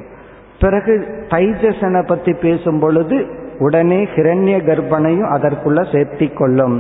பிறகு 0.60 1.26
தைஜசனை 1.30 2.08
பற்றி 2.08 2.34
பேசும் 2.34 2.80
பொழுது 2.80 3.39
உடனே 3.60 4.00
ஹிரண்ய 4.14 4.58
கர்ப்பனையும் 4.64 5.32
அதற்குள்ள 5.32 5.80
சேர்த்தி 5.92 6.28
கொள்ளும் 6.34 6.78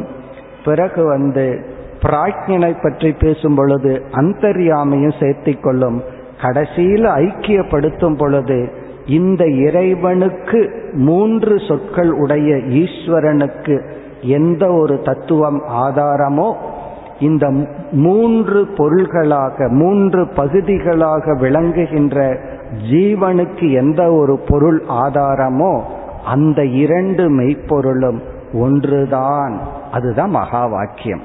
பிறகு 0.64 1.04
வந்து 1.06 1.46
பிராக்ஞனை 2.02 2.72
பற்றி 2.78 3.10
பேசும் 3.14 3.56
பொழுது 3.56 3.94
அந்தர்யாமையும் 4.12 5.18
சேர்த்தி 5.20 5.54
கொள்ளும் 5.60 5.98
கடைசியில் 6.42 7.08
ஐக்கியப்படுத்தும் 7.20 8.18
பொழுது 8.18 8.60
இந்த 9.12 9.44
இறைவனுக்கு 9.60 10.60
மூன்று 11.02 11.56
சொற்கள் 11.60 12.12
உடைய 12.14 12.50
ஈஸ்வரனுக்கு 12.82 13.76
எந்த 14.38 14.64
ஒரு 14.74 14.96
தத்துவம் 15.00 15.60
ஆதாரமோ 15.80 16.50
இந்த 17.20 17.46
மூன்று 18.00 18.60
பொருள்களாக 18.78 19.68
மூன்று 19.74 20.22
பகுதிகளாக 20.36 21.34
விளங்குகின்ற 21.42 22.18
ஜீவனுக்கு 22.90 23.66
எந்த 23.74 24.02
ஒரு 24.12 24.36
பொருள் 24.50 24.80
ஆதாரமோ 25.00 25.74
அந்த 26.30 26.60
இரண்டு 26.84 27.24
மெய்ப்பொருளும் 27.30 28.20
ஒன்றுதான். 28.54 29.56
அதுதான் 29.92 30.30
மகா 30.30 30.62
வாக்கியம் 30.66 31.24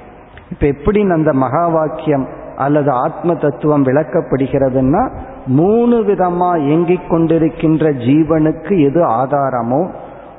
இப்ப 0.50 0.66
எப்படி 0.66 1.00
அந்த 1.10 1.32
மகா 1.32 1.64
வாக்கியம் 1.68 2.26
அல்லது 2.56 2.90
ஆத்ம 3.04 3.34
தத்துவம் 3.34 3.84
விளக்கப்படுகிறதுன்னா 3.84 5.02
மூணு 5.46 5.96
விதமா 6.00 6.50
இயங்கிக் 6.58 7.08
கொண்டிருக்கின்ற 7.10 7.84
ஜீவனுக்கு 8.06 8.74
எது 8.84 9.00
ஆதாரமோ 9.20 9.82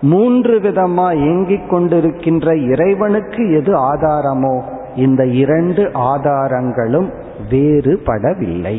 மூன்று 0.02 0.56
விதமா 0.60 1.08
இயங்கிக் 1.16 1.74
கொண்டிருக்கின்ற 1.74 2.48
இறைவனுக்கு 2.72 3.42
எது 3.54 3.74
ஆதாரமோ 3.94 4.56
இந்த 4.96 5.22
இரண்டு 5.44 5.84
ஆதாரங்களும் 5.94 7.10
வேறுபடவில்லை. 7.50 8.78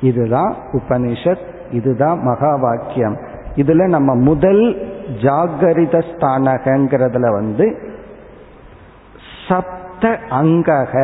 இதுதான் 0.00 0.54
உபனிஷத் 0.72 1.46
இதுதான் 1.70 2.18
மகா 2.22 2.52
வாக்கியம் 2.56 3.16
இதுல 3.58 3.86
நம்ம 3.88 4.10
முதல் 4.14 4.64
ஜாகரித 5.22 5.96
ஸ்தானகங்கிறதுல 6.10 7.26
வந்து 7.32 7.66
சப்த 9.48 10.04
அங்கக 10.40 10.94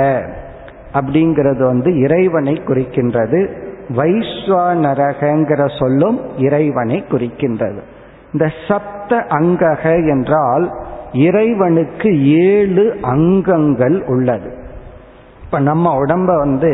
அப்படிங்கிறது 0.92 1.62
வந்து 1.64 1.90
இறைவனை 1.98 2.54
குறிக்கின்றது. 2.66 3.40
வைஸ்வானரகங்கிற 3.96 5.62
சொல்லும் 5.78 6.18
இறைவனை 6.38 6.98
குறிக்கின்றது. 7.10 7.80
இந்த 8.32 8.46
சப்த 8.68 9.16
அங்கக 9.30 9.84
என்றால் 10.08 10.66
இறைவனுக்கு 11.12 12.10
ஏழு 12.46 12.84
அங்கங்கள் 13.02 13.98
உள்ளது. 14.06 14.50
இப்ப 15.44 15.58
நம்ம 15.60 15.92
உடம்ப 16.04 16.30
வந்து 16.38 16.72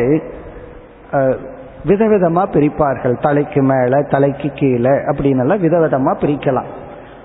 விதவிதமா 1.84 2.44
பிரிப்பார்கள். 2.52 3.20
தலைக்கு 3.20 3.62
மேல 3.62 4.02
தலைக்கு 4.02 4.50
கீழே 4.54 4.90
அப்படின்னு 4.90 5.58
விதவிதமா 5.64 6.14
பிரிக்கலாம். 6.20 6.70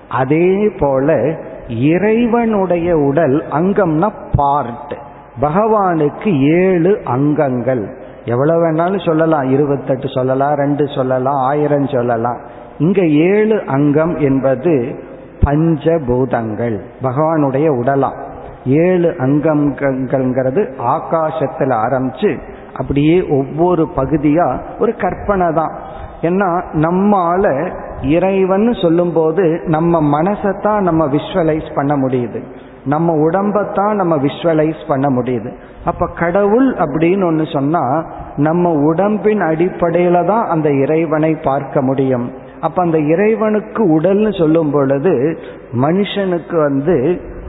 அதே 0.08 0.68
போல 0.78 1.34
இறைவனுடைய 1.68 2.96
உடல் 2.96 3.44
அங்கம்னா 3.52 4.10
பார்ட் 4.36 4.94
பகவானுக்கு 5.40 6.40
ஏழு 6.40 7.00
அங்கங்கள். 7.04 7.98
எவ்வளவு 8.24 8.60
வேணாலும் 8.62 9.06
சொல்லலாம். 9.06 9.50
இருபத்தெட்டு 9.50 10.08
சொல்லலாம் 10.08 10.54
ரெண்டு 10.54 10.86
சொல்லலாம் 10.86 11.34
ஆயிரம் 11.34 11.86
சொல்லலாம். 11.86 12.38
இங்க 12.78 13.06
ஏழு 13.06 13.62
அங்கம் 13.66 14.16
என்பது 14.16 14.98
பஞ்சபூதங்கள். 15.44 16.80
பகவானுடைய 17.02 17.68
உடலாம் 17.68 18.24
ஏழு 18.66 19.14
அங்கங்கள்ங்கிறது 19.18 20.62
ஆகாசத்தில் 20.78 21.68
ஆரம்பிச்சு 21.68 22.38
அப்படியே 22.78 23.16
ஒவ்வொரு 23.38 23.84
பகுதியா 23.96 24.48
ஒரு 24.78 24.92
கற்பனை 24.96 25.48
தான் 25.52 25.74
ஏன்னா 26.22 26.48
நம்மால 26.84 27.44
இறைவன் 28.02 28.68
சொல்லும்போது 28.82 29.44
நம்ம 29.64 30.22
மனசைத்தான் 30.22 30.80
நம்ம 30.80 31.02
விஷுவலைஸ் 31.06 31.68
பண்ண 31.74 31.92
முடியுது. 31.96 32.40
நம்ம 32.84 33.12
உடம்பத்தான் 33.26 33.94
நம்ம 33.94 34.14
விஷுவலைஸ் 34.16 34.82
பண்ண 34.88 35.06
முடியுது. 35.08 35.50
அப்ப 35.84 36.08
கடவுள் 36.18 36.68
அப்படின்னு 36.74 37.24
ஒன்று 37.24 37.46
சொன்னா 37.52 37.84
நம்ம 38.36 38.72
உடம்பின் 38.84 39.40
அடிப்படையில 39.40 40.24
தான் 40.26 40.44
அந்த 40.46 40.68
இறைவனை 40.82 41.32
பார்க்க 41.44 41.82
முடியும். 41.82 42.26
அப்ப 42.60 42.82
அந்த 42.82 42.98
இறைவனுக்கு 43.12 43.82
உடல்னு 44.00 44.38
சொல்லும் 44.38 44.70
பொழுது 44.70 45.14
மனுஷனுக்கு 45.82 46.56
வந்து 46.62 46.96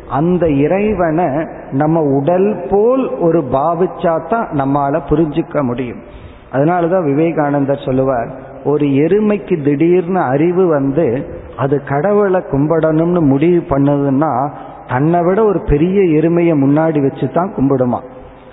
அந்த 0.09 0.49
இறைவனை 0.49 1.25
நம்ம 1.71 2.01
உடல் 2.01 2.67
போல் 2.69 3.17
ஒரு 3.17 3.39
பாவிச்சா 3.51 4.27
தான் 4.27 4.47
நம்மால 4.51 5.01
புரிஞ்சுக்க 5.09 5.63
முடியும். 5.63 6.01
அதனாலதான் 6.51 7.03
விவேகானந்தர் 7.03 7.85
சொல்லுவார் 7.85 8.29
ஒரு 8.63 8.85
எருமைக்கு 8.85 9.63
திடீர்னு 9.63 10.19
அறிவு 10.19 10.67
வந்து 10.67 11.35
அது 11.57 11.83
கடவுளை 11.83 12.43
கும்பிடணும்னு 12.51 13.21
முடிவு 13.21 13.63
பண்ணுதுன்னா 13.69 14.51
தன்னை 14.87 15.23
விட 15.23 15.43
ஒரு 15.43 15.59
பெரிய 15.59 16.01
எருமையை 16.01 16.53
முன்னாடி 16.53 17.01
வச்சு 17.01 17.29
தான் 17.29 17.53
கும்பிடுமா? 17.57 17.99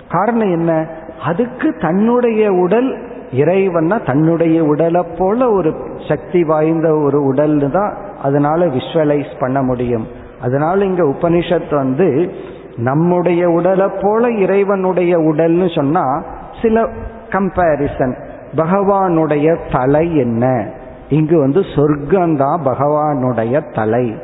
காரணம் 0.09 0.51
என்ன? 0.51 0.87
அதுக்கு 1.25 1.75
தன்னுடைய 1.81 2.51
உடல் 2.51 2.97
இறைவன்னா 3.31 4.05
தன்னுடைய 4.05 4.63
உடலை 4.63 5.05
போல 5.17 5.51
ஒரு 5.51 5.75
சக்தி 6.07 6.43
வாய்ந்த 6.43 6.95
ஒரு 6.95 7.33
உடல்னு 7.33 7.71
தான் 7.71 7.93
அதனால 8.21 8.65
விஷுவலைஸ் 8.65 9.39
பண்ண 9.39 9.61
முடியும். 9.61 10.07
அதனால 10.45 10.85
இங்க 10.85 11.03
உபனிஷத் 11.03 11.75
வந்து 11.75 12.31
நம்முடைய 12.77 13.49
உடலை 13.49 13.89
போல 14.01 14.29
இறைவனுடைய 14.29 15.17
உடல்னு 15.17 15.75
சொன்னா 15.75 16.23
சில 16.61 16.87
கம்பேரிசன் 17.29 18.15
பகவானுடைய 18.55 19.57
தலை 19.71 20.15
என்ன? 20.15 20.69
இங்கு 21.09 21.39
வந்து 21.39 21.59
சொர்க்கம்தான் 21.59 22.57
பகவானுடைய 22.65 23.73
தலை. 23.73 24.15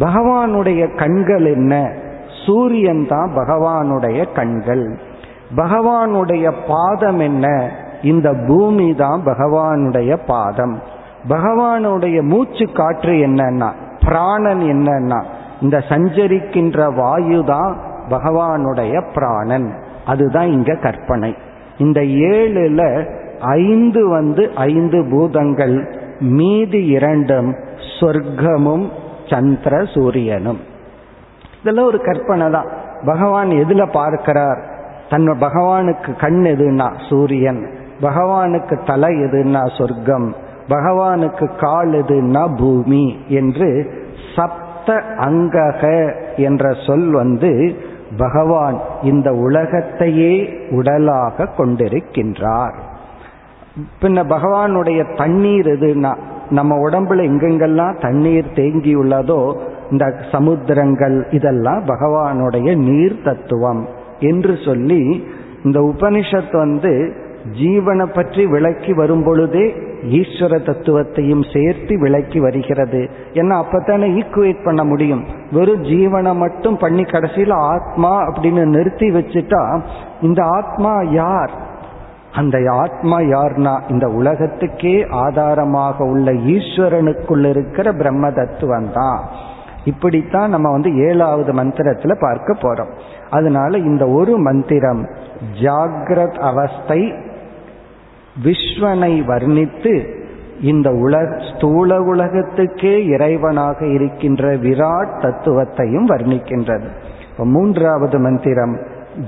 பகவானுடைய 0.00 0.96
கண்கள் 0.96 1.44
என்ன? 1.44 1.92
சூரியன் 2.46 3.06
தான் 3.08 3.30
பகவானுடைய 3.36 4.32
கண்கள். 4.34 4.98
பகவானுடைய 5.56 6.52
பாதம் 6.68 7.18
என்ன? 7.18 7.70
இந்த 8.02 8.34
பூமி 8.46 8.94
தான் 8.94 9.22
பகவானுடைய 9.24 10.18
பாதம். 10.26 10.82
பகவானுடைய 11.28 12.22
மூச்சு 12.22 12.66
காற்று 12.72 13.12
என்னன்னா 13.12 13.70
பிராணன் 14.06 14.60
என்னன்னா 14.60 15.24
இந்த 15.60 15.78
சஞ்சரிக்கின்ற 15.88 16.94
வாயு 16.94 17.44
தான் 17.44 17.80
பகவானுடைய 18.08 19.04
பிராணன். 19.14 19.74
அதுதான் 20.06 20.50
இங்க 20.50 20.74
கற்பனை. 20.74 21.34
இந்த 21.78 22.00
ஏழுல 22.00 23.10
ஐந்து 23.40 24.08
வந்து 24.08 24.50
ஐந்து 24.54 25.08
பூதங்கள் 25.10 26.00
மீதி 26.20 26.86
இரண்டும் 26.86 27.54
சொர்க்கமும் 28.00 28.88
சந்திர 29.26 29.84
சூரியனும். 29.84 30.60
இதெல்லாம் 31.60 31.86
ஒரு 31.86 32.00
கற்பனை 32.00 32.50
தான். 32.50 32.66
பகவான் 33.04 33.48
எதுல 33.48 33.92
பார்க்கிறார்? 33.92 34.64
தன் 35.10 35.28
பகவானுக்கு 35.28 36.18
கண் 36.20 36.44
எதுன்னா 36.44 37.08
சூரியன். 37.08 37.70
பகவானுக்கு 38.00 38.86
தலை 38.86 39.14
எதுன்னா 39.14 39.76
சொர்க்கம். 39.78 40.34
பகவானுக்கு 40.68 41.56
கால் 41.60 41.90
எதுன்னா 41.90 42.58
பூமி 42.58 43.18
என்று 43.28 43.90
சப் 44.36 44.64
சப்த 44.86 45.02
அங்கக 45.18 45.82
என்ற 46.36 46.74
சொல் 46.86 47.10
வந்து 47.10 47.74
பகவான் 48.18 48.80
இந்த 49.02 49.32
உலகத்தையே 49.32 50.48
உடலாக 50.70 51.48
கொண்டிருக்கின்றார். 51.58 52.74
பின்ன 54.00 54.18
பகவானுடைய 54.28 55.16
தண்ணீர் 55.16 55.66
எதுனா 55.66 56.16
நம்ம 56.50 56.88
உடம்புல 56.88 57.22
எங்கெங்கெல்லாம் 57.30 58.00
தண்ணீர் 58.00 58.46
தேங்கியுள்ளதோ 58.54 59.56
இந்த 59.90 60.14
சமுத்திரங்கள் 60.32 61.32
இதெல்லாம் 61.32 61.82
பகவானுடைய 61.86 62.76
நீர் 62.76 63.22
தத்துவம் 63.22 63.86
என்று 64.20 64.56
சொல்லி 64.64 65.26
இந்த 65.64 65.80
உபனிஷத் 65.80 66.56
வந்து 66.56 67.12
ஜீவனை 67.52 68.04
பற்றி 68.04 68.46
விளக்கி 68.46 68.92
வரும் 68.92 69.24
பொழுதே 69.24 69.74
ஈஸ்வர 70.02 70.58
தத்துவத்தையும் 70.58 71.52
சேர்த்து 71.52 72.00
விளக்கி 72.00 72.40
வருகிறது. 72.40 73.10
ஏன்னா 73.32 73.62
அப்பத்தானே 73.62 74.22
ஈக்குவேட் 74.22 74.64
பண்ண 74.64 74.84
முடியும்? 74.84 75.24
வெறும் 75.52 75.82
ஜீவனை 75.82 76.34
மட்டும் 76.34 76.76
பண்ணி 76.76 77.02
கடைசியில் 77.02 77.50
ஆத்மா 77.50 78.22
அப்படின்னு 78.22 78.64
நிறுத்தி 78.64 79.10
வச்சுட்டா 79.10 79.80
இந்த 80.20 80.44
ஆத்மா 80.44 81.02
யார்? 81.02 81.50
அந்த 82.32 82.62
ஆத்மா 82.68 83.18
யார்னா 83.18 83.80
இந்த 83.90 84.08
உலகத்துக்கே 84.08 85.06
ஆதாரமாக 85.08 86.04
உள்ள 86.04 86.32
ஈஸ்வரனுக்குள்ள 86.32 87.48
இருக்கிற 87.48 87.92
பிரம்ம 87.92 88.30
தத்துவம் 88.30 88.92
தான். 88.92 89.24
இப்படித்தான் 89.84 90.50
நம்ம 90.50 90.70
வந்து 90.70 90.96
ஏழாவது 90.96 91.52
மந்திரத்துல 91.52 92.20
பார்க்க 92.20 92.52
போறோம். 92.52 92.90
அதனால 93.30 93.78
இந்த 93.78 94.08
ஒரு 94.08 94.38
மந்திரம் 94.38 95.08
ஜாகிரத் 95.62 96.38
அவஸ்தை 96.40 97.12
விஸ்வனை 98.44 99.24
வர்ணித்து 99.24 100.14
இந்த 100.60 100.90
உலக 100.90 101.38
ஸ்தூல 101.54 102.02
உலகத்துக்கே 102.02 103.06
இறைவனாக 103.06 103.92
இருக்கின்ற 103.92 104.56
விராட் 104.56 105.16
தத்துவத்தையும் 105.20 106.06
வர்ணிக்கின்றது. 106.06 106.86
மூன்றாவது 107.36 108.18
மந்திரம் 108.18 108.78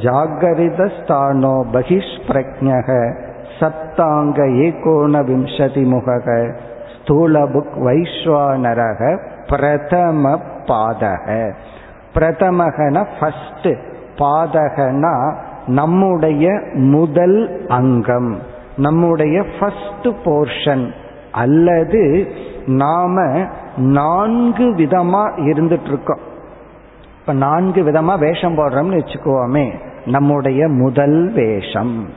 ஜாகரிதஸ்தானோ 0.03 1.63
பகிஷ் 1.73 2.17
பிரஜக 2.29 3.15
சப்தாங்க 3.61 4.39
ஏகோண 4.65 5.23
விம்சதி 5.23 5.85
முகக 5.85 6.55
ஸ்தூலபுக் 6.93 7.75
வைஸ்வானரக 7.77 9.21
பிரதம 9.47 10.41
பாதக. 10.67 11.53
பிரதமகன 12.15 13.07
ஃபஸ்ட்டு 13.21 13.77
பாதகனா 14.19 15.35
நம்முடைய 15.67 16.61
முதல் 16.75 17.67
அங்கம். 17.69 18.57
நம்முடைய 18.79 19.45
ஃபர்ஸ்ட் 19.61 20.09
போர்ஷன் 20.25 20.93
அல்லது 21.33 22.33
நாம 22.67 23.45
நான்கு 23.77 24.65
விதமா 24.65 25.23
இருந்துட்டு 25.37 25.89
இருக்கோம் 25.89 26.19
இப்ப 27.21 27.33
நான்கு 27.33 27.83
விதமா 27.83 28.19
வேஷம் 28.19 28.57
போடுறோம்னு 28.59 28.99
வச்சுக்கோமே. 28.99 29.73
நம்முடைய 30.07 30.69
முதல் 30.69 31.33
வேஷம் 31.33 32.09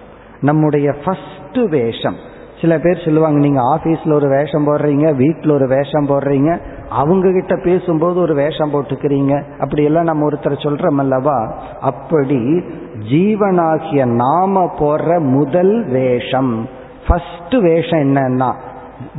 நம்முடைய 0.41 0.95
ஃபர்ஸ்ட் 1.05 1.70
வேஷம். 1.70 2.16
சில 2.62 2.80
பேர் 2.80 3.01
சொல்லுவாங்க 3.05 3.39
நீங்க 3.39 3.62
ஆபீஸ்ல 3.76 4.14
ஒரு 4.14 4.30
வேஷம் 4.30 4.68
போடுறீங்க 4.68 5.16
வீட்டில் 5.16 5.51
ஒரு 5.51 5.68
வேஷம் 5.68 6.07
போடுறீங்க 6.07 6.51
அவங்க 6.91 7.31
கிட்ட 7.31 7.55
பேசும்போது 7.55 8.19
ஒரு 8.19 8.33
வேஷம் 8.33 8.73
போட்டுக்கிறீங்க. 8.73 9.43
அப்படி 9.59 9.83
எல்லாம் 9.83 10.03
நம்ம 10.03 10.29
ஒருத்தர் 10.29 10.63
சொல்றோம் 10.63 10.99
அல்லவா 10.99 11.53
அப்படி 11.81 12.63
ஜீவனாகிய 13.11 14.05
நாம 14.05 14.71
போற 14.79 15.19
முதல் 15.19 15.85
வேஷம். 15.85 16.67
ஃபர்ஸ்ட் 17.07 17.55
வேஷம் 17.59 17.99
என்னன்னா 17.99 18.53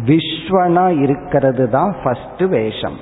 விஸ்வனா 0.06 1.00
இருக்கிறது 1.00 1.70
தான் 1.70 1.94
ஃபர்ஸ்ட் 2.04 2.42
வேஷம். 2.42 2.96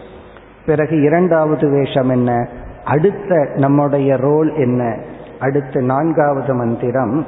பிறகு 0.67 1.03
இரண்டாவது 1.03 1.71
வேஷம் 1.71 2.09
என்ன? 2.09 2.49
அடுத்த 2.85 3.53
நம்முடைய 3.55 4.17
ரோல் 4.17 4.55
என்ன? 4.55 4.99
அடுத்த 5.41 5.81
நான்காவது 5.81 6.55
மந்திரம். 6.55 7.27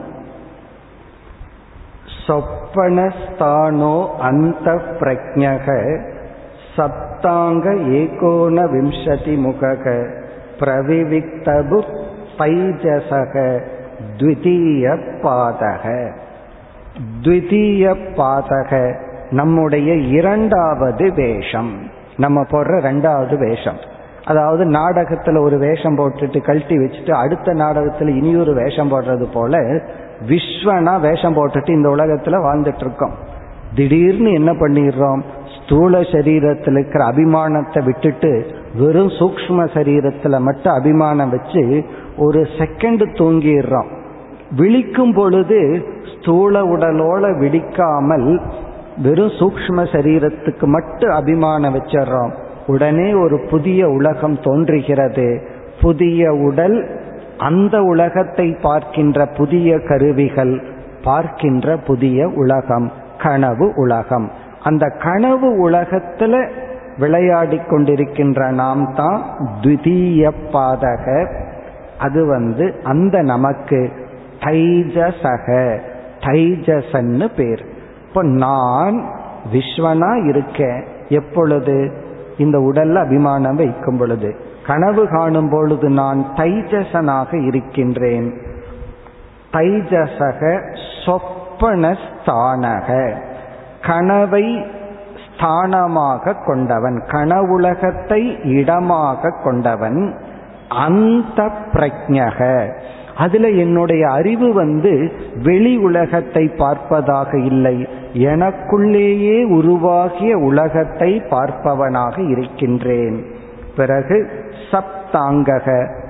சொப்பனஸ்தானோ 2.26 4.08
அந்த 4.08 4.70
பிரஜக 5.00 5.98
சப்தாங்க 6.76 7.66
ஏகோன 7.98 8.56
விம்சதி 8.70 9.34
முகக 9.36 10.14
பிரவிவிக்தபு 10.58 11.82
தைஜசக 12.38 13.60
த்விதீய 14.18 14.98
பாதக. 15.22 16.12
த்விதீய 17.22 17.96
பாதக 18.16 18.96
நம்முடைய 19.30 19.94
இரண்டாவது 19.94 21.12
வேஷம். 21.12 21.72
நம்ம 22.16 22.42
போடுற 22.42 22.80
ரெண்டாவது 22.82 23.38
வேஷம். 23.38 23.76
அதாவது 24.24 24.64
நாடகத்துல 24.64 25.40
ஒரு 25.40 25.58
வேஷம் 25.58 25.98
போட்டுட்டு 25.98 26.40
கழட்டி 26.40 26.78
வச்சுட்டு 26.78 27.10
அடுத்த 27.10 27.52
நாடகத்துல 27.52 28.08
இனி 28.08 28.36
ஒரு 28.36 28.54
வேஷம் 28.54 28.90
போடுறது 28.90 29.32
போல 29.32 29.58
விஸ்வனா 30.28 31.00
வேஷம் 31.00 31.36
போட்டுட்டு 31.36 31.70
இந்த 31.70 31.88
உலகத்துல 31.88 32.34
வாழ்ந்துட்டு 32.34 32.80
இருக்கோம். 32.80 33.14
திடீர்னு 33.74 34.32
என்ன 34.32 34.52
பண்ணிடுறோம்? 34.52 35.20
ஸ்தூல 35.64 36.00
சரீரத்தில் 36.00 36.70
இருக்கிற 36.70 37.04
அபிமானத்தை 37.04 37.84
விட்டுட்டு 37.84 38.46
வெறும் 38.78 39.08
சூக்ம 39.08 39.64
சரீரத்தில் 39.74 40.40
மட்டும் 40.40 40.72
அபிமானம் 40.72 41.30
வச்சு 41.30 41.84
ஒரு 42.16 42.40
செகண்ட் 42.58 43.04
தூங்கிடுறோம் 43.18 43.90
விழிக்கும் 44.56 45.14
பொழுது 45.14 45.84
ஸ்தூல 46.14 46.62
உடலோட 46.62 47.24
விழிக்காமல் 47.38 48.40
வெறும் 49.02 49.34
சூக்ம 49.38 49.84
சரீரத்துக்கு 49.92 50.66
மட்டும் 50.66 51.10
அபிமானம் 51.10 51.74
வச்சிடுறோம் 51.74 52.32
உடனே 52.66 53.14
ஒரு 53.14 53.46
புதிய 53.50 53.88
உலகம் 53.88 54.40
தோன்றுகிறது. 54.40 55.46
புதிய 55.80 56.32
உடல் 56.32 56.76
அந்த 57.38 57.82
உலகத்தை 57.82 58.56
பார்க்கின்ற 58.62 59.26
புதிய 59.26 59.78
கருவிகள் 59.78 60.62
பார்க்கின்ற 61.02 61.76
புதிய 61.76 62.28
உலகம் 62.28 62.92
கனவு 63.18 63.72
உலகம். 63.76 64.30
அந்த 64.62 64.88
கனவு 64.88 65.70
உலகத்துல 65.70 66.48
விளையாடி 66.98 67.56
கொண்டிருக்கின்ற 67.56 68.50
நாம் 68.50 68.94
தான் 68.94 69.24
த்விதீய 69.60 70.32
பாதக. 70.52 71.34
அது 71.98 72.26
வந்து 72.26 72.80
அந்த 72.82 73.22
நமக்கு 73.22 73.92
தைஜசக 74.40 75.78
தைஜசன்னு 76.20 77.30
பேர். 77.36 77.64
இப்போ 78.08 78.22
நான் 78.22 79.04
விஸ்வனா 79.52 80.24
இருக்கேன். 80.24 80.84
எப்பொழுது? 81.08 81.92
இந்த 82.38 82.58
உடல்ல 82.58 82.94
அபிமானம் 82.94 83.56
வைக்கும் 83.56 83.98
பொழுது. 83.98 84.36
கனவு 84.66 85.08
காணும் 85.08 85.48
பொழுது 85.48 85.88
நான் 85.88 86.26
தைஜசனாக 86.36 87.46
இருக்கின்றேன். 87.46 88.32
தைஜசக 89.52 90.60
சொப்பனஸ்தானக 91.04 93.16
கனவை 93.86 94.64
ஸ்தானமாக 95.24 96.34
கொண்டவன் 96.46 97.02
கனவுலகத்தை 97.06 98.46
இடமாக 98.46 99.32
கொண்டவன் 99.44 100.14
அந்த 100.68 101.50
பிரஜக. 101.72 102.68
அதுல 103.16 103.48
என்னுடைய 103.48 104.10
அறிவு 104.10 104.52
வந்து 104.52 105.12
வெளி 105.42 105.76
உலகத்தை 105.76 106.50
பார்ப்பதாக 106.58 107.44
இல்லை. 107.44 107.88
எனக்குள்ளேயே 108.14 109.44
உருவாகிய 109.44 110.38
உலகத்தை 110.38 111.22
பார்ப்பவனாக 111.30 112.30
இருக்கின்றேன். 112.30 113.24
பிறகு 113.76 114.28
சப்தாங்கக. 114.70 116.00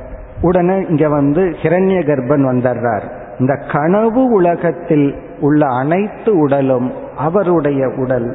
உடனே 0.40 0.86
இங்க 0.88 1.08
வந்து 1.08 1.42
ஹிரண்ய 1.62 1.98
கர்ப்பன் 2.04 2.46
வந்துடுறார் 2.46 3.02
இந்த 3.38 3.54
கனவு 3.72 4.24
உலகத்தில் 4.24 5.14
உள்ள 5.42 5.66
அனைத்து 5.66 6.30
உடலும் 6.38 6.88
அவருடைய 7.16 7.90
உடல். 7.96 8.28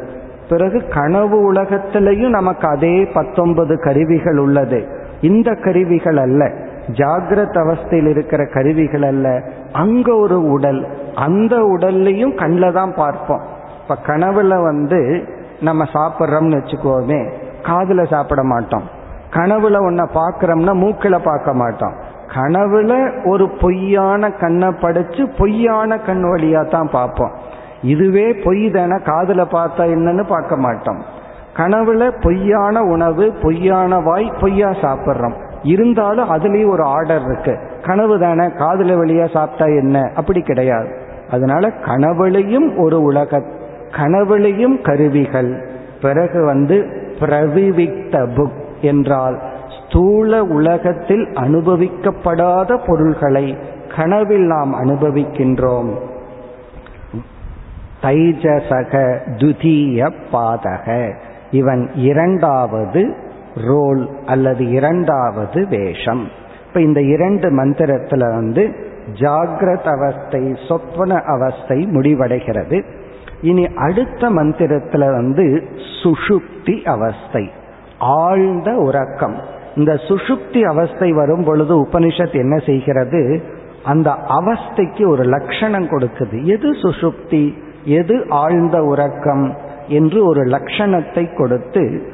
பிறகு 0.50 0.80
கனவு 0.88 1.38
உலகத்திலையும் 1.54 2.36
நமக்கு 2.40 2.68
அதே 2.68 2.96
பத்தொன்பது 3.14 3.76
கருவிகள் 3.80 4.38
உள்ளது. 4.38 4.80
இந்த 5.22 5.50
கருவிகள் 5.64 6.18
அல்ல 6.18 6.52
ஜாகிரத 6.92 7.56
அவஸ்தையில் 7.64 8.10
இருக்கிற 8.10 8.46
கருவிகள் 8.46 9.02
அல்ல. 9.02 9.28
அங்க 9.74 10.16
ஒரு 10.16 10.38
உடல் 10.50 10.82
அந்த 11.16 11.56
உடல்லையும் 11.56 12.36
கண்ணில் 12.36 12.74
தான் 12.74 12.94
பார்ப்போம். 12.96 13.44
இப்ப 13.82 13.98
கனவுல 14.08 14.64
வந்து 14.64 15.02
நம்ம 15.62 15.84
சாப்பிட்றோம்னு 15.94 16.58
வச்சுக்கோமே 16.60 17.22
காதுல 17.64 18.02
சாப்பிட 18.08 18.44
மாட்டோம். 18.44 18.86
கனவுல 19.34 19.78
ஒன்ன 19.88 20.04
பார்க்கறோம்னா 20.14 20.74
மூக்கில் 20.74 21.26
பார்க்க 21.26 21.54
மாட்டோம். 21.54 21.96
கனவுல 22.38 23.26
ஒரு 23.26 23.50
பொய்யான 23.50 24.32
கண்ணை 24.32 24.68
படைச்சு 24.68 25.38
பொய்யான 25.38 25.98
கண் 25.98 26.24
வழியா 26.24 26.70
தான் 26.70 26.90
பார்ப்போம். 26.92 27.32
இதுவே 27.82 28.34
பொய் 28.34 28.70
தானே 28.70 28.98
காதல 29.06 29.44
பார்த்தா 29.44 29.90
என்னன்னு 29.96 30.24
பார்க்க 30.28 30.58
மாட்டோம். 30.58 31.02
கனவுல 31.54 32.12
பொய்யான 32.24 32.82
உணவு 32.82 33.34
பொய்யான 33.42 34.00
வாய் 34.00 34.34
பொய்யா 34.42 34.70
சாப்பிட்றோம். 34.70 35.34
இருந்தாலும் 35.64 36.30
அதுலேயும் 36.30 36.70
ஒரு 36.70 36.84
ஆர்டர் 36.84 37.22
இருக்கு. 37.22 37.60
கனவு 37.84 38.20
தானே 38.20 38.50
காதல 38.50 38.96
வழியா 38.96 39.32
சாப்பிட்டா 39.34 39.66
என்ன? 39.66 40.12
அப்படி 40.16 40.42
கிடையாது. 40.42 40.98
அதனால 41.32 41.68
கனவுலையும் 41.68 42.80
ஒரு 42.80 43.02
உலக 43.02 43.44
கனவுலையும் 43.90 44.82
கருவிகள். 44.82 45.70
பிறகு 46.02 46.44
வந்து 46.44 46.86
பிரவிவிக்த 47.20 48.28
புக் 48.36 48.82
என்றால் 48.82 49.40
ஸ்தூல 49.88 50.44
உலகத்தில் 50.44 51.26
அனுபவிக்கப்படாத 51.26 52.80
பொருள்களை 52.88 53.58
கனவில் 53.96 54.46
நாம் 54.46 54.74
அனுபவிக்கின்றோம். 54.84 55.90
தைஜசக 58.02 59.18
துதிய 59.38 60.12
பாதக. 60.32 61.14
இவன் 61.52 61.90
இரண்டாவது 61.94 63.16
ரோல் 63.56 64.10
அல்லது 64.26 64.70
இரண்டாவது 64.70 65.68
வேஷம். 65.68 66.28
இப்ப 66.68 66.82
இந்த 66.82 67.02
இரண்டு 67.02 67.52
மந்திரத்துல 67.52 68.20
வந்து 68.20 68.76
ஜாகிரத 69.14 69.84
அவஸ்தை 69.84 70.58
சொப்பன 70.68 71.16
அவஸ்தை 71.16 71.88
முடிவடைகிறது. 71.88 72.84
இனி 73.42 73.68
அடுத்த 73.76 74.30
மந்திரத்துல 74.30 75.00
வந்து 75.00 75.64
சுஷுப்தி 76.04 76.86
அவஸ்தை 76.86 77.52
ஆழ்ந்த 78.00 78.72
உறக்கம். 78.72 79.56
இந்த 79.78 79.94
சுஷுப்தி 79.94 80.62
அவஸ்தை 80.62 81.12
வரும் 81.12 81.44
பொழுது 81.44 81.86
உபனிஷத் 81.86 82.34
என்ன 82.34 82.58
செய்கிறது? 82.58 83.44
அந்த 83.84 84.18
அவஸ்தைக்கு 84.42 85.08
ஒரு 85.08 85.24
லட்சணம் 85.24 85.88
கொடுக்குது. 85.88 86.44
எது 86.44 86.72
சுஷுப்தி? 86.72 87.54
எது 87.84 88.26
ஆழ்ந்த 88.30 88.84
உறக்கம்? 88.84 89.66
என்று 89.88 90.26
ஒரு 90.26 90.44
லட்சணத்தை 90.44 91.38
கொடுத்து 91.38 92.14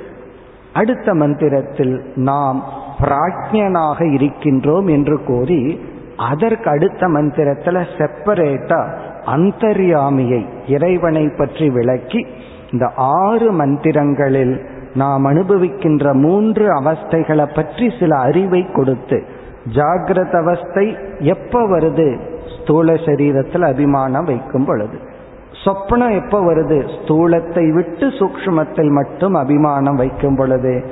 அடுத்த 0.74 1.14
மந்திரத்தில் 1.14 2.04
நாம் 2.16 2.64
பிராஜ்யனாக 3.02 4.00
இருக்கின்றோம் 4.14 4.90
என்று 4.90 5.20
கூறி 5.24 5.80
அதற்கு 6.18 6.70
அடுத்த 6.70 7.08
மந்திரத்தில் 7.08 7.76
செப்பரேட்டா 7.76 8.92
அந்தர்யாமியை 9.26 10.46
இறைவனை 10.68 11.30
பற்றி 11.38 11.70
விளக்கி 11.70 12.26
இந்த 12.72 12.92
ஆறு 12.96 13.52
மந்திரங்களில் 13.52 14.66
நாம் 14.96 15.26
அனுபவிக்கின்ற 15.26 16.14
மூன்று 16.14 16.82
அவஸ்தைகளை 16.82 17.56
பற்றி 17.56 17.94
சில 18.00 18.18
அறிவை 18.18 18.72
கொடுத்து 18.72 19.24
ஜாகிரத 19.74 20.36
அவஸ்தை 20.36 20.98
எப்ப 21.20 21.68
வருது? 21.68 22.20
ஸ்தூல 22.62 22.94
சரீரத்தில் 22.94 23.62
அபிமானம் 23.62 24.26
வைக்கும் 24.26 24.66
பொழுது. 24.66 24.98
சொப்னம் 25.66 26.24
எப்ப 26.24 26.42
வருது? 26.42 26.90
ஸ்தூலத்தை 26.98 27.74
விட்டு 27.74 28.08
சூக்ஷ்மத்தில் 28.08 28.90
மட்டும் 28.90 29.34
அபிமானம் 29.34 29.96
வைக்கும் 29.96 30.36
பொழுது. 30.36 30.84